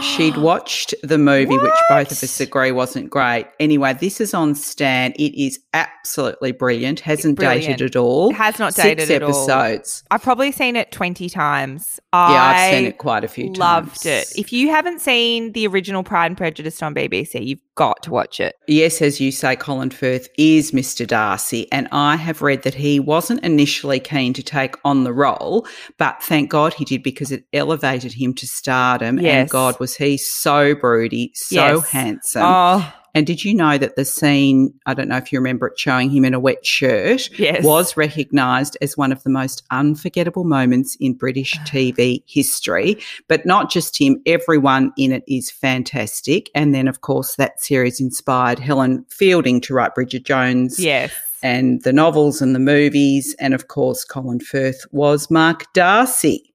She'd 0.02 0.36
watched 0.38 0.94
the 1.02 1.18
movie, 1.18 1.56
which 1.58 1.72
both 1.88 2.10
of 2.10 2.22
us 2.22 2.40
agree 2.40 2.72
wasn't 2.72 3.10
great. 3.10 3.46
Anyway, 3.60 3.92
this 3.94 4.20
is 4.20 4.32
on 4.34 4.54
Stan. 4.54 5.12
It 5.12 5.34
is 5.40 5.60
absolutely 5.74 6.52
brilliant. 6.52 7.00
Hasn't 7.00 7.36
Brilliant. 7.36 7.64
dated 7.78 7.90
at 7.90 7.96
all. 7.96 8.30
It 8.30 8.36
has 8.36 8.58
not 8.58 8.74
Six 8.74 8.84
dated 8.84 9.10
at 9.10 9.22
all. 9.22 9.30
episodes. 9.50 10.02
I've 10.10 10.22
probably 10.22 10.52
seen 10.52 10.76
it 10.76 10.90
20 10.90 11.28
times. 11.28 12.00
Yeah, 12.12 12.18
I 12.20 12.54
I've 12.68 12.74
seen 12.74 12.86
it 12.86 12.98
quite 12.98 13.24
a 13.24 13.28
few 13.28 13.46
times. 13.46 13.58
loved 13.58 14.06
it. 14.06 14.32
If 14.36 14.52
you 14.52 14.70
haven't 14.70 15.00
seen 15.00 15.52
the 15.52 15.66
original 15.66 16.02
Pride 16.02 16.26
and 16.26 16.36
Prejudice 16.36 16.82
on 16.82 16.94
BBC, 16.94 17.44
you've 17.46 17.58
got 17.76 18.02
to 18.04 18.10
watch 18.10 18.40
it. 18.40 18.56
Yes, 18.66 19.02
as 19.02 19.20
you 19.20 19.32
say, 19.32 19.56
Colin 19.56 19.90
Firth 19.90 20.28
is 20.38 20.70
Mr. 20.70 21.06
Darcy, 21.06 21.70
and 21.72 21.88
I 21.92 22.16
have 22.16 22.42
read 22.42 22.62
that 22.62 22.74
he 22.74 23.00
wasn't 23.00 23.42
initially 23.44 24.00
keen 24.00 24.32
to 24.34 24.42
take 24.42 24.76
on 24.84 25.04
the 25.04 25.12
role, 25.12 25.66
but 25.98 26.22
thank 26.22 26.50
God 26.50 26.74
he 26.74 26.84
did 26.84 27.02
because 27.02 27.32
it 27.32 27.44
elevated 27.52 28.12
him 28.12 28.34
to 28.34 28.46
stardom. 28.46 29.18
Yes. 29.18 29.34
And 29.34 29.50
God, 29.50 29.78
was 29.80 29.96
he 29.96 30.16
so 30.16 30.74
broody, 30.74 31.32
so 31.34 31.54
Yes. 31.54 31.90
handsome. 31.90 32.42
Oh, 32.44 32.92
And 33.14 33.26
did 33.26 33.44
you 33.44 33.54
know 33.54 33.78
that 33.78 33.96
the 33.96 34.04
scene, 34.04 34.74
I 34.86 34.94
don't 34.94 35.08
know 35.08 35.16
if 35.16 35.32
you 35.32 35.38
remember 35.38 35.68
it 35.68 35.78
showing 35.78 36.10
him 36.10 36.24
in 36.24 36.34
a 36.34 36.40
wet 36.40 36.66
shirt, 36.66 37.30
yes. 37.38 37.62
was 37.64 37.96
recognised 37.96 38.76
as 38.80 38.96
one 38.96 39.12
of 39.12 39.22
the 39.22 39.30
most 39.30 39.62
unforgettable 39.70 40.44
moments 40.44 40.96
in 40.98 41.14
British 41.14 41.52
TV 41.60 42.22
history. 42.26 42.98
But 43.28 43.46
not 43.46 43.70
just 43.70 44.00
him, 44.00 44.20
everyone 44.26 44.92
in 44.98 45.12
it 45.12 45.22
is 45.28 45.50
fantastic. 45.50 46.50
And 46.54 46.74
then, 46.74 46.88
of 46.88 47.02
course, 47.02 47.36
that 47.36 47.60
series 47.62 48.00
inspired 48.00 48.58
Helen 48.58 49.04
Fielding 49.08 49.60
to 49.62 49.74
write 49.74 49.94
Bridget 49.94 50.24
Jones 50.24 50.78
Yes. 50.80 51.12
and 51.42 51.82
the 51.82 51.92
novels 51.92 52.42
and 52.42 52.54
the 52.54 52.58
movies. 52.58 53.36
And 53.38 53.54
of 53.54 53.68
course, 53.68 54.04
Colin 54.04 54.40
Firth 54.40 54.84
was 54.90 55.30
Mark 55.30 55.72
Darcy. 55.72 56.52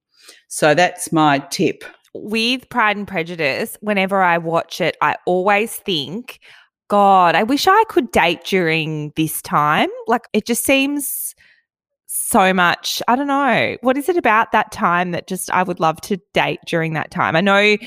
So 0.47 0.73
that's 0.73 1.11
my 1.13 1.39
tip. 1.51 1.83
With 2.13 2.67
Pride 2.69 2.97
and 2.97 3.07
Prejudice, 3.07 3.77
whenever 3.81 4.21
I 4.21 4.37
watch 4.37 4.81
it, 4.81 4.97
I 5.01 5.15
always 5.25 5.75
think, 5.75 6.39
God, 6.87 7.35
I 7.35 7.43
wish 7.43 7.67
I 7.67 7.83
could 7.89 8.11
date 8.11 8.43
during 8.45 9.13
this 9.15 9.41
time. 9.41 9.89
Like 10.07 10.27
it 10.33 10.45
just 10.45 10.63
seems 10.65 11.35
so 12.07 12.53
much. 12.53 13.01
I 13.07 13.15
don't 13.15 13.27
know. 13.27 13.77
What 13.81 13.97
is 13.97 14.09
it 14.09 14.17
about 14.17 14.51
that 14.51 14.71
time 14.71 15.11
that 15.11 15.27
just 15.27 15.49
I 15.51 15.63
would 15.63 15.79
love 15.79 16.01
to 16.01 16.17
date 16.33 16.59
during 16.65 16.93
that 16.93 17.11
time? 17.11 17.35
I 17.35 17.41
know 17.41 17.53
y- 17.55 17.77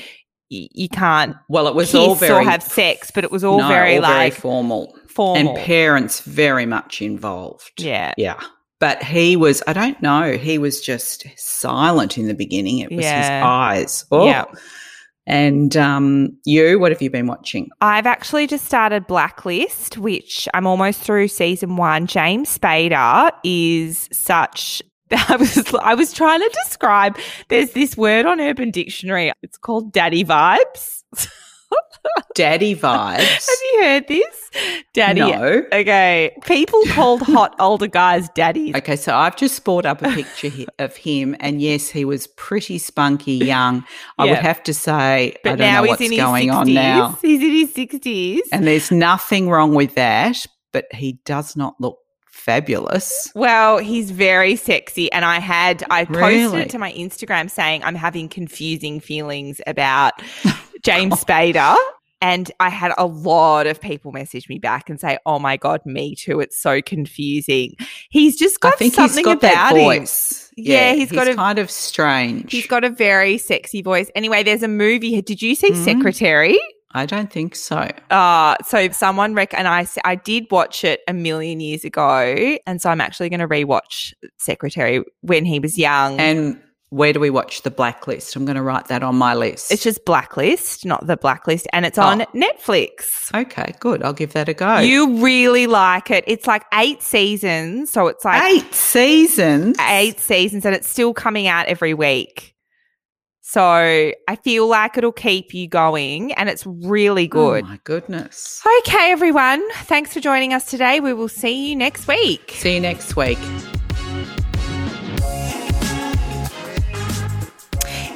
you 0.49 0.87
can't 0.89 1.35
Well, 1.49 1.67
it 1.67 1.75
was 1.75 1.93
all 1.93 2.15
very 2.15 2.45
or 2.45 2.49
have 2.49 2.63
sex, 2.63 3.11
but 3.13 3.23
it 3.23 3.31
was 3.31 3.43
all 3.43 3.59
no, 3.59 3.67
very 3.67 3.95
all 3.97 4.01
like 4.03 4.33
formal. 4.33 4.97
formal. 5.07 5.49
and 5.55 5.57
parents 5.65 6.21
very 6.21 6.65
much 6.65 7.01
involved. 7.01 7.71
yeah. 7.81 8.13
Yeah. 8.17 8.39
But 8.83 9.01
he 9.01 9.37
was, 9.37 9.63
I 9.65 9.71
don't 9.71 10.01
know, 10.01 10.33
he 10.33 10.57
was 10.57 10.81
just 10.81 11.25
silent 11.37 12.17
in 12.17 12.27
the 12.27 12.33
beginning. 12.33 12.79
It 12.79 12.91
was 12.91 13.05
his 13.05 13.29
eyes. 13.29 14.03
Oh. 14.11 14.25
Yeah. 14.25 14.43
And 15.25 15.77
um, 15.77 16.37
you, 16.43 16.77
what 16.79 16.91
have 16.91 17.01
you 17.01 17.09
been 17.09 17.27
watching? 17.27 17.69
I've 17.79 18.05
actually 18.05 18.45
just 18.45 18.65
started 18.65 19.07
Blacklist, 19.07 19.97
which 19.97 20.49
I'm 20.53 20.67
almost 20.67 20.99
through 20.99 21.29
season 21.29 21.77
one. 21.77 22.07
James 22.07 22.57
Spader 22.57 23.31
is 23.45 24.09
such. 24.11 24.81
I 25.11 25.37
was 25.37 25.73
I 25.75 25.93
was 25.93 26.11
trying 26.11 26.41
to 26.41 26.49
describe. 26.65 27.17
There's 27.47 27.71
this 27.71 27.95
word 27.95 28.25
on 28.25 28.41
Urban 28.41 28.69
Dictionary. 28.69 29.31
It's 29.43 29.57
called 29.57 29.93
daddy 29.93 30.25
vibes. 30.25 31.03
Daddy 32.35 32.75
vibes. 32.85 33.17
Have 33.19 33.57
you 33.73 33.81
heard 33.83 34.07
this? 34.07 34.49
Daddy. 34.93 35.19
No. 35.21 35.63
Okay. 35.71 36.35
People 36.45 36.81
called 36.89 37.21
hot 37.21 37.55
older 37.59 37.87
guys 37.87 38.29
daddies. 38.35 38.75
Okay, 38.75 38.95
so 38.95 39.15
I've 39.15 39.35
just 39.35 39.63
brought 39.63 39.85
up 39.85 40.01
a 40.01 40.09
picture 40.11 40.51
of 40.79 40.95
him, 40.95 41.35
and 41.39 41.61
yes, 41.61 41.89
he 41.89 42.05
was 42.05 42.27
pretty 42.27 42.77
spunky 42.77 43.33
young. 43.33 43.83
I 44.17 44.25
Yeah. 44.25 44.31
would 44.31 44.39
have 44.39 44.61
to 44.63 44.73
say, 44.73 45.35
But 45.43 45.53
I 45.53 45.55
don't 45.55 45.67
now 45.67 45.75
know 45.77 45.81
he's 45.83 45.89
what's 45.89 46.01
in 46.01 46.11
his 46.11 46.19
going 46.21 46.49
60s. 46.49 46.55
on 46.55 46.73
now. 46.73 47.19
He's 47.21 47.41
in 47.41 47.51
his 47.51 47.73
sixties. 47.73 48.41
And 48.51 48.67
there's 48.67 48.91
nothing 48.91 49.49
wrong 49.49 49.73
with 49.73 49.95
that, 49.95 50.45
but 50.71 50.85
he 50.93 51.19
does 51.25 51.55
not 51.55 51.75
look 51.79 51.97
fabulous. 52.43 53.31
Well, 53.35 53.77
he's 53.79 54.11
very 54.11 54.55
sexy. 54.55 55.11
And 55.11 55.23
I 55.25 55.39
had, 55.39 55.83
I 55.89 56.05
posted 56.05 56.23
Really? 56.23 56.61
it 56.63 56.69
to 56.71 56.77
my 56.77 56.91
Instagram 56.93 57.49
saying 57.49 57.83
I'm 57.83 57.95
having 57.95 58.29
confusing 58.29 58.99
feelings 58.99 59.61
about 59.65 60.13
James 60.83 61.15
Spader. 61.23 61.75
And 62.21 62.49
I 62.61 62.69
had 62.69 62.93
a 62.97 63.05
lot 63.05 63.67
of 63.67 63.81
people 63.81 64.13
message 64.13 64.47
me 64.47 64.57
back 64.57 64.89
and 64.89 64.97
say, 64.97 65.17
Oh 65.25 65.39
my 65.39 65.57
God, 65.57 65.81
me 65.85 66.15
too. 66.15 66.39
It's 66.39 66.57
so 66.61 66.81
confusing. 66.81 67.75
He's 68.09 68.37
just 68.37 68.61
got 68.61 68.79
something 68.79 69.03
he's 69.03 69.25
got 69.25 69.37
about 69.37 69.75
him. 69.75 69.83
voice. 69.83 70.49
Yeah, 70.55 70.93
he's 70.93 71.11
got 71.11 71.27
a- 71.27 71.35
kind 71.35 71.59
of 71.59 71.69
strange. 71.69 72.49
He's 72.51 72.67
got 72.67 72.85
a 72.85 72.89
very 72.89 73.37
sexy 73.37 73.81
voice. 73.81 74.09
Anyway, 74.15 74.43
there's 74.43 74.63
a 74.63 74.67
movie. 74.69 75.21
Did 75.21 75.41
you 75.41 75.53
see 75.53 75.71
Mhm. 75.71 75.83
Secretary? 75.83 76.57
I 76.93 77.05
don't 77.05 77.31
think 77.31 77.55
so. 77.55 77.89
Uh, 78.11 78.55
so 78.65 78.89
someone 78.89 79.33
rec- 79.33 79.53
and 79.53 79.67
I 79.67 79.87
I 80.03 80.15
did 80.15 80.45
watch 80.51 80.83
it 80.83 81.01
a 81.07 81.13
million 81.13 81.59
years 81.59 81.83
ago. 81.83 82.57
And 82.67 82.81
so 82.81 82.89
I'm 82.89 83.01
actually 83.01 83.29
going 83.29 83.39
to 83.39 83.47
rewatch 83.47 84.13
Secretary 84.37 85.03
when 85.21 85.45
he 85.45 85.59
was 85.59 85.77
young. 85.77 86.19
And 86.19 86.61
where 86.89 87.11
do 87.11 87.19
we 87.19 87.31
watch 87.31 87.63
the 87.63 87.71
blacklist? 87.71 88.35
I'm 88.35 88.45
going 88.45 88.55
to 88.55 88.61
write 88.61 88.89
that 88.89 89.01
on 89.01 89.15
my 89.15 89.33
list. 89.33 89.71
It's 89.71 89.81
just 89.81 90.05
Blacklist, 90.05 90.85
not 90.85 91.07
the 91.07 91.17
Blacklist, 91.17 91.65
and 91.73 91.87
it's 91.87 91.97
on 91.97 92.21
Oh. 92.21 92.25
Netflix. 92.35 93.33
okay, 93.33 93.73
good. 93.79 94.03
I'll 94.03 94.13
give 94.13 94.33
that 94.33 94.47
a 94.47 94.53
go. 94.53 94.77
You 94.77 95.17
really 95.17 95.65
like 95.65 96.11
it. 96.11 96.23
It's 96.27 96.45
like 96.45 96.63
eight 96.75 97.01
seasons, 97.01 97.91
so 97.91 98.05
it's 98.05 98.23
like 98.23 98.43
eight 98.43 98.71
seasons. 98.75 99.75
eight 99.79 100.19
seasons, 100.19 100.65
and 100.67 100.75
it's 100.75 100.87
still 100.87 101.15
coming 101.15 101.47
out 101.47 101.65
every 101.65 101.95
week. 101.95 102.52
So 103.53 103.61
I 103.61 104.35
feel 104.43 104.67
like 104.67 104.97
it'll 104.97 105.11
keep 105.11 105.53
you 105.53 105.67
going, 105.67 106.33
and 106.33 106.49
it's 106.49 106.65
really 106.65 107.25
oh 107.25 107.27
good. 107.27 107.63
Oh 107.65 107.67
my 107.67 107.79
goodness. 107.83 108.59
Okay, 108.79 109.11
everyone. 109.11 109.63
Thanks 109.83 110.11
for 110.11 110.19
joining 110.19 110.55
us 110.55 110.65
today. 110.65 110.99
We 110.99 111.13
will 111.13 111.27
see 111.27 111.69
you 111.69 111.75
next 111.75 112.07
week. 112.07 112.49
See 112.55 112.73
you 112.73 112.79
next 112.79 113.15
week. 113.15 113.37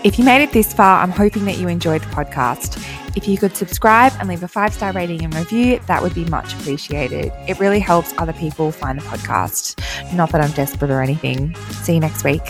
If 0.03 0.17
you 0.17 0.25
made 0.25 0.41
it 0.41 0.53
this 0.53 0.73
far, 0.73 1.03
I'm 1.03 1.11
hoping 1.11 1.45
that 1.45 1.59
you 1.59 1.67
enjoyed 1.67 2.01
the 2.01 2.07
podcast. 2.07 2.83
If 3.15 3.27
you 3.27 3.37
could 3.37 3.55
subscribe 3.55 4.13
and 4.19 4.27
leave 4.27 4.41
a 4.41 4.47
five 4.47 4.73
star 4.73 4.91
rating 4.91 5.23
and 5.23 5.35
review, 5.35 5.77
that 5.85 6.01
would 6.01 6.15
be 6.15 6.25
much 6.25 6.55
appreciated. 6.55 7.31
It 7.47 7.59
really 7.59 7.79
helps 7.79 8.11
other 8.17 8.33
people 8.33 8.71
find 8.71 8.99
the 8.99 9.03
podcast. 9.03 9.77
Not 10.15 10.31
that 10.31 10.41
I'm 10.41 10.51
desperate 10.53 10.89
or 10.89 11.03
anything. 11.03 11.53
See 11.83 11.93
you 11.93 11.99
next 11.99 12.23
week. 12.23 12.41